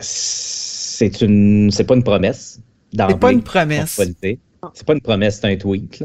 c'est 0.00 1.20
une 1.20 1.70
c'est 1.70 1.84
pas 1.84 1.94
une 1.94 2.04
promesse. 2.04 2.60
C'est 2.96 3.18
pas 3.18 3.32
une 3.32 3.42
promesse. 3.42 4.00
C'est 4.72 4.86
pas 4.86 4.94
une 4.94 5.00
promesse, 5.00 5.40
c'est 5.40 5.52
un 5.52 5.56
tweet. 5.56 6.02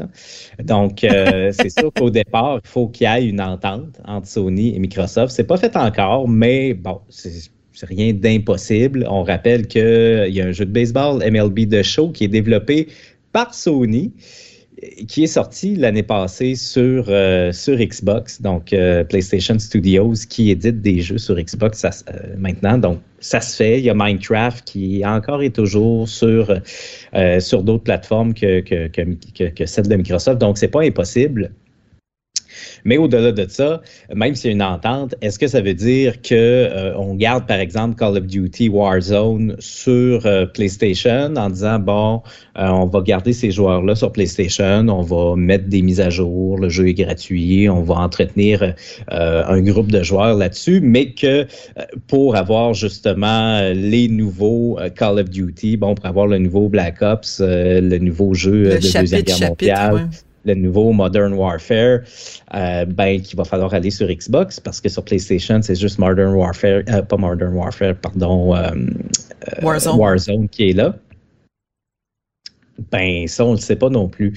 Donc, 0.62 1.04
euh, 1.04 1.52
c'est 1.54 1.70
sûr 1.70 1.90
qu'au 1.92 2.10
départ, 2.10 2.60
il 2.62 2.68
faut 2.68 2.88
qu'il 2.88 3.08
y 3.08 3.10
ait 3.10 3.26
une 3.26 3.40
entente 3.40 4.00
entre 4.04 4.26
Sony 4.26 4.74
et 4.74 4.78
Microsoft. 4.78 5.34
C'est 5.34 5.44
pas 5.44 5.56
fait 5.56 5.76
encore, 5.76 6.28
mais 6.28 6.74
bon, 6.74 7.00
c'est 7.08 7.50
rien 7.82 8.12
d'impossible. 8.12 9.06
On 9.08 9.22
rappelle 9.22 9.66
qu'il 9.66 10.28
y 10.30 10.40
a 10.40 10.46
un 10.46 10.52
jeu 10.52 10.66
de 10.66 10.72
baseball, 10.72 11.18
MLB 11.18 11.68
The 11.68 11.82
Show, 11.82 12.10
qui 12.10 12.24
est 12.24 12.28
développé 12.28 12.88
par 13.32 13.54
Sony 13.54 14.12
qui 15.08 15.24
est 15.24 15.28
sorti 15.28 15.76
l'année 15.76 16.02
passée 16.02 16.54
sur, 16.54 17.04
euh, 17.08 17.52
Xbox, 17.68 18.40
donc 18.40 18.72
euh, 18.72 19.04
PlayStation 19.04 19.58
Studios, 19.58 20.14
qui 20.28 20.50
édite 20.50 20.80
des 20.80 21.00
jeux 21.00 21.18
sur 21.18 21.36
Xbox 21.36 21.84
euh, 21.84 21.90
maintenant. 22.38 22.78
Donc, 22.78 23.00
ça 23.20 23.40
se 23.40 23.56
fait. 23.56 23.78
Il 23.78 23.84
y 23.84 23.90
a 23.90 23.94
Minecraft 23.94 24.64
qui 24.64 25.02
encore 25.04 25.42
et 25.42 25.50
toujours 25.50 26.08
sur, 26.08 26.46
d'autres 27.62 27.84
plateformes 27.84 28.32
que, 28.32 28.60
que, 28.60 29.66
celle 29.66 29.88
de 29.88 29.96
Microsoft. 29.96 30.38
Donc, 30.38 30.56
c'est 30.56 30.68
pas 30.68 30.82
impossible. 30.82 31.50
Mais 32.84 32.96
au-delà 32.96 33.32
de 33.32 33.46
ça, 33.48 33.80
même 34.14 34.34
s'il 34.34 34.50
y 34.50 34.52
a 34.52 34.54
une 34.54 34.62
entente, 34.62 35.14
est-ce 35.20 35.38
que 35.38 35.46
ça 35.46 35.60
veut 35.60 35.74
dire 35.74 36.20
que 36.22 36.34
euh, 36.34 36.94
on 36.96 37.14
garde 37.14 37.46
par 37.46 37.58
exemple 37.58 37.96
Call 37.96 38.16
of 38.16 38.26
Duty 38.26 38.68
Warzone 38.68 39.56
sur 39.58 40.26
euh, 40.26 40.46
PlayStation 40.46 41.34
en 41.36 41.50
disant 41.50 41.78
bon, 41.78 42.22
euh, 42.58 42.68
on 42.68 42.86
va 42.86 43.00
garder 43.00 43.32
ces 43.32 43.50
joueurs-là 43.50 43.94
sur 43.94 44.12
PlayStation, 44.12 44.86
on 44.88 45.02
va 45.02 45.36
mettre 45.36 45.68
des 45.68 45.82
mises 45.82 46.00
à 46.00 46.10
jour, 46.10 46.58
le 46.58 46.68
jeu 46.68 46.88
est 46.88 46.94
gratuit, 46.94 47.68
on 47.68 47.82
va 47.82 47.96
entretenir 47.96 48.74
un 49.08 49.60
groupe 49.62 49.90
de 49.90 50.02
joueurs 50.02 50.36
là-dessus, 50.36 50.80
mais 50.80 51.12
que 51.12 51.46
pour 52.06 52.36
avoir 52.36 52.74
justement 52.74 53.60
les 53.72 54.08
nouveaux 54.08 54.78
Call 54.96 55.18
of 55.18 55.30
Duty, 55.30 55.76
bon, 55.76 55.94
pour 55.94 56.06
avoir 56.06 56.26
le 56.26 56.38
nouveau 56.38 56.68
Black 56.68 57.02
Ops, 57.02 57.40
le 57.40 57.98
nouveau 57.98 58.34
jeu 58.34 58.64
de 58.64 58.74
Deuxième 58.76 59.04
Guerre 59.04 59.48
mondiale 59.48 60.08
le 60.44 60.54
nouveau 60.54 60.92
Modern 60.92 61.34
Warfare, 61.34 62.00
euh, 62.54 62.84
ben, 62.86 63.20
qu'il 63.20 63.36
va 63.36 63.44
falloir 63.44 63.74
aller 63.74 63.90
sur 63.90 64.08
Xbox 64.08 64.60
parce 64.60 64.80
que 64.80 64.88
sur 64.88 65.04
PlayStation, 65.04 65.60
c'est 65.62 65.78
juste 65.78 65.98
Modern 65.98 66.34
Warfare, 66.34 66.82
euh, 66.88 67.02
pas 67.02 67.16
Modern 67.16 67.54
Warfare, 67.54 67.94
pardon, 67.94 68.54
euh, 68.54 68.70
Warzone 69.62 70.48
qui 70.48 70.70
est 70.70 70.72
là. 70.72 70.94
Ben, 72.90 73.26
ça, 73.26 73.44
on 73.44 73.50
ne 73.50 73.56
le 73.56 73.60
sait 73.60 73.76
pas 73.76 73.90
non 73.90 74.08
plus. 74.08 74.32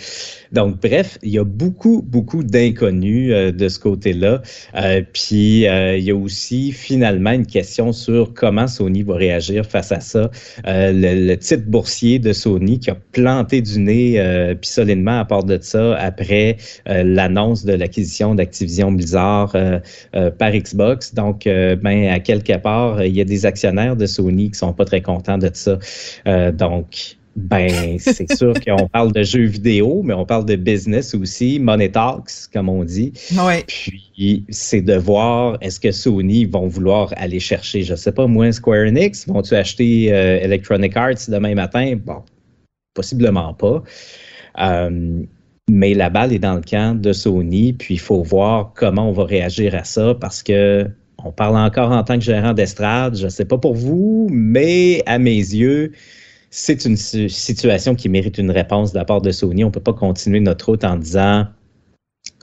Donc, 0.51 0.81
bref, 0.81 1.17
il 1.23 1.31
y 1.31 1.39
a 1.39 1.45
beaucoup, 1.45 2.03
beaucoup 2.05 2.43
d'inconnus 2.43 3.31
euh, 3.31 3.51
de 3.51 3.69
ce 3.69 3.79
côté-là. 3.79 4.41
Euh, 4.75 5.01
puis, 5.13 5.67
euh, 5.67 5.97
il 5.97 6.03
y 6.03 6.11
a 6.11 6.15
aussi 6.15 6.71
finalement 6.71 7.31
une 7.31 7.45
question 7.45 7.93
sur 7.93 8.33
comment 8.33 8.67
Sony 8.67 9.03
va 9.03 9.15
réagir 9.15 9.65
face 9.65 9.91
à 9.91 9.99
ça. 9.99 10.29
Le, 10.65 11.27
le, 11.27 11.37
titre 11.37 11.63
boursier 11.67 12.19
de 12.19 12.33
Sony 12.33 12.79
qui 12.79 12.89
a 12.89 12.97
planté 13.11 13.61
du 13.61 13.79
nez, 13.79 14.55
puis 14.61 14.69
solidement 14.69 15.19
à 15.19 15.25
part 15.25 15.43
de 15.43 15.57
ça, 15.61 15.95
après 15.97 16.57
l'annonce 16.85 17.65
de 17.65 17.73
l'acquisition 17.73 18.35
d'Activision 18.35 18.91
Blizzard 18.91 19.55
par 20.37 20.51
Xbox. 20.51 21.13
Donc, 21.13 21.45
ben, 21.45 22.07
à 22.09 22.19
quelque 22.19 22.57
part, 22.57 23.03
il 23.03 23.15
y 23.15 23.21
a 23.21 23.25
des 23.25 23.45
actionnaires 23.45 23.95
de 23.95 24.05
Sony 24.05 24.51
qui 24.51 24.57
sont 24.57 24.73
pas 24.73 24.85
très 24.85 25.01
contents 25.01 25.37
de 25.37 25.49
ça. 25.53 25.77
donc, 26.51 27.17
ben, 27.35 27.97
c'est 27.99 28.31
sûr 28.33 28.53
qu'on 28.65 28.87
parle 28.87 29.11
de 29.11 29.23
jeux 29.23 29.45
vidéo, 29.45 30.01
mais 30.03 30.13
on 30.13 30.25
parle 30.25 30.45
de 30.45 30.55
business 30.55 31.15
aussi, 31.15 31.59
money 31.59 31.89
talks, 31.89 32.47
comme 32.51 32.69
on 32.69 32.83
dit. 32.83 33.13
Ouais. 33.43 33.63
Puis, 33.67 34.45
c'est 34.49 34.81
de 34.81 34.95
voir 34.95 35.57
est-ce 35.61 35.79
que 35.79 35.91
Sony 35.91 36.45
vont 36.45 36.67
vouloir 36.67 37.13
aller 37.17 37.39
chercher, 37.39 37.83
je 37.83 37.95
sais 37.95 38.11
pas, 38.11 38.27
moins 38.27 38.51
Square 38.51 38.87
Enix, 38.87 39.27
vont-tu 39.27 39.55
acheter 39.55 40.13
euh, 40.13 40.39
Electronic 40.41 40.95
Arts 40.95 41.27
demain 41.27 41.55
matin? 41.55 41.95
Bon, 42.03 42.23
possiblement 42.93 43.53
pas. 43.53 43.83
Euh, 44.59 45.23
mais 45.69 45.93
la 45.93 46.09
balle 46.09 46.33
est 46.33 46.39
dans 46.39 46.55
le 46.55 46.61
camp 46.61 46.99
de 46.99 47.13
Sony, 47.13 47.73
puis 47.73 47.95
il 47.95 47.99
faut 47.99 48.21
voir 48.21 48.73
comment 48.75 49.09
on 49.09 49.13
va 49.13 49.23
réagir 49.23 49.73
à 49.75 49.83
ça 49.83 50.13
parce 50.13 50.43
que 50.43 50.87
on 51.25 51.31
parle 51.31 51.55
encore 51.55 51.91
en 51.91 52.03
tant 52.03 52.15
que 52.15 52.23
gérant 52.23 52.53
d'estrade. 52.53 53.15
Je 53.17 53.29
sais 53.29 53.45
pas 53.45 53.57
pour 53.57 53.75
vous, 53.75 54.27
mais 54.29 55.01
à 55.05 55.19
mes 55.19 55.37
yeux, 55.37 55.93
c'est 56.55 56.85
une 56.85 56.97
situation 56.97 57.95
qui 57.95 58.09
mérite 58.09 58.37
une 58.37 58.51
réponse 58.51 58.93
de 58.93 58.99
la 58.99 59.05
part 59.05 59.21
de 59.21 59.31
Sony. 59.31 59.63
On 59.63 59.67
ne 59.67 59.73
peut 59.73 59.79
pas 59.79 59.93
continuer 59.93 60.39
notre 60.39 60.67
route 60.67 60.83
en 60.83 60.97
disant 60.97 61.47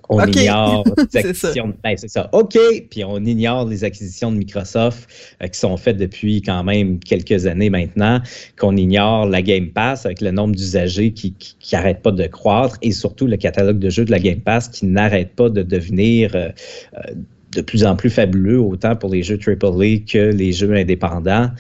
on 0.08 0.26
ignore 0.26 0.84
les 1.14 1.20
acquisitions. 1.20 1.72
Ben, 1.84 1.96
c'est 1.96 2.08
ça. 2.08 2.28
OK. 2.32 2.58
Puis 2.90 3.04
on 3.04 3.24
ignore 3.24 3.68
les 3.68 3.84
acquisitions 3.84 4.32
de 4.32 4.38
Microsoft 4.38 5.08
euh, 5.40 5.46
qui 5.46 5.60
sont 5.60 5.76
faites 5.76 5.96
depuis 5.96 6.42
quand 6.42 6.64
même 6.64 6.98
quelques 6.98 7.46
années 7.46 7.70
maintenant, 7.70 8.20
qu'on 8.58 8.76
ignore 8.76 9.26
la 9.26 9.42
Game 9.42 9.68
Pass 9.68 10.04
avec 10.06 10.22
le 10.22 10.32
nombre 10.32 10.56
d'usagers 10.56 11.12
qui 11.12 11.36
n'arrête 11.72 12.02
pas 12.02 12.10
de 12.10 12.26
croître 12.26 12.78
et 12.82 12.90
surtout 12.90 13.28
le 13.28 13.36
catalogue 13.36 13.78
de 13.78 13.90
jeux 13.90 14.04
de 14.04 14.10
la 14.10 14.18
Game 14.18 14.40
Pass 14.40 14.68
qui 14.68 14.86
n'arrête 14.86 15.36
pas 15.36 15.50
de 15.50 15.62
devenir 15.62 16.34
euh, 16.34 16.48
euh, 16.96 17.12
de 17.52 17.60
plus 17.60 17.84
en 17.84 17.94
plus 17.94 18.10
fabuleux, 18.10 18.60
autant 18.60 18.96
pour 18.96 19.10
les 19.10 19.22
jeux 19.22 19.38
AAA 19.38 20.00
que 20.04 20.32
les 20.32 20.50
jeux 20.50 20.74
indépendants 20.74 21.50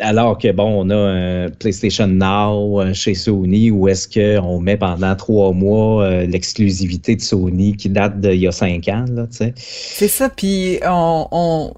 alors 0.00 0.38
que, 0.38 0.50
bon, 0.52 0.86
on 0.86 0.90
a 0.90 0.96
un 0.96 1.50
PlayStation 1.50 2.06
Now 2.06 2.80
euh, 2.80 2.94
chez 2.94 3.14
Sony 3.14 3.70
où 3.70 3.88
est-ce 3.88 4.08
qu'on 4.08 4.60
met 4.60 4.76
pendant 4.76 5.14
trois 5.16 5.52
mois 5.52 6.04
euh, 6.04 6.26
l'exclusivité 6.26 7.16
de 7.16 7.20
Sony 7.20 7.76
qui 7.76 7.88
date 7.88 8.20
d'il 8.20 8.36
y 8.40 8.46
a 8.46 8.52
cinq 8.52 8.88
ans, 8.88 9.04
là, 9.10 9.26
tu 9.26 9.38
sais. 9.38 9.54
C'est 9.56 10.08
ça, 10.08 10.28
puis 10.28 10.78
on, 10.84 11.72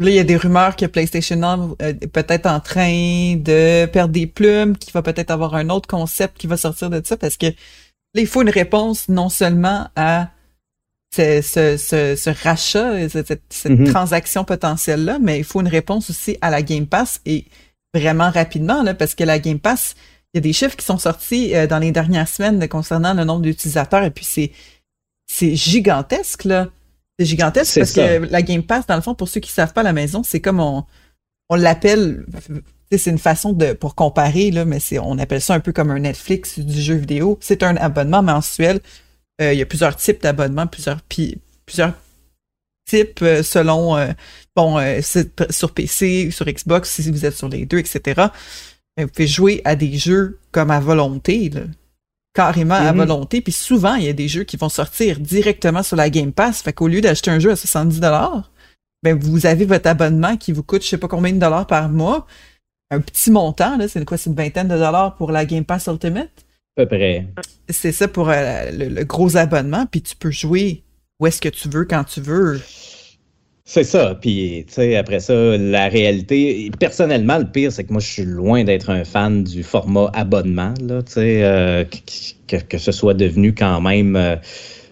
Là, 0.00 0.10
il 0.10 0.16
y 0.16 0.18
a 0.18 0.24
des 0.24 0.36
rumeurs 0.36 0.74
que 0.74 0.86
PlayStation 0.86 1.36
Now 1.36 1.76
euh, 1.80 1.92
est 2.00 2.08
peut-être 2.08 2.46
en 2.46 2.58
train 2.58 3.36
de 3.36 3.86
perdre 3.86 4.12
des 4.12 4.26
plumes, 4.26 4.76
qu'il 4.76 4.92
va 4.92 5.02
peut-être 5.02 5.30
avoir 5.30 5.54
un 5.54 5.68
autre 5.68 5.88
concept 5.88 6.36
qui 6.36 6.48
va 6.48 6.56
sortir 6.56 6.90
de 6.90 7.00
ça, 7.04 7.16
parce 7.16 7.36
que 7.36 7.46
là, 7.46 7.52
il 8.20 8.26
faut 8.26 8.42
une 8.42 8.50
réponse 8.50 9.08
non 9.08 9.28
seulement 9.28 9.86
à 9.94 10.30
ce, 11.14 12.42
rachat, 12.42 13.08
cette, 13.08 13.42
mm-hmm. 13.50 13.90
transaction 13.90 14.44
potentielle-là, 14.44 15.18
mais 15.20 15.38
il 15.38 15.44
faut 15.44 15.60
une 15.60 15.68
réponse 15.68 16.10
aussi 16.10 16.36
à 16.40 16.50
la 16.50 16.62
Game 16.62 16.86
Pass 16.86 17.20
et 17.26 17.46
vraiment 17.94 18.30
rapidement, 18.30 18.82
là, 18.82 18.94
parce 18.94 19.14
que 19.14 19.24
la 19.24 19.38
Game 19.38 19.58
Pass, 19.58 19.94
il 20.32 20.38
y 20.38 20.38
a 20.38 20.40
des 20.40 20.52
chiffres 20.52 20.76
qui 20.76 20.84
sont 20.84 20.98
sortis 20.98 21.54
euh, 21.54 21.66
dans 21.66 21.78
les 21.78 21.92
dernières 21.92 22.28
semaines 22.28 22.66
concernant 22.68 23.14
le 23.14 23.24
nombre 23.24 23.42
d'utilisateurs 23.42 24.02
et 24.02 24.10
puis 24.10 24.24
c'est 24.24 24.50
c'est 25.26 25.54
gigantesque 25.54 26.44
là. 26.44 26.68
C'est 27.18 27.26
gigantesque 27.26 27.78
parce 27.78 27.92
que 27.92 28.26
la 28.30 28.42
Game 28.42 28.64
Pass, 28.64 28.86
dans 28.86 28.96
le 28.96 29.00
fond, 29.00 29.14
pour 29.14 29.28
ceux 29.28 29.40
qui 29.40 29.50
savent 29.50 29.72
pas 29.72 29.82
à 29.82 29.84
la 29.84 29.92
maison, 29.92 30.22
c'est 30.24 30.40
comme 30.40 30.58
on, 30.58 30.84
on 31.48 31.54
l'appelle, 31.54 32.26
c'est 32.90 33.10
une 33.10 33.18
façon 33.18 33.52
de 33.52 33.72
pour 33.72 33.94
comparer 33.94 34.50
là, 34.50 34.64
mais 34.64 34.80
c'est 34.80 34.98
on 34.98 35.18
appelle 35.18 35.40
ça 35.40 35.54
un 35.54 35.60
peu 35.60 35.72
comme 35.72 35.90
un 35.90 36.00
Netflix 36.00 36.58
du 36.58 36.80
jeu 36.80 36.94
vidéo. 36.94 37.38
C'est 37.40 37.62
un 37.62 37.76
abonnement 37.76 38.22
mensuel 38.22 38.80
euh, 39.40 39.52
il 39.52 39.58
y 39.58 39.62
a 39.62 39.66
plusieurs 39.66 39.96
types 39.96 40.22
d'abonnements, 40.22 40.66
plusieurs, 40.66 41.00
plusieurs 41.66 41.92
types 42.88 43.20
euh, 43.22 43.42
selon, 43.42 43.96
euh, 43.96 44.12
bon, 44.54 44.78
sur 45.50 45.72
PC, 45.72 46.30
sur 46.30 46.46
Xbox, 46.46 46.90
si 46.90 47.10
vous 47.10 47.26
êtes 47.26 47.36
sur 47.36 47.48
les 47.48 47.66
deux, 47.66 47.78
etc. 47.78 48.28
Vous 48.96 49.08
pouvez 49.08 49.26
jouer 49.26 49.60
à 49.64 49.74
des 49.74 49.96
jeux 49.96 50.38
comme 50.52 50.70
à 50.70 50.78
volonté, 50.78 51.50
carrément 52.32 52.74
à 52.74 52.92
mhm. 52.92 52.98
volonté. 52.98 53.40
Puis 53.40 53.52
souvent, 53.52 53.96
il 53.96 54.04
y 54.04 54.08
a 54.08 54.12
des 54.12 54.28
jeux 54.28 54.44
qui 54.44 54.56
vont 54.56 54.68
sortir 54.68 55.18
directement 55.18 55.82
sur 55.82 55.96
la 55.96 56.10
Game 56.10 56.32
Pass. 56.32 56.62
Fait 56.62 56.72
qu'au 56.72 56.86
lieu 56.86 57.00
d'acheter 57.00 57.30
un 57.30 57.40
jeu 57.40 57.50
à 57.50 57.56
70 57.56 58.00
ben 59.02 59.18
vous 59.18 59.44
avez 59.44 59.66
votre 59.66 59.86
abonnement 59.86 60.38
qui 60.38 60.50
vous 60.50 60.62
coûte 60.62 60.82
je 60.82 60.88
sais 60.88 60.96
pas 60.96 61.08
combien 61.08 61.32
de 61.32 61.38
dollars 61.38 61.66
par 61.66 61.90
mois. 61.90 62.26
Un 62.90 63.00
petit 63.00 63.30
montant, 63.30 63.76
là, 63.76 63.88
c'est 63.88 64.04
quoi, 64.04 64.16
c'est 64.16 64.30
une 64.30 64.36
vingtaine 64.36 64.68
de 64.68 64.76
dollars 64.76 65.16
pour 65.16 65.32
la 65.32 65.44
Game 65.44 65.64
Pass 65.64 65.88
Ultimate? 65.88 66.43
Peu 66.76 66.86
près. 66.86 67.26
C'est 67.68 67.92
ça 67.92 68.08
pour 68.08 68.30
euh, 68.30 68.70
le, 68.72 69.04
gros 69.04 69.36
abonnement, 69.36 69.86
puis 69.86 70.02
tu 70.02 70.16
peux 70.16 70.30
jouer 70.30 70.82
où 71.20 71.26
est-ce 71.26 71.40
que 71.40 71.48
tu 71.48 71.68
veux, 71.68 71.84
quand 71.84 72.04
tu 72.04 72.20
veux. 72.20 72.60
C'est 73.66 73.84
ça. 73.84 74.14
Puis, 74.20 74.64
tu 74.68 74.74
sais, 74.74 74.96
après 74.96 75.20
ça, 75.20 75.56
la 75.56 75.88
réalité, 75.88 76.70
personnellement, 76.78 77.38
le 77.38 77.46
pire, 77.46 77.72
c'est 77.72 77.84
que 77.84 77.92
moi, 77.92 78.00
je 78.00 78.08
suis 78.08 78.24
loin 78.24 78.64
d'être 78.64 78.90
un 78.90 79.04
fan 79.04 79.42
du 79.42 79.62
format 79.62 80.10
abonnement, 80.12 80.74
là, 80.82 81.02
tu 81.02 81.12
sais, 81.12 81.42
euh, 81.42 81.84
que, 82.46 82.56
que, 82.56 82.78
ce 82.78 82.92
soit 82.92 83.14
devenu 83.14 83.54
quand 83.54 83.80
même. 83.80 84.16
Euh, 84.16 84.36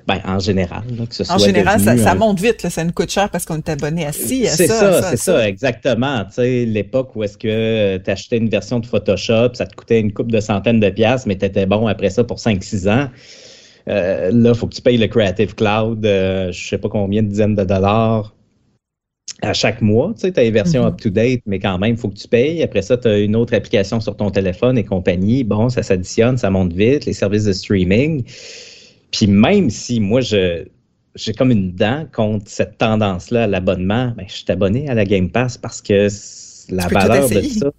ben, 0.07 0.21
en 0.25 0.39
général, 0.39 0.83
que 1.09 1.15
ce 1.15 1.25
soit 1.25 1.35
En 1.35 1.39
général, 1.39 1.81
ça, 1.81 2.15
monte 2.15 2.41
vite, 2.41 2.69
ça 2.69 2.85
nous 2.85 2.93
coûte 2.93 3.11
cher 3.11 3.31
parce 3.31 3.45
qu'on 3.45 3.57
est 3.59 3.69
abonné 3.69 4.05
à 4.05 4.13
ci, 4.13 4.47
à 4.47 4.51
ça. 4.51 4.57
C'est 4.57 4.67
ça, 4.67 5.03
c'est 5.03 5.17
ça, 5.17 5.49
exactement. 5.49 6.25
Tu 6.25 6.35
sais, 6.35 6.65
l'époque 6.65 7.15
où 7.15 7.23
est-ce 7.23 7.39
que 7.39 7.49
euh, 7.49 7.99
tu 8.05 8.11
achetais 8.11 8.39
une 8.39 8.49
version 8.49 8.81
de 8.81 8.87
Photoshop, 8.87 9.55
ça 9.55 9.67
te 9.67 9.75
coûtait 9.75 10.01
une 10.01 10.13
coupe 10.13 10.33
de 10.33 10.41
centaines 10.41 10.81
de 10.81 10.91
piastres, 10.91 11.29
mais 11.29 11.37
tu 11.37 11.45
étais 11.45 11.67
bon 11.67 11.87
après 11.87 12.11
ça 12.11 12.25
pour 12.25 12.39
5-6 12.39 12.89
ans. 12.91 13.09
Euh, 13.89 14.31
là, 14.33 14.51
il 14.51 14.55
faut 14.55 14.67
que 14.67 14.75
tu 14.75 14.83
payes 14.83 14.97
le 14.99 15.09
Creative 15.09 15.55
Cloud, 15.55 16.05
euh, 16.07 16.53
je 16.53 16.69
sais 16.69 16.79
pas 16.79 16.89
combien 16.89 17.23
de 17.23 17.29
dizaines 17.29 17.55
de 17.55 17.65
dollars. 17.65 18.35
à 19.41 19.53
chaque 19.55 19.81
mois. 19.81 20.13
Tu 20.15 20.21
sais, 20.21 20.39
as 20.39 20.43
les 20.43 20.51
versions 20.53 20.83
Mhm. 20.83 20.89
up-to-date, 20.89 21.41
mais 21.47 21.59
quand 21.59 21.77
même, 21.79 21.93
il 21.93 21.97
faut 21.97 22.09
que 22.09 22.15
tu 22.17 22.29
payes. 22.29 22.63
Après 22.63 22.83
ça, 22.83 22.97
tu 22.97 23.09
as 23.09 23.19
une 23.19 23.35
autre 23.35 23.55
application 23.55 23.99
sur 24.01 24.15
ton 24.17 24.31
téléphone 24.31 24.79
et 24.79 24.85
compagnie. 24.85 25.43
Bon, 25.43 25.69
ça 25.69 25.83
s'additionne, 25.83 26.37
ça 26.39 26.49
monte 26.51 26.73
vite, 26.73 27.07
les 27.07 27.13
services 27.13 27.45
de 27.45 27.53
streaming. 27.53 28.23
Puis 29.13 29.27
même 29.27 29.71
si 29.71 30.01
moi, 30.01 30.21
je 30.21 30.65
j'ai 31.15 31.35
comme 31.35 31.51
une 31.51 31.73
dent 31.73 32.07
contre 32.13 32.49
cette 32.49 32.79
tendance-là 32.79 33.45
à 33.45 33.47
l'abonnement, 33.47 34.13
ben, 34.17 34.25
je 34.29 34.33
suis 34.33 34.45
abonné 34.49 34.89
à 34.89 34.95
la 34.95 35.05
Game 35.05 35.31
Pass 35.31 35.59
parce 35.59 35.83
que 35.83 36.09
la 36.71 36.89
valeur 36.89 37.29
de 37.29 37.43
ça. 37.43 37.71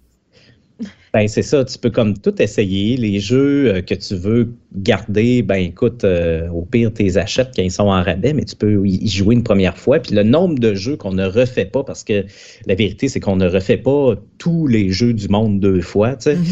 Ben, 1.12 1.28
c'est 1.28 1.42
ça, 1.42 1.64
tu 1.64 1.78
peux 1.78 1.90
comme 1.90 2.18
tout 2.18 2.42
essayer. 2.42 2.96
Les 2.96 3.20
jeux 3.20 3.72
euh, 3.72 3.82
que 3.82 3.94
tu 3.94 4.16
veux 4.16 4.52
garder, 4.74 5.42
ben 5.42 5.56
écoute, 5.56 6.02
euh, 6.02 6.48
au 6.48 6.62
pire, 6.62 6.92
tes 6.92 7.16
achètes 7.16 7.52
quand 7.54 7.62
ils 7.62 7.70
sont 7.70 7.84
en 7.84 8.02
rabais, 8.02 8.32
mais 8.32 8.44
tu 8.44 8.56
peux 8.56 8.84
y 8.84 9.06
jouer 9.06 9.36
une 9.36 9.44
première 9.44 9.78
fois. 9.78 10.00
Puis 10.00 10.12
le 10.12 10.24
nombre 10.24 10.58
de 10.58 10.74
jeux 10.74 10.96
qu'on 10.96 11.12
ne 11.12 11.24
refait 11.24 11.66
pas, 11.66 11.84
parce 11.84 12.02
que 12.02 12.24
la 12.66 12.74
vérité, 12.74 13.08
c'est 13.08 13.20
qu'on 13.20 13.36
ne 13.36 13.48
refait 13.48 13.76
pas 13.76 14.16
tous 14.38 14.66
les 14.66 14.90
jeux 14.90 15.14
du 15.14 15.28
monde 15.28 15.60
deux 15.60 15.82
fois, 15.82 16.16
tu 16.16 16.32
sais. 16.32 16.34
Mhm. 16.34 16.44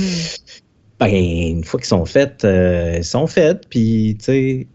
Ben, 1.00 1.12
une 1.12 1.64
fois 1.64 1.80
qu'ils 1.80 1.88
sont 1.88 2.04
faits, 2.04 2.44
euh, 2.44 2.98
ils 2.98 3.04
sont 3.04 3.26
faits, 3.26 3.66
puis 3.68 4.16
tu 4.20 4.24
sais, 4.26 4.66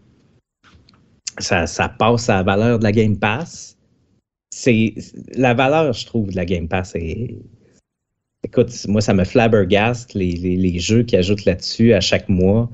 ça, 1.38 1.66
ça 1.66 1.88
passe 1.88 2.28
à 2.28 2.36
la 2.36 2.42
valeur 2.42 2.78
de 2.78 2.84
la 2.84 2.92
Game 2.92 3.18
Pass. 3.18 3.76
C'est 4.50 4.94
la 5.34 5.54
valeur, 5.54 5.92
je 5.92 6.06
trouve, 6.06 6.30
de 6.30 6.36
la 6.36 6.44
Game 6.44 6.68
Pass 6.68 6.94
est. 6.94 7.36
Écoute, 8.44 8.70
moi, 8.86 9.00
ça 9.00 9.14
me 9.14 9.24
flabbergaste 9.24 10.14
les, 10.14 10.32
les, 10.32 10.56
les 10.56 10.78
jeux 10.78 11.02
qui 11.02 11.16
ajoutent 11.16 11.44
là-dessus 11.44 11.92
à 11.92 12.00
chaque 12.00 12.28
mois. 12.28 12.70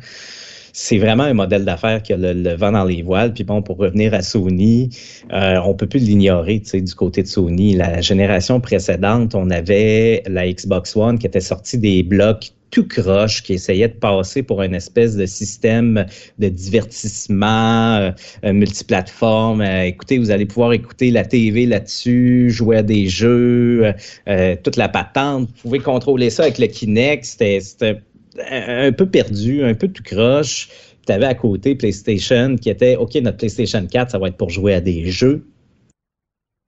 C'est 0.76 0.98
vraiment 0.98 1.22
un 1.22 1.34
modèle 1.34 1.64
d'affaires 1.64 2.02
qui 2.02 2.12
a 2.12 2.16
le, 2.16 2.32
le 2.32 2.54
vent 2.54 2.72
dans 2.72 2.84
les 2.84 3.02
voiles. 3.02 3.32
Puis 3.32 3.44
bon, 3.44 3.62
pour 3.62 3.76
revenir 3.78 4.12
à 4.12 4.22
Sony, 4.22 4.90
euh, 5.32 5.60
on 5.64 5.74
peut 5.74 5.86
plus 5.86 6.00
l'ignorer, 6.00 6.60
tu 6.60 6.70
sais, 6.70 6.80
du 6.80 6.94
côté 6.94 7.22
de 7.22 7.28
Sony. 7.28 7.76
La 7.76 8.00
génération 8.00 8.60
précédente, 8.60 9.34
on 9.34 9.50
avait 9.50 10.22
la 10.26 10.50
Xbox 10.50 10.96
One 10.96 11.18
qui 11.18 11.26
était 11.26 11.40
sortie 11.40 11.78
des 11.78 12.02
blocs 12.02 12.53
tout 12.70 12.86
croche, 12.88 13.42
qui 13.42 13.52
essayait 13.54 13.88
de 13.88 13.94
passer 13.94 14.42
pour 14.42 14.60
une 14.62 14.74
espèce 14.74 15.16
de 15.16 15.26
système 15.26 16.06
de 16.38 16.48
divertissement 16.48 17.96
euh, 17.96 18.10
euh, 18.44 18.52
multiplateforme. 18.52 19.60
Euh, 19.60 19.84
écoutez, 19.84 20.18
vous 20.18 20.30
allez 20.30 20.46
pouvoir 20.46 20.72
écouter 20.72 21.10
la 21.12 21.24
TV 21.24 21.66
là-dessus, 21.66 22.50
jouer 22.50 22.78
à 22.78 22.82
des 22.82 23.06
jeux, 23.08 23.92
euh, 24.28 24.56
toute 24.62 24.76
la 24.76 24.88
patente. 24.88 25.48
Vous 25.48 25.62
pouvez 25.62 25.78
contrôler 25.78 26.30
ça 26.30 26.44
avec 26.44 26.58
le 26.58 26.66
Kinect. 26.66 27.24
C'était 27.24 27.60
un 28.50 28.90
peu 28.92 29.06
perdu, 29.06 29.62
un 29.62 29.74
peu 29.74 29.86
tout 29.86 30.02
croche. 30.02 30.68
Tu 31.06 31.12
avais 31.12 31.26
à 31.26 31.34
côté 31.34 31.74
PlayStation 31.76 32.56
qui 32.56 32.70
était 32.70 32.96
OK, 32.96 33.14
notre 33.16 33.36
PlayStation 33.36 33.86
4, 33.86 34.10
ça 34.10 34.18
va 34.18 34.28
être 34.28 34.36
pour 34.36 34.50
jouer 34.50 34.74
à 34.74 34.80
des 34.80 35.10
jeux. 35.10 35.46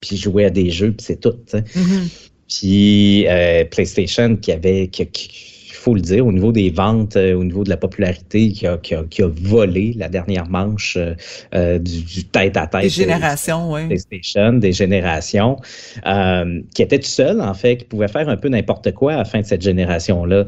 Puis 0.01 0.17
jouer 0.17 0.45
à 0.45 0.51
des 0.51 0.71
jeux, 0.71 0.93
puis 0.93 1.05
c'est 1.05 1.21
tout. 1.21 1.35
Mhm. 1.53 2.09
Puis 2.49 3.27
PlayStation 3.73 4.37
qui 4.37 4.53
avait, 4.53 4.87
qui, 4.87 5.05
qui- 5.07 5.31
il 5.31 5.56
faut 5.87 5.95
le 5.95 6.01
dire, 6.01 6.27
au 6.27 6.33
niveau 6.33 6.51
des 6.51 6.69
ventes, 6.71 7.15
euh, 7.15 7.35
au 7.35 7.45
niveau 7.45 7.63
de 7.63 7.71
la 7.71 7.77
popularité, 7.77 8.51
qui 8.51 8.67
a, 8.67 8.77
qui 8.77 8.93
a, 8.97 9.05
qui 9.09 9.23
a 9.23 9.29
volé 9.29 9.95
la 9.97 10.09
dernière 10.09 10.49
manche 10.49 10.97
euh, 10.97 11.15
euh, 11.55 11.79
du, 11.79 12.25
tête-à-tête. 12.25 12.83
Des 12.83 12.89
de- 12.89 12.93
générations, 12.93 13.73
oui. 13.73 13.87
PlayStation, 13.87 14.55
des 14.55 14.73
générations, 14.73 15.59
euh, 16.05 16.61
qui 16.75 16.83
était 16.83 16.99
tout 16.99 17.07
seul, 17.23 17.41
en 17.41 17.55
fait, 17.55 17.77
qui 17.77 17.85
pouvait 17.85 18.09
faire 18.09 18.29
un 18.29 18.37
peu 18.37 18.49
n'importe 18.49 18.91
quoi 18.95 19.13
à 19.13 19.19
la 19.19 19.25
fin 19.25 19.41
de 19.41 19.47
cette 19.47 19.63
génération-là. 19.63 20.45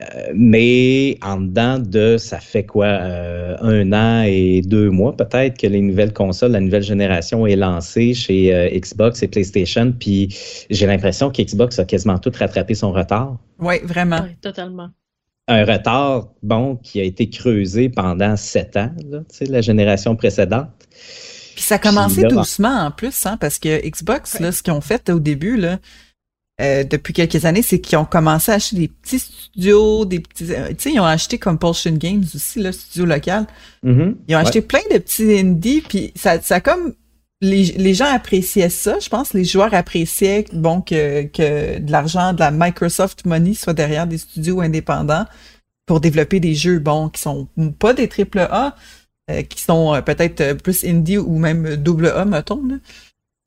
Euh, 0.00 0.32
mais 0.34 1.18
en 1.22 1.40
dedans 1.40 1.78
de, 1.78 2.16
ça 2.16 2.38
fait 2.38 2.64
quoi, 2.64 2.86
euh, 2.86 3.56
un 3.60 3.92
an 3.92 4.24
et 4.26 4.62
deux 4.62 4.88
mois 4.90 5.14
peut-être 5.14 5.58
que 5.58 5.66
les 5.66 5.80
nouvelles 5.80 6.12
consoles, 6.12 6.52
la 6.52 6.60
nouvelle 6.60 6.82
génération 6.82 7.46
est 7.46 7.56
lancée 7.56 8.14
chez 8.14 8.54
euh, 8.54 8.68
Xbox 8.70 9.22
et 9.22 9.28
PlayStation, 9.28 9.92
puis 9.92 10.34
j'ai 10.70 10.86
l'impression 10.86 11.30
que 11.30 11.42
Xbox 11.42 11.78
a 11.78 11.84
quasiment 11.84 12.18
tout 12.18 12.32
rattrapé 12.34 12.74
son 12.74 12.92
retard. 12.92 13.36
Oui, 13.58 13.76
vraiment. 13.84 14.20
Oui, 14.22 14.36
totalement. 14.40 14.88
Un 15.48 15.64
retard, 15.64 16.28
bon, 16.42 16.76
qui 16.76 17.00
a 17.00 17.04
été 17.04 17.28
creusé 17.28 17.88
pendant 17.88 18.36
sept 18.36 18.76
ans, 18.76 18.92
là, 19.10 19.18
tu 19.28 19.36
sais, 19.36 19.44
la 19.46 19.60
génération 19.60 20.16
précédente. 20.16 20.68
Puis 21.54 21.64
ça 21.64 21.74
a 21.74 21.78
commencé 21.78 22.22
Puis 22.22 22.22
là, 22.22 22.28
doucement 22.28 22.86
en 22.86 22.90
plus, 22.90 23.26
hein, 23.26 23.36
parce 23.38 23.58
que 23.58 23.86
Xbox, 23.86 24.38
là, 24.40 24.52
ce 24.52 24.62
qu'ils 24.62 24.72
ont 24.72 24.80
fait 24.80 25.10
au 25.10 25.18
début, 25.18 25.56
là, 25.56 25.78
euh, 26.60 26.84
depuis 26.84 27.12
quelques 27.12 27.44
années, 27.44 27.62
c'est 27.62 27.80
qu'ils 27.80 27.96
ont 27.98 28.04
commencé 28.04 28.52
à 28.52 28.56
acheter 28.56 28.76
des 28.76 28.88
petits 28.88 29.18
studios, 29.18 30.04
des 30.04 30.20
petits. 30.20 30.52
euh, 30.52 30.68
tu 30.68 30.74
sais, 30.78 30.92
ils 30.92 31.00
ont 31.00 31.04
acheté 31.04 31.38
Compulsion 31.38 31.92
Games 31.92 32.24
aussi, 32.34 32.60
le 32.62 32.70
studio 32.72 33.06
local. 33.06 33.46
Mhm. 33.82 34.16
Ils 34.28 34.34
ont 34.34 34.38
Ouais. 34.38 34.44
acheté 34.44 34.60
plein 34.60 34.80
de 34.92 34.98
petits 34.98 35.38
indies, 35.38 35.80
puis 35.80 36.12
ça, 36.16 36.40
ça 36.40 36.60
comme 36.60 36.94
les, 37.40 37.64
les 37.64 37.94
gens 37.94 38.12
appréciaient 38.12 38.68
ça. 38.68 38.98
Je 39.00 39.08
pense 39.08 39.32
les 39.32 39.44
joueurs 39.44 39.72
appréciaient 39.72 40.44
bon 40.52 40.82
que, 40.82 41.22
que 41.24 41.78
de 41.78 41.90
l'argent, 41.90 42.32
de 42.34 42.40
la 42.40 42.50
Microsoft 42.50 43.24
Money 43.24 43.54
soit 43.54 43.72
derrière 43.72 44.06
des 44.06 44.18
studios 44.18 44.60
indépendants 44.60 45.24
pour 45.86 46.00
développer 46.00 46.38
des 46.40 46.54
jeux 46.54 46.78
bon 46.78 47.08
qui 47.08 47.20
sont 47.22 47.48
pas 47.78 47.94
des 47.94 48.08
triple 48.08 48.40
A, 48.40 48.76
euh, 49.30 49.42
qui 49.42 49.62
sont 49.62 49.94
euh, 49.94 50.02
peut-être 50.02 50.52
plus 50.62 50.84
indie 50.84 51.16
ou 51.18 51.38
même 51.38 51.76
double 51.76 52.08
A, 52.08 52.24
mettons. 52.26 52.62
Là. 52.66 52.74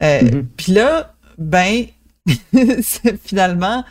Euh, 0.04 0.22
Mhm. 0.24 0.48
Puis 0.58 0.72
là, 0.74 1.14
ben 1.38 1.86
finalement, 3.24 3.84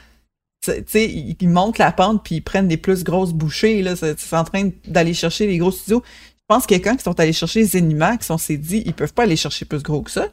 c'est- 0.65 0.85
tu 0.85 0.93
sais, 0.93 1.11
ils, 1.41 1.49
montent 1.49 1.79
la 1.79 1.93
pente 1.93 2.23
puis 2.25 2.37
ils 2.37 2.41
prennent 2.41 2.69
des 2.69 2.77
plus 2.77 3.05
grosses 3.05 3.33
bouchées. 3.33 3.83
Là, 3.83 3.95
c'est 3.97 4.37
en 4.37 4.45
train 4.45 4.71
d'aller 4.87 5.15
chercher 5.15 5.47
les 5.47 5.59
gros 5.59 5.71
studios. 5.73 6.03
Je 6.39 6.43
pense 6.57 6.67
que 6.67 6.75
quand 6.75 6.95
ils 6.95 7.03
sont 7.03 7.19
allés 7.19 7.33
chercher 7.33 7.65
Zenimax, 7.65 8.31
on 8.31 8.39
s'est 8.39 8.57
dit, 8.59 8.83
ils 8.87 8.95
peuvent 8.95 9.15
pas 9.15 9.23
aller 9.25 9.37
chercher 9.37 9.65
plus 9.65 9.83
gros 9.83 10.03
que 10.03 10.11
ça. 10.11 10.27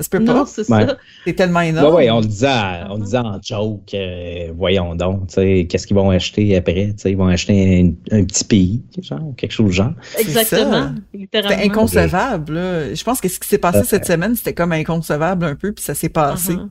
Ça 0.00 0.04
se 0.04 0.08
peut 0.10 0.18
Non, 0.18 0.40
pas. 0.44 0.46
c'est 0.46 0.68
Ouais. 0.70 0.86
ça. 0.86 0.96
C'est 1.24 1.34
tellement 1.34 1.60
énorme. 1.60 1.94
ouais, 1.94 2.10
on 2.10 2.18
le 2.20 2.26
disait, 2.26 2.48
à- 2.48 2.88
on 2.90 2.96
le 2.96 3.04
disait 3.04 3.18
en 3.18 3.40
joke, 3.40 3.94
euh, 3.94 4.48
voyons 4.56 4.96
donc, 4.96 5.28
tu 5.28 5.34
sais, 5.34 5.66
qu'est-ce 5.68 5.86
qu'ils 5.86 5.94
vont 5.96 6.10
acheter 6.10 6.56
après? 6.56 6.88
Tu 6.88 6.94
sais, 6.98 7.10
ils 7.12 7.16
vont 7.16 7.28
acheter 7.28 7.80
un, 8.10 8.16
un 8.18 8.24
petit 8.24 8.44
pays, 8.44 8.82
genre, 9.00 9.24
ou 9.24 9.32
quelque 9.34 9.52
chose 9.52 9.70
du 9.70 9.76
genre. 9.76 9.92
Exactement. 10.18 10.94
C'était 11.12 11.44
inconcevable. 11.64 12.54
là. 12.54 12.94
Je 12.94 13.04
pense 13.04 13.20
que 13.20 13.28
ce 13.28 13.38
qui 13.38 13.46
s'est 13.48 13.58
passé 13.58 13.78
Euh, 13.78 13.84
cette 13.84 14.06
semaine, 14.06 14.34
c'était 14.34 14.54
comme 14.54 14.72
inconcevable 14.72 15.44
un 15.44 15.54
peu, 15.54 15.70
puis 15.72 15.84
ça 15.84 15.94
s'est 15.94 16.08
passé. 16.08 16.54
Uh-huh. 16.54 16.68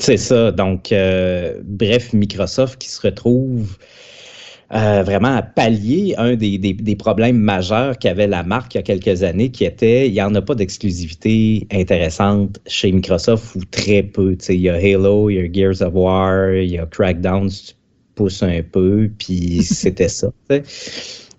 C'est 0.00 0.16
ça. 0.16 0.50
Donc, 0.50 0.90
euh, 0.92 1.60
bref, 1.64 2.12
Microsoft 2.12 2.80
qui 2.80 2.88
se 2.88 3.00
retrouve 3.00 3.76
euh, 4.74 5.02
vraiment 5.04 5.36
à 5.36 5.42
pallier 5.42 6.14
un 6.18 6.34
des, 6.34 6.58
des- 6.58 6.72
des 6.72 6.96
problèmes 6.96 7.38
majeurs 7.38 7.98
qu'avait 7.98 8.26
la 8.26 8.42
marque 8.42 8.74
il 8.74 8.78
y 8.78 8.80
a 8.80 8.82
quelques 8.82 9.22
années, 9.22 9.50
qui 9.50 9.64
était 9.64 10.08
il 10.08 10.12
n'y 10.12 10.22
en 10.22 10.34
a 10.34 10.42
pas 10.42 10.54
d'exclusivité 10.54 11.66
intéressante 11.72 12.58
chez 12.66 12.90
Microsoft 12.92 13.54
ou 13.56 13.64
très 13.66 14.02
peu. 14.02 14.36
Il 14.48 14.60
y 14.60 14.68
a 14.70 14.74
Halo, 14.74 15.30
il 15.30 15.36
y 15.36 15.40
a 15.40 15.52
Gears 15.52 15.82
of 15.82 15.94
War, 15.94 16.52
il 16.54 16.70
y 16.70 16.78
a 16.78 16.86
Crackdown, 16.86 17.50
si 17.50 17.66
tu 17.68 17.74
pousses 18.14 18.42
un 18.42 18.62
peu, 18.62 19.10
puis 19.18 19.62
c'était 19.62 20.08
ça. 20.08 20.30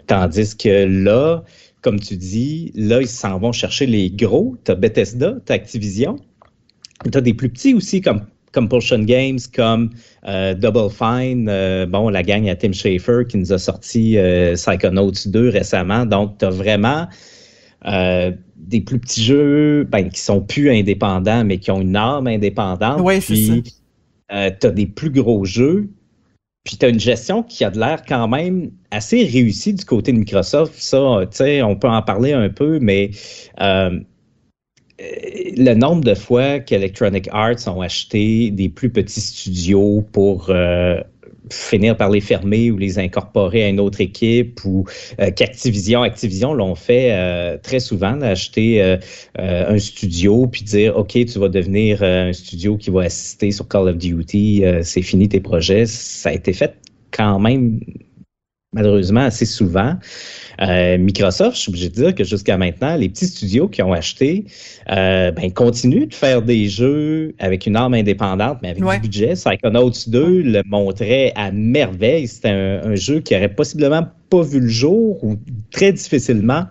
Tandis 0.08 0.56
que 0.58 0.86
là, 0.86 1.44
comme 1.82 2.00
tu 2.00 2.18
dis, 2.18 2.72
là, 2.76 3.02
ils 3.02 3.08
s'en 3.08 3.40
vont 3.40 3.52
chercher 3.52 3.86
les 3.86 4.10
gros. 4.12 4.56
Tu 4.66 4.72
as 4.72 4.76
Bethesda, 4.76 5.38
tu 5.46 5.52
as 5.52 5.56
Activision. 5.56 6.18
Tu 7.12 7.18
as 7.18 7.22
des 7.22 7.34
plus 7.34 7.50
petits 7.50 7.74
aussi, 7.74 8.02
comme 8.02 8.26
Compulsion 8.54 9.00
Games, 9.00 9.40
comme 9.54 9.90
euh, 10.26 10.54
Double 10.54 10.90
Fine, 10.90 11.48
euh, 11.50 11.86
bon, 11.86 12.10
la 12.10 12.24
gang 12.24 12.48
à 12.48 12.56
Tim 12.56 12.72
Schafer 12.72 13.26
qui 13.28 13.38
nous 13.38 13.52
a 13.52 13.58
sorti 13.58 14.18
euh, 14.18 14.54
Psychonauts 14.54 15.12
2 15.26 15.50
récemment. 15.50 16.06
Donc, 16.06 16.38
tu 16.38 16.46
as 16.46 16.50
vraiment 16.50 17.08
des 18.56 18.80
plus 18.80 18.98
petits 18.98 19.22
jeux 19.22 19.84
ben, 19.84 20.08
qui 20.08 20.22
sont 20.22 20.40
plus 20.40 20.70
indépendants, 20.72 21.44
mais 21.44 21.58
qui 21.58 21.70
ont 21.70 21.82
une 21.82 21.98
âme 21.98 22.28
indépendante. 22.28 23.02
C'est 23.20 23.36
Puis, 23.36 23.64
tu 24.30 24.36
as 24.36 24.72
des 24.72 24.86
plus 24.86 25.10
gros 25.10 25.44
jeux. 25.44 25.90
Puis 26.64 26.78
tu 26.78 26.86
as 26.86 26.90
une 26.90 27.00
gestion 27.00 27.44
qui 27.44 27.66
a 27.66 27.70
de 27.70 27.78
l'air 27.78 28.04
quand 28.08 28.30
même 28.30 28.72
assez 28.90 29.26
réussie 29.26 29.74
du 29.74 29.84
côté 29.84 30.14
de 30.14 30.18
Microsoft. 30.18 30.74
Ça, 30.78 31.20
tu 31.30 31.36
sais, 31.36 31.62
on 31.62 31.76
peut 31.76 31.90
en 31.90 32.02
parler 32.02 32.32
un 32.32 32.48
peu, 32.48 32.80
mais 32.80 33.12
le 35.58 35.74
nombre 35.74 36.04
de 36.04 36.16
fois 36.16 36.60
qu'Electronic 36.60 37.30
Arts 37.32 37.68
ont 37.68 37.82
acheté 37.82 38.52
des 38.52 38.70
plus 38.70 38.90
petits 38.90 39.22
studios 39.22 40.04
pour 40.12 40.48
euh, 40.50 41.00
finir 41.50 41.98
par 41.98 42.10
les 42.10 42.22
fermer 42.22 42.72
ou 42.72 42.78
les 42.78 43.00
incorporer 43.00 43.64
à 43.64 43.70
une 43.70 43.80
autre 43.80 44.02
équipe 44.02 44.64
ou 44.66 44.86
euh, 45.20 45.32
qu'Activision, 45.32 46.02
Activision 46.02 46.54
l'ont 46.54 46.76
fait 46.76 47.12
euh, 47.12 47.58
très 47.62 47.80
souvent, 47.80 48.16
là, 48.16 48.30
acheter 48.30 48.82
euh, 48.82 48.98
un 49.36 49.78
studio 49.78 50.48
puis 50.48 50.64
dire 50.64 50.98
OK, 50.98 51.12
tu 51.12 51.40
vas 51.40 51.50
devenir 51.50 52.04
un 52.04 52.34
studio 52.34 52.78
qui 52.78 52.90
va 52.90 53.04
assister 53.04 53.52
sur 53.52 53.68
Call 53.68 53.90
of 53.90 53.98
Duty, 53.98 54.64
c'est 54.82 55.02
fini 55.02 55.28
tes 55.30 55.40
projets. 55.40 55.86
Ça 55.86 56.30
a 56.30 56.34
été 56.34 56.54
fait 56.54 56.76
quand 57.12 57.40
même 57.40 57.80
malheureusement 58.74 59.22
assez 59.22 59.46
souvent. 59.46 59.96
Euh, 60.62 60.98
Microsoft, 60.98 61.56
je 61.56 61.62
suis 61.62 61.70
obligé 61.70 61.90
de 61.90 61.96
dire 61.96 62.16
que 62.16 62.24
jusqu'à 62.24 62.58
maintenant, 62.58 62.96
les 62.96 63.10
petits 63.10 63.28
studios 63.28 63.68
qui 63.68 63.82
ont 63.82 63.94
acheté 63.94 64.46
euh, 64.92 65.32
ben, 65.32 65.52
continuent 65.52 66.08
de 66.08 66.14
faire 66.14 66.42
des 66.42 66.68
jeux 66.68 67.34
avec 67.40 67.66
une 67.66 67.76
arme 67.76 67.94
indépendante, 67.96 68.60
mais 68.62 68.70
avec 68.70 68.84
Ouais. 68.84 68.96
du 68.96 69.02
budget. 69.02 69.34
Psychonauts 69.34 69.92
2 70.08 70.42
le 70.44 70.62
montrait 70.66 71.32
à 71.36 71.52
merveille. 71.52 72.28
C'était 72.28 72.50
un, 72.50 72.82
un 72.84 72.96
jeu 72.96 73.20
qui 73.20 73.36
aurait 73.36 73.54
possiblement 73.54 74.08
pas 74.30 74.42
vu 74.42 74.60
le 74.60 74.68
jour 74.70 75.24
ou 75.24 75.38
très 75.72 75.92
difficilement 75.94 76.66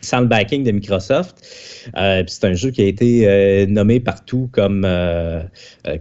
sans 0.00 0.20
le 0.20 0.26
backing 0.26 0.62
de 0.64 0.70
Microsoft. 0.70 1.36
Euh, 1.96 2.22
c'est 2.26 2.44
un 2.44 2.54
jeu 2.54 2.70
qui 2.70 2.82
a 2.82 2.86
été 2.86 3.28
euh, 3.28 3.66
nommé 3.66 3.98
partout 4.00 4.48
comme, 4.52 4.84
euh, 4.84 5.42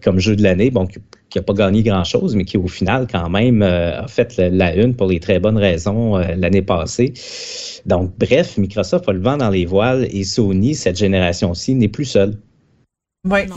comme 0.04 0.20
jeu 0.20 0.36
de 0.36 0.44
l'année. 0.44 0.70
Bon, 0.70 0.88
qui 1.30 1.38
n'a 1.38 1.44
pas 1.44 1.54
gagné 1.54 1.84
grand-chose, 1.84 2.36
mais 2.36 2.46
qui 2.46 2.58
au 2.58 2.68
final 2.68 3.08
quand 3.12 3.30
même 3.30 3.62
a 3.62 4.08
fait 4.08 4.38
la, 4.38 4.76
une 4.76 4.96
pour 4.96 5.08
les 5.08 5.20
très 5.20 5.40
bonnes 5.40 5.58
raisons 5.58 6.18
l'année 6.18 6.62
passée. 6.62 7.14
Donc, 7.86 8.14
bref, 8.18 8.58
Microsoft 8.58 9.08
a 9.10 9.14
le 9.14 9.20
vent 9.20 9.38
dans 9.38 9.50
les 9.50 9.66
voiles 9.66 10.08
et 10.12 10.24
Sony, 10.24 10.76
cette 10.76 10.98
génération-ci, 10.98 11.76
n'est 11.76 11.88
plus 11.88 12.06
seule. 12.06 12.38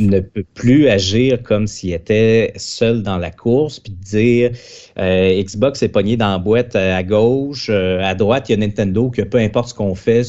ne 0.00 0.20
peut 0.20 0.44
plus 0.54 0.88
agir 0.88 1.42
comme 1.42 1.66
s'il 1.66 1.92
était 1.92 2.54
seul 2.56 3.02
dans 3.02 3.18
la 3.18 3.30
course, 3.30 3.80
puis 3.80 3.92
dire 3.92 4.52
Xbox 4.96 5.82
est 5.82 5.90
pogné 5.90 6.16
dans 6.16 6.30
la 6.30 6.38
boîte 6.38 6.74
à 6.74 7.02
gauche, 7.02 7.68
à 7.68 8.14
droite, 8.14 8.48
il 8.48 8.52
y 8.52 8.54
a 8.54 8.58
Nintendo, 8.58 9.10
que 9.10 9.22
peu 9.22 9.38
importe 9.38 9.68
ce 9.68 9.74
qu'on 9.74 9.94
fait, 9.94 10.22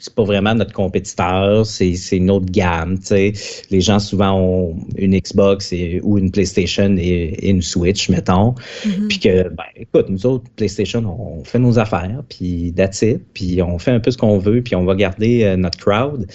c'est 0.00 0.14
pas 0.14 0.24
vraiment 0.24 0.54
notre 0.54 0.72
compétiteur, 0.72 1.64
c'est 1.66 1.94
une 2.12 2.30
autre 2.30 2.46
gamme. 2.50 2.98
sais. 3.02 3.32
Les 3.70 3.80
gens 3.80 3.98
souvent 3.98 4.32
ont 4.32 4.76
une 4.96 5.16
Xbox 5.16 5.72
ou 6.02 6.18
une 6.18 6.30
PlayStation 6.30 6.96
et, 6.98 7.48
une 7.48 7.62
Switch, 7.62 8.08
mettons. 8.08 8.54
Mm-hmm. 8.84 9.08
Puis 9.08 9.18
que, 9.20 9.48
ben, 9.50 9.64
écoute, 9.76 10.06
nous 10.08 10.26
autres, 10.26 10.44
PlayStation, 10.56 11.04
on 11.06 11.44
fait 11.44 11.58
nos 11.58 11.78
affaires, 11.78 12.22
puis 12.28 12.72
that's 12.74 13.02
it, 13.02 13.20
puis 13.34 13.60
on 13.62 13.78
fait 13.78 13.92
un 13.92 14.00
peu 14.00 14.10
ce 14.10 14.16
qu'on 14.16 14.38
veut, 14.38 14.62
puis 14.62 14.74
on 14.74 14.84
va 14.84 14.94
garder 14.94 15.44
euh, 15.44 15.56
notre 15.56 15.78
crowd. 15.78 16.26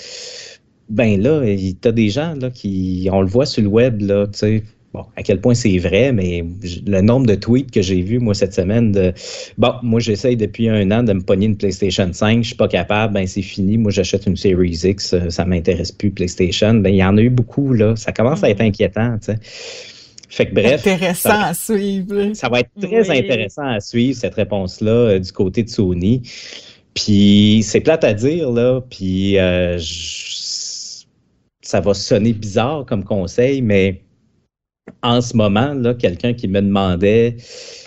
Ben 0.88 1.20
là, 1.20 1.42
a 1.42 1.92
des 1.92 2.10
gens 2.10 2.36
là, 2.40 2.52
qui, 2.52 3.10
on 3.12 3.22
le 3.22 3.28
voit 3.28 3.48
sur 3.48 3.64
le 3.64 3.70
web, 3.70 4.02
là, 4.02 4.28
tu 4.28 4.38
sais, 4.38 4.64
bon, 4.96 5.06
à 5.16 5.24
quel 5.24 5.42
point 5.42 5.54
c'est 5.54 5.78
vrai, 5.78 6.12
mais 6.12 6.44
le 6.88 7.02
nombre 7.02 7.28
de 7.28 7.36
tweets 7.36 7.72
que 7.72 7.82
j'ai 7.82 8.02
vus, 8.02 8.20
moi, 8.20 8.34
cette 8.34 8.54
semaine, 8.54 8.92
de 8.92 9.14
bon, 9.58 9.74
moi, 9.84 10.00
j'essaye 10.00 10.38
depuis 10.38 10.70
un 10.70 10.90
an 10.92 11.04
de 11.04 11.14
me 11.14 11.22
pogner 11.22 11.48
une 11.48 11.58
PlayStation 11.58 12.10
5, 12.12 12.44
je 12.44 12.48
suis 12.48 12.56
pas 12.56 12.68
capable, 12.68 13.14
ben, 13.14 13.28
c'est 13.28 13.42
fini, 13.42 13.78
moi, 13.78 13.92
j'achète 13.92 14.26
une 14.26 14.38
Series 14.38 14.80
X, 14.84 15.14
euh, 15.14 15.30
ça 15.30 15.46
m'intéresse 15.46 15.92
plus, 15.92 16.12
PlayStation. 16.12 16.74
Ben, 16.76 16.90
il 16.90 16.98
y 16.98 17.04
en 17.04 17.18
a 17.18 17.22
eu 17.22 17.30
beaucoup, 17.30 17.74
là. 17.74 17.96
Ça 17.96 18.12
commence 18.12 18.44
à 18.44 18.50
être 18.50 18.60
mm-hmm. 18.60 18.68
inquiétant, 18.68 19.18
tu 19.20 19.34
sais. 19.34 19.40
Fait 20.30 20.48
que 20.48 20.56
bref. 20.56 20.86
Intéressant 20.86 21.42
à 21.42 21.54
suivre. 21.54 22.34
Ça 22.34 22.50
va 22.50 22.62
être 22.62 22.72
très 22.82 23.10
intéressant 23.10 23.68
à 23.68 23.80
suivre, 23.80 24.18
cette 24.18 24.36
réponse-là, 24.36 24.92
euh, 24.92 25.20
du 25.20 25.32
côté 25.32 25.64
de 25.64 25.70
Sony. 25.70 26.24
Puis, 26.94 27.62
c'est 27.64 27.82
plate 27.82 28.04
à 28.06 28.14
dire, 28.14 28.52
là, 28.52 28.82
puis 28.90 29.38
euh, 29.38 29.78
ça 31.62 31.82
va 31.82 31.94
sonner 31.94 32.32
bizarre 32.34 32.86
comme 32.86 33.04
conseil, 33.04 33.62
mais 33.62 34.05
en 35.04 35.22
ce 35.22 35.36
moment, 35.36 35.74
là, 35.74 35.94
quelqu'un 35.94 36.34
qui 36.34 36.48
me 36.48 36.62
demandait 36.62 37.38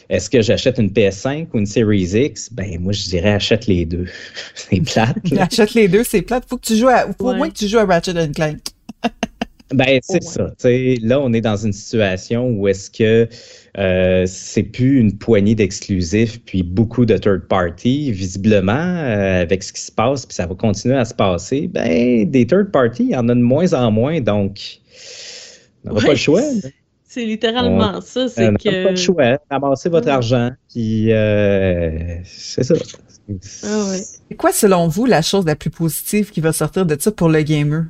est-ce 0.08 0.30
que 0.30 0.40
j'achète 0.40 0.78
une 0.78 0.88
PS5 0.88 1.48
ou 1.52 1.58
une 1.58 1.66
Series 1.66 2.10
X, 2.14 2.52
ben 2.52 2.80
moi 2.80 2.92
je 2.92 3.02
dirais 3.04 3.32
achète 3.32 3.66
les 3.66 3.84
deux. 3.84 4.06
c'est 4.54 4.80
plate. 4.80 5.18
achète 5.38 5.74
les 5.74 5.88
deux, 5.88 6.04
c'est 6.04 6.22
plate. 6.22 6.44
Faut 6.48 6.56
que 6.56 6.66
tu 6.66 6.76
joues 6.76 6.88
à, 6.88 7.06
faut 7.18 7.28
au 7.28 7.34
moins 7.34 7.50
que 7.50 7.54
tu 7.54 7.68
joues 7.68 7.78
à 7.78 7.84
Ratchet 7.84 8.14
Clank. 8.34 8.58
ben 9.74 9.98
c'est 10.02 10.22
ça. 10.22 10.50
là, 10.64 11.20
on 11.20 11.32
est 11.34 11.42
dans 11.42 11.56
une 11.56 11.74
situation 11.74 12.48
où 12.48 12.66
est-ce 12.68 12.90
que 12.90 13.28
euh, 13.76 14.24
c'est 14.26 14.62
plus 14.62 14.98
une 14.98 15.18
poignée 15.18 15.54
d'exclusifs 15.54 16.40
puis 16.46 16.62
beaucoup 16.62 17.04
de 17.04 17.18
third 17.18 17.46
party. 17.46 18.10
Visiblement, 18.10 18.72
euh, 18.72 19.42
avec 19.42 19.62
ce 19.62 19.74
qui 19.74 19.82
se 19.82 19.92
passe, 19.92 20.24
puis 20.24 20.34
ça 20.34 20.46
va 20.46 20.54
continuer 20.54 20.96
à 20.96 21.04
se 21.04 21.14
passer. 21.14 21.68
Ben 21.68 22.28
des 22.30 22.46
third 22.46 22.70
party, 22.72 23.04
il 23.04 23.10
y 23.10 23.16
en 23.16 23.28
a 23.28 23.34
de 23.34 23.40
moins 23.40 23.74
en 23.74 23.90
moins, 23.90 24.22
donc 24.22 24.80
on 25.84 25.92
n'a 25.92 26.00
pas 26.00 26.12
le 26.12 26.16
choix. 26.16 26.42
C'est 27.08 27.24
littéralement 27.24 28.02
ça. 28.02 28.28
C'est 28.28 28.52
que. 28.58 28.84
pas 28.84 28.90
le 28.90 28.96
choix. 28.96 29.38
Ramassez 29.50 29.88
votre 29.88 30.08
argent, 30.08 30.50
puis 30.70 31.10
euh, 31.10 32.18
c'est 32.22 32.62
ça. 32.62 32.74
Ah 33.64 33.90
ouais. 33.90 34.02
C'est 34.28 34.36
quoi, 34.36 34.52
selon 34.52 34.88
vous, 34.88 35.06
la 35.06 35.22
chose 35.22 35.46
la 35.46 35.56
plus 35.56 35.70
positive 35.70 36.30
qui 36.30 36.42
va 36.42 36.52
sortir 36.52 36.84
de 36.84 36.96
ça 37.00 37.10
pour 37.10 37.30
le 37.30 37.40
gamer? 37.40 37.86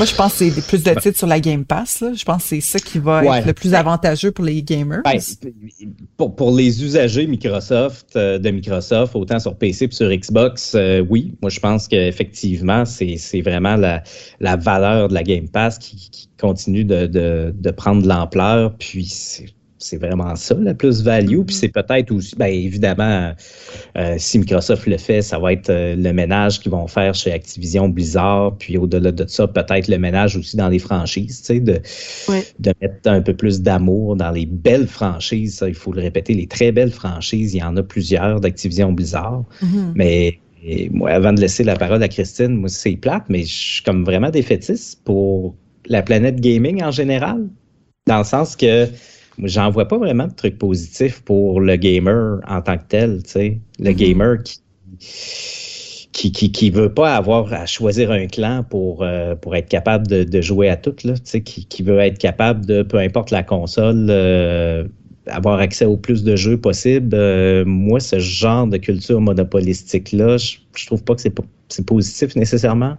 Moi, 0.00 0.06
je 0.06 0.14
pense 0.14 0.38
que 0.38 0.50
c'est 0.50 0.66
plus 0.66 0.82
de 0.82 0.98
titres 0.98 1.18
sur 1.18 1.26
la 1.26 1.40
Game 1.40 1.66
Pass. 1.66 2.00
Là. 2.00 2.14
Je 2.14 2.24
pense 2.24 2.44
que 2.44 2.48
c'est 2.48 2.62
ça 2.62 2.78
qui 2.78 2.98
va 2.98 3.22
être 3.22 3.46
le 3.46 3.52
plus 3.52 3.74
avantageux 3.74 4.30
pour 4.30 4.46
les 4.46 4.62
gamers. 4.62 5.02
Ben, 5.04 5.18
pour, 6.16 6.34
pour, 6.34 6.56
les 6.56 6.82
usagers 6.82 7.26
Microsoft, 7.26 8.16
euh, 8.16 8.38
de 8.38 8.48
Microsoft, 8.48 9.14
autant 9.14 9.38
sur 9.38 9.54
PC 9.56 9.88
que 9.88 9.94
sur 9.94 10.08
Xbox, 10.08 10.72
euh, 10.74 11.04
oui. 11.06 11.34
Moi, 11.42 11.50
je 11.50 11.60
pense 11.60 11.86
qu'effectivement, 11.86 12.86
c'est 12.86 13.42
vraiment 13.42 13.76
la, 13.76 14.02
la 14.40 14.56
valeur 14.56 15.08
de 15.08 15.12
la 15.12 15.22
Game 15.22 15.50
Pass 15.50 15.76
qui, 15.76 16.08
qui 16.10 16.30
continue 16.40 16.86
de, 16.86 17.04
de, 17.04 17.54
de 17.54 17.70
prendre 17.70 18.02
de 18.02 18.08
l'ampleur. 18.08 18.74
Puis, 18.78 19.52
c'est 19.80 19.96
vraiment 19.96 20.36
ça, 20.36 20.54
la 20.60 20.74
plus-value. 20.74 21.40
Puis 21.42 21.56
c'est 21.56 21.68
peut-être 21.68 22.12
aussi, 22.12 22.36
bien 22.36 22.46
évidemment, 22.46 23.32
euh, 23.96 24.14
si 24.18 24.38
Microsoft 24.38 24.86
le 24.86 24.98
fait, 24.98 25.22
ça 25.22 25.38
va 25.38 25.52
être 25.54 25.70
euh, 25.70 25.96
le 25.96 26.12
ménage 26.12 26.60
qu'ils 26.60 26.70
vont 26.70 26.86
faire 26.86 27.14
chez 27.14 27.32
Activision 27.32 27.88
Blizzard. 27.88 28.56
Puis 28.58 28.76
au-delà 28.76 29.10
de 29.10 29.24
ça, 29.26 29.48
peut-être 29.48 29.88
le 29.88 29.98
ménage 29.98 30.36
aussi 30.36 30.56
dans 30.56 30.68
les 30.68 30.78
franchises, 30.78 31.40
tu 31.40 31.46
sais, 31.46 31.60
de, 31.60 31.80
de 32.58 32.74
mettre 32.80 32.94
un 33.06 33.22
peu 33.22 33.34
plus 33.34 33.62
d'amour 33.62 34.16
dans 34.16 34.30
les 34.30 34.46
belles 34.46 34.86
franchises. 34.86 35.56
Ça, 35.56 35.68
il 35.68 35.74
faut 35.74 35.92
le 35.92 36.02
répéter, 36.02 36.34
les 36.34 36.46
très 36.46 36.70
belles 36.72 36.92
franchises, 36.92 37.54
il 37.54 37.58
y 37.58 37.62
en 37.62 37.76
a 37.76 37.82
plusieurs 37.82 38.40
d'Activision 38.40 38.92
Blizzard. 38.92 39.44
Mm-hmm. 39.62 39.92
Mais 39.94 40.38
moi, 40.90 41.10
avant 41.10 41.32
de 41.32 41.40
laisser 41.40 41.64
la 41.64 41.76
parole 41.76 42.02
à 42.02 42.08
Christine, 42.08 42.56
moi, 42.56 42.68
c'est 42.68 42.96
plate, 42.96 43.24
mais 43.28 43.44
je 43.44 43.54
suis 43.54 43.82
comme 43.82 44.04
vraiment 44.04 44.30
défaitiste 44.30 45.02
pour 45.04 45.54
la 45.86 46.02
planète 46.02 46.40
gaming 46.40 46.82
en 46.82 46.90
général. 46.90 47.48
Dans 48.06 48.18
le 48.18 48.24
sens 48.24 48.56
que 48.56 48.86
j'en 49.44 49.70
vois 49.70 49.88
pas 49.88 49.98
vraiment 49.98 50.26
de 50.26 50.34
trucs 50.34 50.58
positifs 50.58 51.22
pour 51.22 51.60
le 51.60 51.76
gamer 51.76 52.40
en 52.48 52.60
tant 52.62 52.78
que 52.78 52.84
tel, 52.88 53.22
tu 53.22 53.30
sais. 53.30 53.58
Le 53.78 53.90
mm-hmm. 53.90 53.94
gamer 53.94 54.36
qui, 56.12 56.32
qui, 56.32 56.52
qui, 56.52 56.70
veut 56.70 56.92
pas 56.92 57.16
avoir 57.16 57.52
à 57.52 57.66
choisir 57.66 58.10
un 58.10 58.26
clan 58.26 58.64
pour, 58.68 59.02
euh, 59.02 59.34
pour 59.34 59.56
être 59.56 59.68
capable 59.68 60.06
de, 60.06 60.40
jouer 60.40 60.68
à 60.68 60.76
tout, 60.76 60.96
là, 61.04 61.14
tu 61.14 61.20
sais, 61.24 61.40
qui, 61.42 61.64
qui 61.64 61.82
veut 61.82 61.98
être 61.98 62.18
capable 62.18 62.66
de, 62.66 62.82
peu 62.82 62.98
importe 62.98 63.30
la 63.30 63.42
console, 63.42 64.06
euh, 64.10 64.84
avoir 65.26 65.60
accès 65.60 65.84
au 65.84 65.96
plus 65.96 66.24
de 66.24 66.36
jeux 66.36 66.58
possible. 66.58 67.10
Euh, 67.14 67.64
moi, 67.64 68.00
ce 68.00 68.18
genre 68.18 68.66
de 68.66 68.76
culture 68.76 69.20
monopolistique-là, 69.20 70.36
je, 70.36 70.56
je 70.76 70.86
trouve 70.86 71.04
pas 71.04 71.14
que 71.14 71.22
c'est 71.22 71.86
positif 71.86 72.36
nécessairement. 72.36 72.96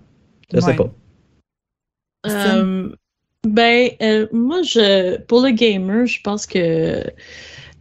Je 0.53 0.59
sais 0.59 0.75
pas. 0.75 0.91
Ben, 3.47 3.89
euh, 4.03 4.27
moi, 4.31 4.61
je, 4.61 5.17
pour 5.21 5.41
le 5.41 5.49
gamer, 5.49 6.05
je 6.05 6.21
pense 6.21 6.45
que 6.45 7.03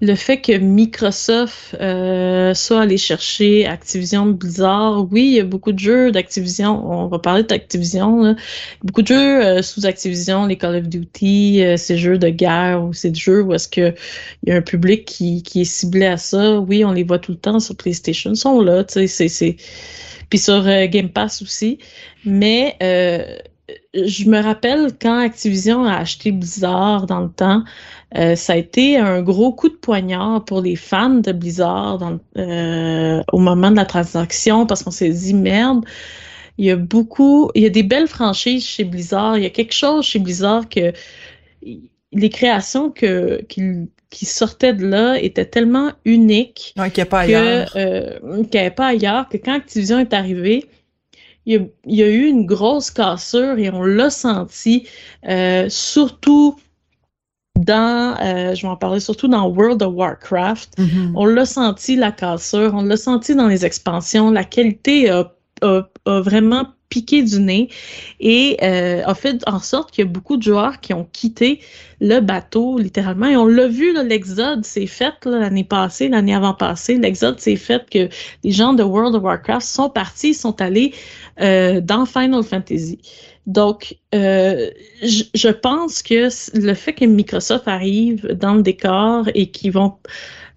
le 0.01 0.15
fait 0.15 0.41
que 0.41 0.57
Microsoft 0.57 1.77
euh, 1.79 2.55
soit 2.55 2.81
allé 2.81 2.97
chercher 2.97 3.67
Activision 3.67 4.25
Blizzard, 4.25 5.07
oui, 5.13 5.27
il 5.27 5.35
y 5.35 5.41
a 5.41 5.45
beaucoup 5.45 5.73
de 5.73 5.79
jeux 5.79 6.13
d'Activision. 6.13 6.91
On 6.91 7.09
va 7.09 7.19
parler 7.19 7.43
d'Activision. 7.43 8.35
Beaucoup 8.83 9.03
de 9.03 9.09
jeux 9.09 9.45
euh, 9.45 9.61
sous 9.61 9.85
Activision, 9.85 10.47
les 10.47 10.57
Call 10.57 10.77
of 10.77 10.89
Duty, 10.89 11.63
ces 11.77 11.99
jeux 11.99 12.17
de 12.17 12.31
guerre 12.31 12.83
ou 12.83 12.95
ces 12.95 13.15
jeux 13.15 13.43
où 13.43 13.53
est-ce 13.53 13.69
que 13.69 13.95
il 14.43 14.49
y 14.49 14.53
a 14.53 14.57
un 14.57 14.63
public 14.63 15.05
qui, 15.05 15.43
qui 15.43 15.61
est 15.61 15.65
ciblé 15.65 16.07
à 16.07 16.17
ça. 16.17 16.59
Oui, 16.59 16.87
on 16.87 16.93
les 16.93 17.05
voit 17.05 17.19
tout 17.19 17.33
le 17.33 17.39
temps 17.39 17.61
sur 17.61 17.77
PlayStation, 17.77 18.31
ils 18.33 18.37
sont 18.37 18.63
là, 18.63 18.83
tu 18.85 19.07
sais, 19.07 19.29
c'est 19.29 19.57
puis 20.31 20.39
sur 20.39 20.65
Game 20.89 21.11
Pass 21.11 21.43
aussi. 21.43 21.79
Mais 22.25 22.77
je 23.95 24.29
me 24.29 24.41
rappelle 24.41 24.93
quand 25.01 25.19
Activision 25.19 25.85
a 25.85 25.97
acheté 25.97 26.33
Blizzard 26.33 27.07
dans 27.07 27.21
le 27.21 27.31
temps, 27.31 27.65
euh, 28.17 28.35
ça 28.35 28.55
a 28.55 28.57
été 28.57 28.97
un 28.97 29.23
gros 29.23 29.53
coup 29.53 29.69
de 29.69 29.75
poignard 29.75 30.45
pour 30.45 30.61
les 30.61 30.77
fans 30.77 31.11
de 31.11 31.33
Blizzard 31.33 32.19
euh, 32.37 33.23
au 33.33 33.39
moment 33.39 33.71
de 33.71 33.77
la 33.77 33.85
transaction 33.85 34.67
parce 34.67 34.83
qu'on 34.83 34.91
s'est 34.91 35.11
dit 35.11 35.35
merde. 35.35 35.85
Il 36.59 36.67
y 36.67 36.71
a 36.71 36.77
beaucoup, 36.77 37.51
il 37.55 37.63
y 37.63 37.67
a 37.67 37.71
des 37.71 37.83
belles 37.83 38.09
franchises 38.09 38.67
chez 38.67 38.85
Blizzard. 38.85 39.39
Il 39.39 39.45
y 39.45 39.47
a 39.47 39.51
quelque 39.51 39.73
chose 39.73 40.05
chez 40.05 40.19
Blizzard 40.19 40.69
que 40.69 40.93
les 42.13 42.29
créations 42.29 42.91
que, 42.91 43.43
qui, 43.49 44.27
sortaient 44.27 44.75
de 44.75 44.87
là 44.87 45.19
étaient 45.19 45.47
tellement 45.47 45.93
uniques 46.05 46.75
qu'il 46.75 46.93
n'y 46.97 47.01
a 47.01 47.07
pas 47.07 47.21
ailleurs. 47.21 47.73
Euh, 47.77 48.19
qu'il 48.43 48.51
n'y 48.55 48.59
avait 48.59 48.71
pas 48.71 48.89
ailleurs 48.89 49.29
que 49.29 49.37
quand 49.37 49.55
Activision 49.55 50.01
est 50.01 50.13
arrivé, 50.13 50.67
il 51.47 51.71
y, 51.87 52.03
a, 52.03 52.09
eu 52.09 52.27
une 52.27 52.47
grosse 52.47 52.91
cassure 52.91 53.59
et 53.59 53.71
on 53.71 53.83
l'a 53.83 54.11
senti, 54.11 54.87
euh, 55.29 55.69
surtout 55.69 56.57
dans, 57.59 58.17
euh, 58.21 58.55
je 58.55 58.63
vais 58.63 58.69
en 58.69 58.77
parler 58.77 59.01
surtout 59.01 59.29
dans 59.29 59.49
World 59.49 59.83
of 59.83 59.95
Warcraft. 59.95 60.79
Mm-hmm. 60.79 61.13
On 61.15 61.27
l'a 61.27 61.47
senti 61.47 61.97
la 61.97 62.13
cassure, 62.13 62.73
on 62.75 62.83
l'a 62.83 62.97
senti 62.97 63.35
dans 63.35 63.49
les 63.49 63.65
expansions. 63.65 64.31
La 64.31 64.45
qualité 64.45 65.11
a, 65.11 65.33
vraiment 66.07 66.67
piqué 66.91 67.23
du 67.23 67.41
nez. 67.41 67.71
Et 68.21 68.59
euh, 68.63 69.03
a 69.07 69.15
fait 69.15 69.43
en 69.47 69.61
sorte 69.61 69.91
qu'il 69.91 70.05
y 70.05 70.09
a 70.09 70.11
beaucoup 70.11 70.37
de 70.37 70.43
joueurs 70.43 70.81
qui 70.81 70.93
ont 70.93 71.09
quitté 71.11 71.61
le 72.01 72.21
bateau 72.21 72.79
littéralement. 72.79 73.27
Et 73.27 73.37
on 73.37 73.47
l'a 73.47 73.69
vu 73.69 73.95
l'exode 74.05 74.65
s'est 74.65 74.87
fait 74.87 75.15
l'année 75.25 75.65
passée 75.65 76.09
l'année 76.09 76.35
avant 76.35 76.53
passée. 76.53 76.97
L'exode 76.97 77.41
s'est 77.41 77.57
fait 77.57 77.89
que 77.89 78.09
les 78.45 78.51
gens 78.51 78.75
de 78.75 78.83
World 78.83 79.15
of 79.15 79.23
Warcraft 79.23 79.67
sont 79.67 79.89
partis 79.89 80.35
sont 80.35 80.61
allés 80.61 80.93
euh, 81.41 81.81
dans 81.81 82.05
Final 82.05 82.43
Fantasy. 82.43 82.99
Donc, 83.47 83.97
euh, 84.15 84.71
je 85.03 85.49
pense 85.49 86.03
que 86.03 86.29
le 86.55 86.75
fait 86.75 86.93
que 86.93 87.05
Microsoft 87.05 87.67
arrive 87.67 88.27
dans 88.35 88.55
le 88.55 88.63
décor 88.63 89.29
et 89.35 89.51
qu'ils 89.51 89.73
vont 89.73 89.95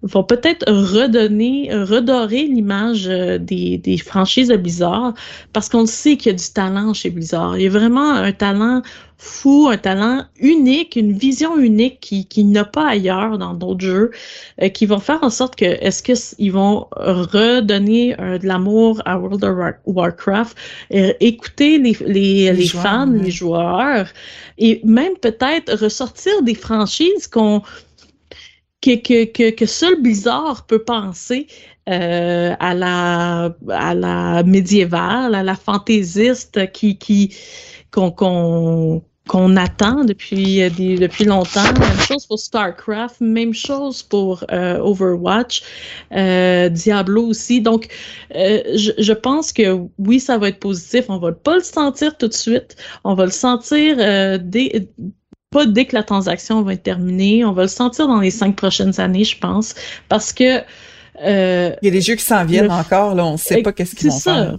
vont 0.04 0.22
peut-être 0.22 0.70
redonner, 0.70 1.70
redorer 1.72 2.46
l'image 2.46 3.08
euh, 3.08 3.38
des, 3.38 3.78
des, 3.78 3.96
franchises 3.96 4.48
de 4.48 4.56
Blizzard 4.56 5.14
parce 5.52 5.68
qu'on 5.68 5.86
sait 5.86 6.16
qu'il 6.16 6.32
y 6.32 6.34
a 6.34 6.38
du 6.38 6.52
talent 6.52 6.92
chez 6.92 7.10
Blizzard. 7.10 7.56
Il 7.56 7.64
y 7.64 7.66
a 7.66 7.70
vraiment 7.70 8.10
un 8.10 8.32
talent 8.32 8.82
fou, 9.16 9.68
un 9.70 9.78
talent 9.78 10.24
unique, 10.38 10.96
une 10.96 11.12
vision 11.12 11.58
unique 11.58 12.00
qui, 12.00 12.26
qui 12.26 12.44
n'a 12.44 12.64
pas 12.64 12.88
ailleurs 12.88 13.38
dans 13.38 13.54
d'autres 13.54 13.80
jeux, 13.80 14.10
euh, 14.60 14.68
qui 14.68 14.84
vont 14.84 14.98
faire 14.98 15.22
en 15.22 15.30
sorte 15.30 15.56
que 15.56 15.64
est-ce 15.64 16.02
qu'ils 16.02 16.52
vont 16.52 16.86
redonner 16.92 18.20
euh, 18.20 18.36
de 18.36 18.46
l'amour 18.46 19.00
à 19.06 19.18
World 19.18 19.42
of 19.42 19.56
Warcraft, 19.86 20.56
écouter 20.90 21.78
les, 21.78 21.96
les, 22.04 22.52
les, 22.52 22.68
fans, 22.68 23.06
les 23.06 23.30
joueurs, 23.30 24.06
et 24.58 24.82
même 24.84 25.14
peut-être 25.20 25.74
ressortir 25.82 26.42
des 26.42 26.54
franchises 26.54 27.26
qu'on 27.26 27.62
que, 28.84 29.24
que, 29.24 29.50
que, 29.50 29.66
seul 29.66 30.00
Blizzard 30.00 30.66
peut 30.66 30.84
penser 30.84 31.46
euh, 31.88 32.54
à 32.60 32.74
la 32.74 33.54
à 33.70 33.94
la 33.94 34.42
médiévale, 34.42 35.34
à 35.34 35.42
la 35.42 35.54
fantaisiste 35.54 36.70
qui 36.72 36.98
qui 36.98 37.34
qu'on 37.90 39.02
qu'on 39.26 39.56
attend 39.56 40.04
depuis 40.04 40.62
euh, 40.62 40.70
depuis 40.70 41.24
longtemps. 41.24 41.72
Même 41.78 42.00
chose 42.00 42.26
pour 42.26 42.38
Starcraft, 42.38 43.20
même 43.20 43.54
chose 43.54 44.02
pour 44.02 44.44
euh, 44.52 44.78
Overwatch, 44.78 45.62
Diablo 46.10 47.28
aussi. 47.28 47.60
Donc, 47.60 47.88
je, 48.32 48.92
je, 48.98 49.12
pense 49.12 49.52
que 49.52 49.78
oui, 49.98 50.20
ça 50.20 50.36
va 50.36 50.48
être 50.48 50.60
positif. 50.60 51.06
On 51.08 51.18
va 51.18 51.32
pas 51.32 51.56
le 51.56 51.62
sentir 51.62 52.16
tout 52.18 52.28
de 52.28 52.34
suite. 52.34 52.76
On 53.04 53.14
va 53.14 53.24
le 53.24 53.30
sentir 53.30 53.96
dès 54.40 54.88
pas 55.54 55.66
dès 55.66 55.84
que 55.84 55.94
la 55.94 56.02
transaction 56.02 56.62
va 56.62 56.74
être 56.74 56.82
terminée. 56.82 57.44
On 57.44 57.52
va 57.52 57.62
le 57.62 57.68
sentir 57.68 58.08
dans 58.08 58.20
les 58.20 58.32
cinq 58.32 58.56
prochaines 58.56 59.00
années, 59.00 59.24
je 59.24 59.38
pense, 59.38 59.74
parce 60.08 60.32
que 60.32 60.58
euh, 61.22 61.70
il 61.80 61.86
y 61.86 61.88
a 61.88 61.92
des 61.92 62.00
jeux 62.00 62.16
qui 62.16 62.24
s'en 62.24 62.44
viennent 62.44 62.72
encore. 62.72 63.14
Là, 63.14 63.24
on 63.24 63.32
ne 63.32 63.36
sait 63.38 63.62
pas 63.62 63.72
qu'est-ce 63.72 63.94
qu'ils 63.94 64.10
vont 64.10 64.18
ça. 64.18 64.34
faire. 64.34 64.58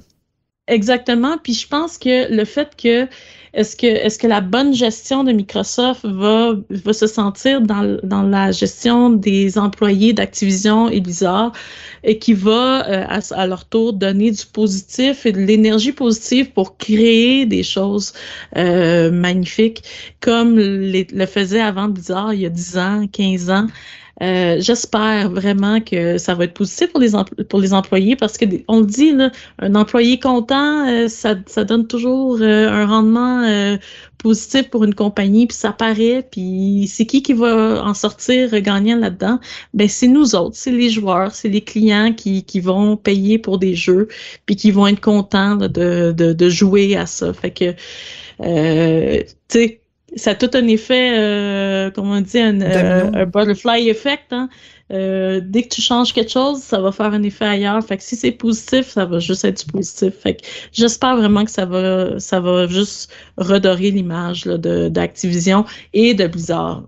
Exactement. 0.67 1.37
Puis 1.43 1.53
je 1.53 1.67
pense 1.67 1.97
que 1.97 2.33
le 2.33 2.45
fait 2.45 2.69
que 2.81 3.07
est-ce 3.55 3.75
que 3.75 3.87
est-ce 3.87 4.19
que 4.19 4.27
la 4.27 4.41
bonne 4.41 4.73
gestion 4.73 5.23
de 5.23 5.31
Microsoft 5.31 6.05
va 6.05 6.53
va 6.69 6.93
se 6.93 7.07
sentir 7.07 7.61
dans, 7.61 7.97
dans 8.03 8.23
la 8.23 8.51
gestion 8.51 9.09
des 9.09 9.57
employés 9.57 10.13
d'Activision 10.13 10.89
et 10.89 10.99
Blizzard 10.99 11.53
et 12.03 12.19
qui 12.19 12.33
va 12.33 12.87
euh, 12.87 13.19
à, 13.31 13.47
leur 13.47 13.65
tour 13.65 13.93
donner 13.93 14.31
du 14.31 14.45
positif 14.45 15.25
et 15.25 15.31
de 15.31 15.39
l'énergie 15.39 15.93
positive 15.93 16.51
pour 16.51 16.77
créer 16.77 17.45
des 17.45 17.63
choses 17.63 18.13
euh, 18.57 19.09
magnifiques 19.09 19.83
comme 20.19 20.59
le 20.59 21.25
faisait 21.25 21.61
avant 21.61 21.87
Blizzard 21.87 22.33
il 22.33 22.41
y 22.41 22.45
a 22.45 22.49
10 22.49 22.77
ans, 22.77 23.07
15 23.11 23.49
ans? 23.49 23.67
Euh, 24.21 24.57
j'espère 24.59 25.29
vraiment 25.29 25.81
que 25.81 26.17
ça 26.17 26.35
va 26.35 26.45
être 26.45 26.53
positif 26.53 26.89
pour 26.91 27.01
les, 27.01 27.11
pour 27.49 27.59
les 27.59 27.73
employés 27.73 28.15
parce 28.15 28.37
que 28.37 28.45
on 28.69 28.79
le 28.79 28.85
dit, 28.85 29.11
là, 29.11 29.29
un 29.59 29.75
employé 29.75 30.19
content, 30.19 30.87
euh, 30.87 31.09
ça, 31.09 31.35
ça 31.47 31.65
donne 31.65 31.85
toujours 31.85 32.37
euh, 32.39 32.69
un 32.69 32.85
rendement 32.85 33.43
positif 34.17 34.69
pour 34.69 34.83
une 34.85 34.95
compagnie, 34.95 35.47
puis 35.47 35.57
ça 35.57 35.71
paraît, 35.71 36.27
puis 36.31 36.89
c'est 36.91 37.05
qui 37.05 37.21
qui 37.21 37.33
va 37.33 37.83
en 37.83 37.93
sortir 37.93 38.59
gagnant 38.61 38.97
là-dedans? 38.97 39.39
Ben 39.73 39.87
c'est 39.87 40.07
nous 40.07 40.33
autres, 40.35 40.55
c'est 40.55 40.71
les 40.71 40.89
joueurs, 40.89 41.35
c'est 41.35 41.49
les 41.49 41.61
clients 41.61 42.13
qui, 42.13 42.43
qui 42.43 42.59
vont 42.59 42.97
payer 42.97 43.37
pour 43.37 43.59
des 43.59 43.75
jeux, 43.75 44.07
puis 44.45 44.55
qui 44.55 44.71
vont 44.71 44.87
être 44.87 45.01
contents 45.01 45.55
de, 45.57 45.67
de, 45.67 46.33
de 46.33 46.49
jouer 46.49 46.95
à 46.95 47.05
ça. 47.05 47.33
Fait 47.33 47.51
que, 47.51 47.71
tu 48.41 49.25
sais, 49.49 49.81
ça 50.15 50.31
a 50.31 50.35
tout 50.35 50.49
un 50.53 50.67
effet, 50.67 51.17
euh, 51.17 51.91
comment 51.91 52.13
on 52.13 52.21
dit, 52.21 52.39
un, 52.39 52.61
euh, 52.61 53.25
butterfly 53.25 53.89
effect. 53.89 54.31
Hein? 54.31 54.49
Euh, 54.93 55.41
dès 55.43 55.63
que 55.63 55.69
tu 55.69 55.81
changes 55.81 56.13
quelque 56.13 56.31
chose, 56.31 56.61
ça 56.61 56.79
va 56.79 56.91
faire 56.91 57.13
un 57.13 57.23
effet 57.23 57.45
ailleurs. 57.45 57.83
Fait 57.83 57.97
que 57.97 58.03
si 58.03 58.15
c'est 58.15 58.31
positif, 58.31 58.87
ça 58.87 59.05
va 59.05 59.19
juste 59.19 59.43
être 59.43 59.65
positif. 59.71 60.13
Fait 60.21 60.35
que 60.35 60.45
j'espère 60.71 61.17
vraiment 61.17 61.43
que 61.43 61.51
ça 61.51 61.65
va, 61.65 62.19
ça 62.19 62.39
va 62.39 62.67
juste 62.67 63.11
redorer 63.37 63.91
l'image 63.91 64.43
d'Activision 64.43 65.65
et 65.93 66.13
de 66.13 66.27
Blizzard. 66.27 66.83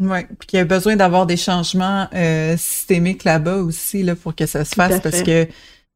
Oui, 0.00 0.18
puis 0.38 0.46
qu'il 0.46 0.58
y 0.58 0.62
a 0.62 0.64
besoin 0.64 0.96
d'avoir 0.96 1.26
des 1.26 1.36
changements 1.36 2.06
euh, 2.14 2.56
systémiques 2.56 3.24
là-bas 3.24 3.56
aussi 3.56 4.04
là, 4.04 4.14
pour 4.14 4.34
que 4.34 4.46
ça 4.46 4.64
se 4.64 4.74
fasse 4.74 5.00
parce 5.00 5.22
que 5.22 5.48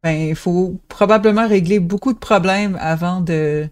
ben 0.02 0.30
il 0.30 0.34
faut 0.34 0.80
probablement 0.88 1.46
régler 1.46 1.78
beaucoup 1.78 2.12
de 2.12 2.18
problèmes 2.18 2.76
avant 2.80 3.20
de 3.20 3.68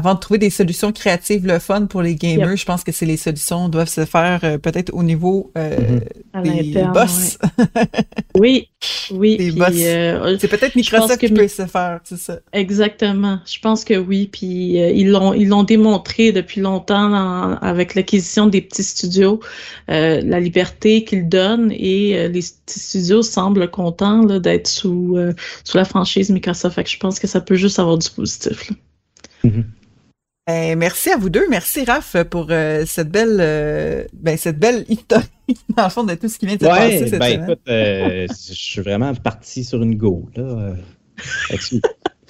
avant 0.00 0.14
de 0.14 0.18
trouver 0.18 0.38
des 0.38 0.48
solutions 0.48 0.92
créatives, 0.92 1.46
le 1.46 1.58
fun 1.58 1.84
pour 1.84 2.00
les 2.00 2.14
gamers, 2.14 2.56
je 2.56 2.64
pense 2.64 2.82
que 2.84 2.90
c'est 2.90 3.04
les 3.04 3.18
solutions 3.18 3.68
doivent 3.68 3.90
se 3.90 4.06
faire 4.06 4.40
euh, 4.44 4.56
peut-être 4.56 4.94
au 4.94 5.02
niveau 5.02 5.52
euh, 5.58 6.00
mm-hmm. 6.34 6.72
des 6.72 6.84
boss. 6.84 7.36
oui, 8.38 8.68
oui. 9.10 9.36
Des 9.36 9.52
boss. 9.52 9.74
Euh, 9.76 10.38
c'est 10.40 10.48
peut-être 10.48 10.74
Microsoft 10.74 11.18
qui 11.18 11.28
peut 11.28 11.46
se 11.48 11.66
faire, 11.66 12.00
c'est 12.04 12.16
ça. 12.18 12.38
Exactement. 12.54 13.40
Je 13.44 13.58
pense 13.58 13.84
que 13.84 13.92
oui. 13.92 14.30
Puis 14.32 14.78
ils 14.78 15.10
l'ont 15.10 15.34
ils 15.34 15.48
l'ont 15.48 15.64
démontré 15.64 16.32
depuis 16.32 16.62
longtemps 16.62 17.12
avec 17.60 17.94
l'acquisition 17.94 18.46
des 18.46 18.62
petits 18.62 18.84
studios, 18.84 19.40
la 19.88 20.40
liberté 20.40 21.04
qu'ils 21.04 21.28
donnent 21.28 21.72
et 21.72 22.28
les 22.28 22.40
petits 22.40 22.80
studios 22.80 23.22
semblent 23.22 23.70
contents 23.70 24.24
d'être 24.24 24.66
sous 24.66 25.18
sous 25.64 25.76
la 25.76 25.84
franchise 25.84 26.30
Microsoft. 26.30 26.74
Fait 26.76 26.84
que 26.84 26.90
je 26.90 26.98
pense 26.98 27.20
que 27.20 27.26
ça 27.26 27.42
peut 27.42 27.56
juste 27.56 27.78
avoir 27.78 27.98
du 27.98 28.08
positif. 28.08 28.72
Mm-hmm. 29.44 29.64
Ben, 30.46 30.78
merci 30.78 31.10
à 31.10 31.16
vous 31.16 31.30
deux. 31.30 31.46
Merci, 31.48 31.84
Raph, 31.84 32.16
pour 32.24 32.48
euh, 32.50 32.84
cette 32.86 33.10
belle 33.10 33.38
euh, 33.40 34.04
ben, 34.12 34.36
cette 34.36 34.58
belle 34.58 34.84
historique, 34.88 35.30
dans 35.76 35.84
le 35.84 35.90
fond, 35.90 36.04
de 36.04 36.14
tout 36.14 36.28
ce 36.28 36.38
qui 36.38 36.46
vient 36.46 36.56
de 36.56 36.62
se 36.62 36.66
passer 36.66 37.08
cette 37.08 37.18
ben, 37.18 37.42
écoute, 37.42 37.60
euh, 37.68 38.26
je 38.28 38.54
suis 38.54 38.80
vraiment 38.80 39.14
parti 39.14 39.64
sur 39.64 39.82
une 39.82 39.96
go, 39.96 40.28
là, 40.34 40.74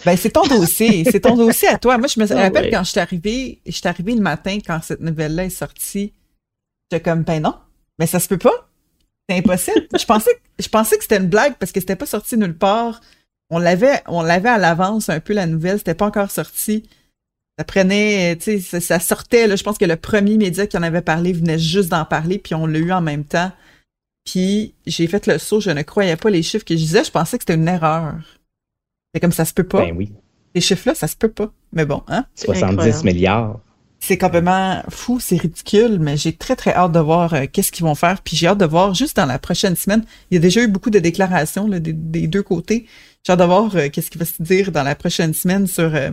ben, 0.04 0.16
c'est 0.16 0.30
ton 0.30 0.46
dossier. 0.46 1.04
C'est 1.04 1.20
ton 1.20 1.36
dossier 1.36 1.68
à 1.68 1.78
toi. 1.78 1.98
Moi, 1.98 2.08
je 2.08 2.18
me 2.20 2.32
ah 2.32 2.42
rappelle 2.42 2.70
quand 2.70 2.82
je 2.84 2.90
suis 2.90 3.00
arrivée, 3.00 3.60
je 3.66 3.72
suis 3.72 3.82
le 4.14 4.20
matin 4.20 4.58
quand 4.66 4.80
cette 4.82 5.00
nouvelle-là 5.00 5.44
est 5.44 5.50
sortie. 5.50 6.12
J'étais 6.90 7.02
comme, 7.02 7.22
ben 7.22 7.40
non, 7.40 7.54
mais 7.98 8.06
ça 8.06 8.18
se 8.18 8.26
peut 8.26 8.38
pas. 8.38 8.68
C'est 9.28 9.36
impossible. 9.36 9.86
je 9.96 10.04
pensais, 10.04 10.30
je 10.58 10.68
pensais 10.68 10.96
que 10.96 11.02
c'était 11.02 11.18
une 11.18 11.28
blague 11.28 11.54
parce 11.58 11.70
que 11.70 11.78
c'était 11.78 11.96
pas 11.96 12.06
sorti 12.06 12.36
nulle 12.36 12.56
part. 12.56 13.00
On 13.50 13.58
l'avait, 13.58 14.02
on 14.08 14.22
l'avait 14.22 14.48
à 14.48 14.58
l'avance 14.58 15.08
un 15.08 15.20
peu 15.20 15.32
la 15.32 15.46
nouvelle. 15.46 15.78
C'était 15.78 15.94
pas 15.94 16.06
encore 16.06 16.30
sorti 16.30 16.88
ça 17.60 17.64
prenait, 17.64 18.36
tu 18.36 18.58
sais, 18.58 18.80
ça, 18.80 18.98
sortait, 18.98 19.46
là, 19.46 19.54
je 19.54 19.62
pense 19.62 19.76
que 19.76 19.84
le 19.84 19.96
premier 19.96 20.38
média 20.38 20.66
qui 20.66 20.78
en 20.78 20.82
avait 20.82 21.02
parlé 21.02 21.34
venait 21.34 21.58
juste 21.58 21.90
d'en 21.90 22.06
parler, 22.06 22.38
puis 22.38 22.54
on 22.54 22.64
l'a 22.64 22.78
eu 22.78 22.90
en 22.90 23.02
même 23.02 23.22
temps. 23.22 23.52
Puis 24.24 24.72
j'ai 24.86 25.06
fait 25.06 25.26
le 25.26 25.36
saut, 25.36 25.60
je 25.60 25.68
ne 25.68 25.82
croyais 25.82 26.16
pas 26.16 26.30
les 26.30 26.42
chiffres 26.42 26.64
que 26.64 26.74
je 26.74 26.80
disais, 26.80 27.04
je 27.04 27.10
pensais 27.10 27.36
que 27.36 27.42
c'était 27.42 27.60
une 27.60 27.68
erreur. 27.68 28.14
C'est 29.12 29.20
comme 29.20 29.32
ça 29.32 29.44
se 29.44 29.52
peut 29.52 29.64
pas. 29.64 29.84
Ben 29.84 29.94
oui. 29.94 30.10
Ces 30.54 30.62
chiffres-là, 30.62 30.94
ça 30.94 31.06
se 31.06 31.16
peut 31.16 31.28
pas. 31.28 31.52
Mais 31.74 31.84
bon, 31.84 32.02
hein? 32.08 32.24
70 32.34 33.04
milliards. 33.04 33.60
C'est 33.98 34.16
complètement 34.16 34.82
fou, 34.88 35.20
c'est 35.20 35.36
ridicule, 35.36 35.98
mais 36.00 36.16
j'ai 36.16 36.32
très 36.32 36.56
très 36.56 36.72
hâte 36.72 36.92
de 36.92 37.00
voir 37.00 37.34
euh, 37.34 37.44
qu'est-ce 37.52 37.72
qu'ils 37.72 37.84
vont 37.84 37.94
faire. 37.94 38.22
Puis 38.22 38.38
j'ai 38.38 38.46
hâte 38.46 38.56
de 38.56 38.64
voir 38.64 38.94
juste 38.94 39.18
dans 39.18 39.26
la 39.26 39.38
prochaine 39.38 39.76
semaine. 39.76 40.02
Il 40.30 40.36
y 40.36 40.38
a 40.38 40.40
déjà 40.40 40.62
eu 40.62 40.68
beaucoup 40.68 40.88
de 40.88 40.98
déclarations 40.98 41.68
des, 41.68 41.92
deux 42.26 42.42
côtés. 42.42 42.86
J'ai 43.22 43.34
hâte 43.34 43.40
de 43.40 43.44
voir 43.44 43.76
euh, 43.76 43.90
qu'est-ce 43.90 44.10
qui 44.10 44.16
va 44.16 44.24
se 44.24 44.42
dire 44.42 44.72
dans 44.72 44.82
la 44.82 44.94
prochaine 44.94 45.34
semaine 45.34 45.66
sur 45.66 45.94
euh, 45.94 46.10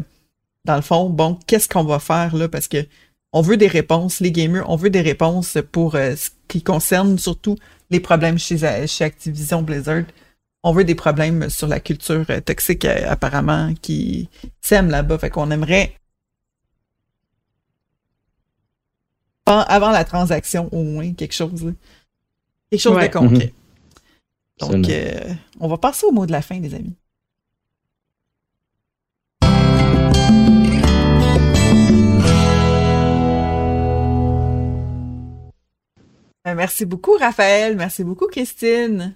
dans 0.68 0.76
le 0.76 0.82
fond, 0.82 1.10
bon, 1.10 1.40
qu'est-ce 1.48 1.68
qu'on 1.68 1.86
va 1.86 1.98
faire 1.98 2.36
là? 2.36 2.48
Parce 2.50 2.68
que 2.68 2.86
on 3.32 3.42
veut 3.42 3.58
des 3.58 3.68
réponses, 3.68 4.20
les 4.20 4.32
gamers, 4.32 4.70
on 4.70 4.76
veut 4.76 4.90
des 4.90 5.02
réponses 5.02 5.58
pour 5.72 5.96
euh, 5.96 6.16
ce 6.16 6.30
qui 6.48 6.62
concerne 6.62 7.18
surtout 7.18 7.56
les 7.90 8.00
problèmes 8.00 8.38
chez, 8.38 8.58
chez 8.88 9.04
Activision 9.04 9.62
Blizzard. 9.62 10.04
On 10.64 10.74
veut 10.74 10.84
des 10.84 10.96
problèmes 10.96 11.50
sur 11.50 11.68
la 11.68 11.80
culture 11.80 12.26
euh, 12.30 12.42
toxique, 12.42 12.84
euh, 12.84 13.10
apparemment, 13.10 13.74
qui 13.82 14.30
sème 14.62 14.90
là-bas. 14.90 15.18
Fait 15.18 15.30
qu'on 15.30 15.52
aimerait 15.52 15.94
avant 19.46 19.92
la 19.92 20.04
transaction, 20.04 20.68
au 20.74 20.84
moins, 20.84 21.14
quelque 21.14 21.34
chose. 21.34 21.74
Quelque 22.70 22.82
chose 22.82 23.02
de 23.02 23.08
concret. 23.08 23.54
Mm-hmm. 24.60 24.72
Donc, 24.72 24.92
on 25.62 25.70
va 25.70 25.78
passer 25.78 26.06
au 26.06 26.12
mot 26.12 26.26
de 26.26 26.34
la 26.34 26.42
fin, 26.42 26.60
les 26.60 26.76
amis. 26.76 26.98
Merci 36.58 36.86
beaucoup, 36.86 37.14
Raphaël. 37.18 37.78
Merci 37.78 38.04
beaucoup, 38.04 38.28
Christine. 38.28 39.16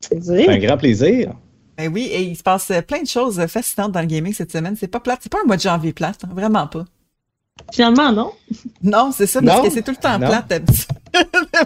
C'est 0.00 0.48
un 0.48 0.58
grand 0.58 0.76
plaisir. 0.76 1.34
Ben 1.76 1.92
oui, 1.92 2.08
et 2.12 2.22
il 2.22 2.36
se 2.36 2.42
passe 2.42 2.72
plein 2.88 3.02
de 3.02 3.06
choses 3.06 3.46
fascinantes 3.46 3.92
dans 3.92 4.00
le 4.00 4.06
gaming 4.06 4.32
cette 4.32 4.50
semaine. 4.50 4.74
C'est 4.76 4.88
pas 4.88 4.98
plate. 4.98 5.20
C'est 5.22 5.30
pas 5.30 5.38
un 5.44 5.46
mois 5.46 5.56
de 5.56 5.62
janvier 5.62 5.92
plate. 5.92 6.22
Vraiment 6.28 6.66
pas. 6.66 6.84
Finalement, 7.72 8.12
non. 8.12 8.32
Non, 8.82 9.12
c'est 9.12 9.26
ça, 9.26 9.40
parce 9.42 9.62
que 9.62 9.70
c'est 9.70 9.82
tout 9.82 9.90
le 9.92 9.96
temps 9.96 10.18
plate 10.18 10.52
le 10.52 10.60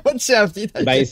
mois 0.04 0.14
de 0.14 0.20
janvier. 0.20 0.68
Ben, 0.84 1.04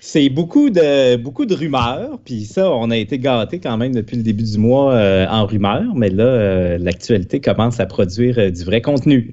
c'est 0.00 0.28
beaucoup 0.28 0.70
de, 0.70 1.16
beaucoup 1.16 1.46
de 1.46 1.54
rumeurs, 1.54 2.18
puis 2.24 2.44
ça, 2.44 2.70
on 2.70 2.90
a 2.90 2.96
été 2.96 3.18
gâtés 3.18 3.60
quand 3.60 3.76
même 3.76 3.94
depuis 3.94 4.16
le 4.16 4.22
début 4.22 4.42
du 4.42 4.58
mois 4.58 4.94
euh, 4.94 5.26
en 5.28 5.46
rumeurs, 5.46 5.94
mais 5.94 6.08
là, 6.10 6.24
euh, 6.24 6.78
l'actualité 6.78 7.40
commence 7.40 7.80
à 7.80 7.86
produire 7.86 8.38
euh, 8.38 8.50
du 8.50 8.64
vrai 8.64 8.80
contenu, 8.80 9.32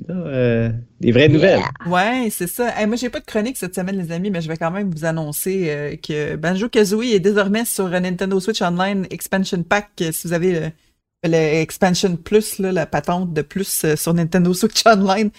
des 1.00 1.12
vraies 1.12 1.30
nouvelles. 1.30 1.62
Ouais, 1.86 2.28
c'est 2.32 2.48
ça. 2.48 2.74
Moi, 2.78 2.88
moi, 2.88 2.96
j'ai 2.96 3.10
pas 3.10 3.20
de 3.20 3.26
chronique 3.26 3.58
cette 3.58 3.76
semaine, 3.76 3.98
les 3.98 4.12
amis, 4.12 4.32
mais 4.32 4.42
je 4.42 4.48
vais 4.48 4.58
quand 4.58 4.72
même 4.72 4.90
vous 4.90 5.06
annoncer 5.06 6.00
que 6.02 6.36
Banjo-Kazooie 6.36 7.14
est 7.14 7.20
désormais 7.20 7.66
sur 7.66 7.88
Nintendo 7.88 8.40
Switch 8.40 8.62
Online 8.62 9.06
Expansion 9.12 9.62
Pack, 9.62 9.90
si 10.12 10.28
vous 10.28 10.34
avez 10.34 10.72
le, 11.24 11.36
Expansion 11.36 12.16
Plus, 12.16 12.58
la 12.58 12.88
patente 12.88 13.34
de 13.34 13.42
plus 13.44 13.86
sur 13.96 14.14
Nintendo 14.14 14.54
Switch 14.54 14.84
Online 14.88 15.30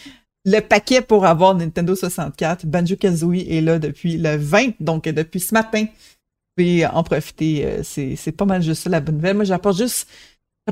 le 0.50 0.60
paquet 0.60 1.02
pour 1.02 1.26
avoir 1.26 1.54
Nintendo 1.54 1.94
64. 1.94 2.66
Banjo-Kazooie 2.66 3.46
est 3.50 3.60
là 3.60 3.78
depuis 3.78 4.16
le 4.16 4.36
20, 4.36 4.80
donc 4.80 5.04
depuis 5.04 5.40
ce 5.40 5.52
matin. 5.52 5.82
Vous 5.82 6.64
pouvez 6.64 6.86
en 6.86 7.02
profiter. 7.02 7.64
Euh, 7.66 7.82
c'est 7.82 8.32
pas 8.32 8.46
mal 8.46 8.62
juste 8.62 8.84
ça, 8.84 8.90
la 8.90 9.00
bonne 9.00 9.16
nouvelle. 9.16 9.36
Moi, 9.36 9.44
j'apporte 9.44 9.78
juste 9.78 10.08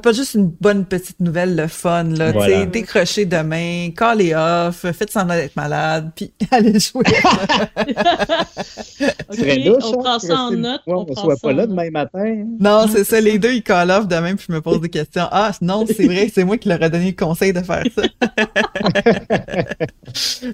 pas 0.01 0.13
juste 0.13 0.35
une 0.35 0.49
bonne 0.49 0.85
petite 0.85 1.21
nouvelle, 1.21 1.57
le 1.57 1.69
fun, 1.69 2.05
là, 2.05 2.33
voilà. 2.33 2.67
décrocher 2.67 3.25
demain, 3.25 3.91
caller 3.97 4.35
off, 4.35 4.85
faites 4.93 5.11
semblant 5.11 5.35
d'être 5.35 5.57
malade, 5.57 6.13
puis 6.15 6.33
allez 6.51 6.79
jouer. 6.79 7.05
okay, 9.31 9.71
on 9.71 10.03
prend 10.03 10.19
ça 10.19 10.41
en 10.41 10.51
note. 10.51 10.83
on 10.87 11.07
ne 11.09 11.15
soit 11.15 11.37
pas 11.41 11.53
là 11.53 11.67
demain 11.67 11.91
matin. 11.91 12.45
Non, 12.61 12.87
c'est 12.89 13.05
ça, 13.05 13.21
les 13.21 13.39
deux, 13.39 13.55
ils 13.55 13.63
call 13.63 13.91
off 13.91 14.09
demain, 14.09 14.37
puis 14.37 14.47
je 14.49 14.53
me 14.53 14.61
pose 14.61 14.81
des 14.81 14.91
questions. 14.91 15.27
Ah, 15.31 15.53
non, 15.61 15.85
c'est 15.87 16.07
vrai, 16.07 16.31
c'est 16.33 16.45
moi 16.45 16.59
qui 16.59 16.69
leur 16.69 16.83
ai 16.83 16.91
donné 16.91 17.07
le 17.07 17.17
conseil 17.17 17.53
de 17.53 17.61
faire 17.61 17.85
ça. 17.95 18.03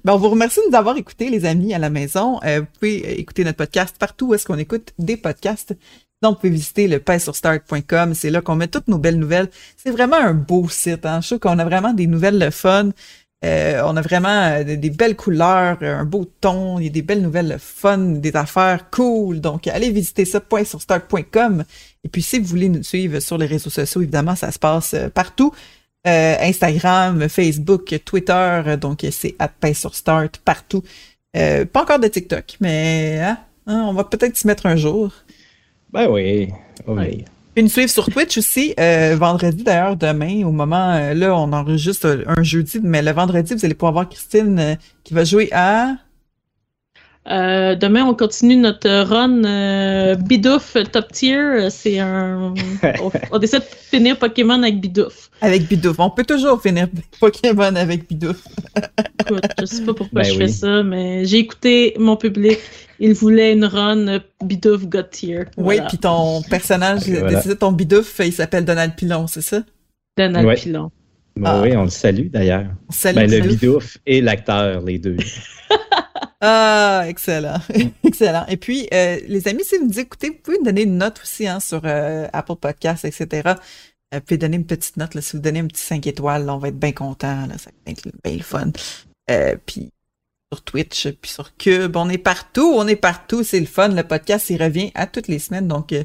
bon, 0.05 0.13
on 0.13 0.19
vous 0.19 0.31
remercie 0.31 0.61
de 0.61 0.71
nous 0.71 0.77
avoir 0.77 0.97
écoutés, 0.97 1.31
les 1.31 1.45
amis, 1.45 1.75
à 1.75 1.79
la 1.79 1.91
maison. 1.91 2.41
Euh, 2.45 2.61
vous 2.61 2.67
pouvez 2.79 3.21
écouter 3.21 3.45
notre 3.45 3.59
podcast 3.59 3.97
partout 3.99 4.29
où 4.29 4.35
est-ce 4.35 4.47
qu'on 4.47 4.59
écoute 4.59 4.93
des 4.99 5.17
podcasts. 5.17 5.75
Donc, 6.23 6.37
vous 6.37 6.41
pouvez 6.41 6.51
visiter 6.51 6.87
le 6.87 7.03
start.com. 7.19 8.15
C'est 8.15 8.31
là 8.31 8.41
qu'on 8.41 8.55
met 8.55 8.69
toutes 8.69 8.89
nos 8.89 8.99
belles 8.99 9.19
nouvelles. 9.19 9.49
C'est 9.77 9.91
vraiment 9.91 10.17
un 10.17 10.35
beau 10.35 10.69
site. 10.69 11.05
Hein? 11.05 11.21
Je 11.21 11.29
trouve 11.29 11.41
qu'on 11.41 11.59
a 11.59 11.65
vraiment 11.65 11.93
des 11.93 12.07
nouvelles 12.07 12.39
le 12.39 12.51
fun. 12.51 12.91
Euh, 13.45 13.83
on 13.85 13.97
a 13.97 14.03
vraiment 14.03 14.29
euh, 14.29 14.63
des, 14.63 14.91
belles 14.91 15.17
couleurs, 15.17 15.79
un 15.83 16.05
beau 16.05 16.25
ton, 16.41 16.79
il 16.79 16.85
y 16.85 16.87
a 16.87 16.93
des 16.93 17.03
belles 17.03 17.23
nouvelles 17.23 17.49
le 17.49 17.59
fun, 17.59 17.99
des 17.99 18.37
affaires 18.37 18.89
cool. 18.91 19.41
Donc, 19.41 19.67
allez 19.67 19.91
visiter 19.91 20.25
ça, 20.25 20.41
start.com. 20.65 21.65
Et 22.05 22.09
puis, 22.09 22.23
si 22.23 22.39
vous 22.39 22.47
voulez 22.47 22.69
nous 22.69 22.85
suivre 22.85 23.19
sur 23.19 23.39
les 23.39 23.47
réseaux 23.47 23.71
sociaux, 23.71 24.03
évidemment, 24.03 24.37
ça 24.37 24.53
se 24.53 24.59
passe 24.59 24.95
euh, 24.95 25.09
partout. 25.09 25.53
Instagram, 26.05 27.29
Facebook, 27.29 27.95
Twitter, 28.05 28.75
donc 28.81 29.07
c'est 29.13 29.37
at 29.39 29.53
partout. 30.45 30.83
pas 31.33 31.81
encore 31.81 32.01
de 32.01 32.09
TikTok, 32.09 32.57
mais 32.59 33.21
hein, 33.23 33.39
hein, 33.69 33.85
on 33.87 33.93
va 33.93 34.03
peut-être 34.03 34.37
s'y 34.37 34.49
mettre 34.49 34.67
un 34.67 34.75
jour. 34.75 35.13
Ben 35.93 36.09
oui, 36.09 36.49
oui. 36.87 37.25
Puis 37.55 37.63
nous 37.63 37.69
suivre 37.69 37.91
sur 37.91 38.09
Twitch 38.09 38.39
aussi, 38.39 38.73
euh, 38.81 39.15
vendredi 39.15 39.63
d'ailleurs, 39.63 39.97
demain, 39.97 40.43
au 40.47 40.53
moment, 40.53 40.93
euh, 40.93 41.13
là, 41.13 41.37
on 41.37 41.53
enregistre 41.53 42.25
un 42.27 42.43
jeudi, 42.43 42.81
mais 42.83 43.03
le 43.03 43.11
vendredi, 43.13 43.53
vous 43.53 43.63
allez 43.63 43.75
pouvoir 43.75 43.93
voir 43.93 44.09
Christine 44.09 44.59
euh, 44.59 44.75
qui 45.05 45.13
va 45.13 45.25
jouer 45.25 45.51
à... 45.53 45.97
Euh, 47.31 47.77
demain, 47.77 48.05
on 48.05 48.15
continue 48.15 48.57
notre 48.57 48.89
run 49.03 49.45
euh, 49.45 50.17
Bidouf 50.17 50.77
top 50.91 51.13
tier. 51.13 51.69
C'est 51.71 52.01
un. 52.01 52.53
on, 53.31 53.41
essaie 53.41 53.61
de 53.61 53.65
finir 53.65 54.19
Pokémon 54.19 54.61
avec 54.61 54.81
Bidouf. 54.81 55.31
Avec 55.41 55.69
Bidouf. 55.69 56.01
On 56.01 56.11
peut 56.11 56.25
toujours 56.25 56.61
finir 56.61 56.89
Pokémon 57.21 57.77
avec 57.77 58.09
Bidouf. 58.09 58.43
Écoute, 59.21 59.45
je 59.61 59.67
sais 59.67 59.83
pas 59.83 59.95
pourquoi 59.95 60.23
ben 60.23 60.33
je 60.33 60.37
fais 60.37 60.49
ça, 60.49 60.83
mais 60.83 61.25
j'ai 61.25 61.39
écouté 61.39 61.95
mon 61.97 62.17
public. 62.17 62.59
Il 63.05 63.15
voulait 63.15 63.53
une 63.53 63.65
run 63.65 64.21
Bidouf 64.45 64.87
got 64.87 65.03
tier. 65.11 65.47
Oui, 65.57 65.81
puis 65.89 65.99
ton 65.99 66.41
personnage, 66.43 67.09
voilà. 67.09 67.43
ton 67.57 67.73
Bidouf, 67.73 68.21
il 68.21 68.33
s'appelle 68.33 68.65
Donald 68.65 68.95
Pilon, 68.95 69.27
c'est 69.27 69.41
ça? 69.41 69.65
Donald 70.17 70.57
Pilon. 70.57 70.93
Ben 71.35 71.63
oui, 71.63 71.77
on 71.77 71.83
le 71.83 71.91
salue 71.91 72.29
d'ailleurs. 72.29 72.69
Ben, 73.03 73.29
le 73.29 73.41
Bidouf 73.41 73.99
et 74.07 74.21
l'acteur, 74.21 74.81
les 74.83 74.99
deux. 74.99 75.17
Ah, 76.45 77.05
excellent. 77.07 77.61
excellent. 78.05 78.45
Et 78.49 78.57
puis, 78.57 78.89
euh, 78.93 79.21
les 79.29 79.47
amis, 79.47 79.63
si 79.63 79.79
vous 79.79 79.87
nous 79.87 80.01
écoutez, 80.01 80.31
vous 80.31 80.39
pouvez 80.43 80.59
nous 80.59 80.65
donner 80.65 80.83
une 80.83 80.99
note 80.99 81.21
aussi 81.23 81.47
hein, 81.47 81.61
sur 81.61 81.83
euh, 81.85 82.27
Apple 82.33 82.57
Podcasts, 82.57 83.05
etc. 83.05 83.43
Euh, 83.47 83.53
vous 84.15 84.21
pouvez 84.23 84.39
donner 84.39 84.57
une 84.57 84.67
petite 84.67 84.97
note. 84.97 85.15
Là, 85.15 85.21
si 85.21 85.37
vous 85.37 85.43
donnez 85.43 85.61
un 85.61 85.69
petit 85.69 85.85
5 85.85 86.05
étoiles, 86.09 86.51
on 86.51 86.59
va 86.59 86.67
être 86.67 86.81
bien 86.81 86.91
content. 86.91 87.47
Là, 87.47 87.59
ça 87.59 87.71
va 87.87 87.93
être 87.93 88.09
bien 88.25 88.37
le 88.37 88.43
fun. 88.43 88.73
puis 89.65 89.93
sur 90.53 90.63
Twitch, 90.63 91.09
puis 91.21 91.31
sur 91.31 91.57
Cube, 91.57 91.97
on 91.97 92.11
est 92.11 92.19
partout. 92.19 92.75
On 92.77 92.87
est 92.87 92.97
partout. 92.97 93.43
C'est 93.43 93.61
le 93.61 93.67
fun. 93.67 93.89
Le 93.89 94.03
podcast, 94.03 94.51
il 94.51 94.63
revient 94.63 94.91
à 94.95 95.07
toutes 95.07 95.29
les 95.29 95.39
semaines. 95.39 95.67
Donc, 95.67 95.89
si 95.91 96.05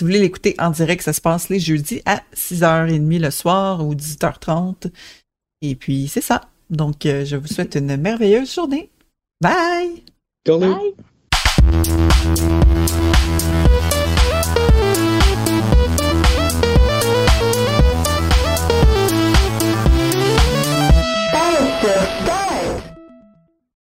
vous 0.00 0.06
voulez 0.06 0.18
l'écouter 0.18 0.54
en 0.58 0.70
direct, 0.70 1.02
ça 1.02 1.14
se 1.14 1.22
passe 1.22 1.48
les 1.48 1.58
jeudis 1.58 2.02
à 2.04 2.20
6h30 2.34 3.18
le 3.18 3.30
soir 3.30 3.86
ou 3.86 3.94
18h30. 3.94 4.92
Et 5.62 5.74
puis, 5.74 6.08
c'est 6.08 6.20
ça. 6.20 6.42
Donc, 6.68 6.96
je 7.04 7.36
vous 7.36 7.46
souhaite 7.46 7.74
une 7.76 7.96
merveilleuse 7.96 8.54
journée. 8.54 8.90
Bye. 9.40 10.02
Bye. 10.46 10.94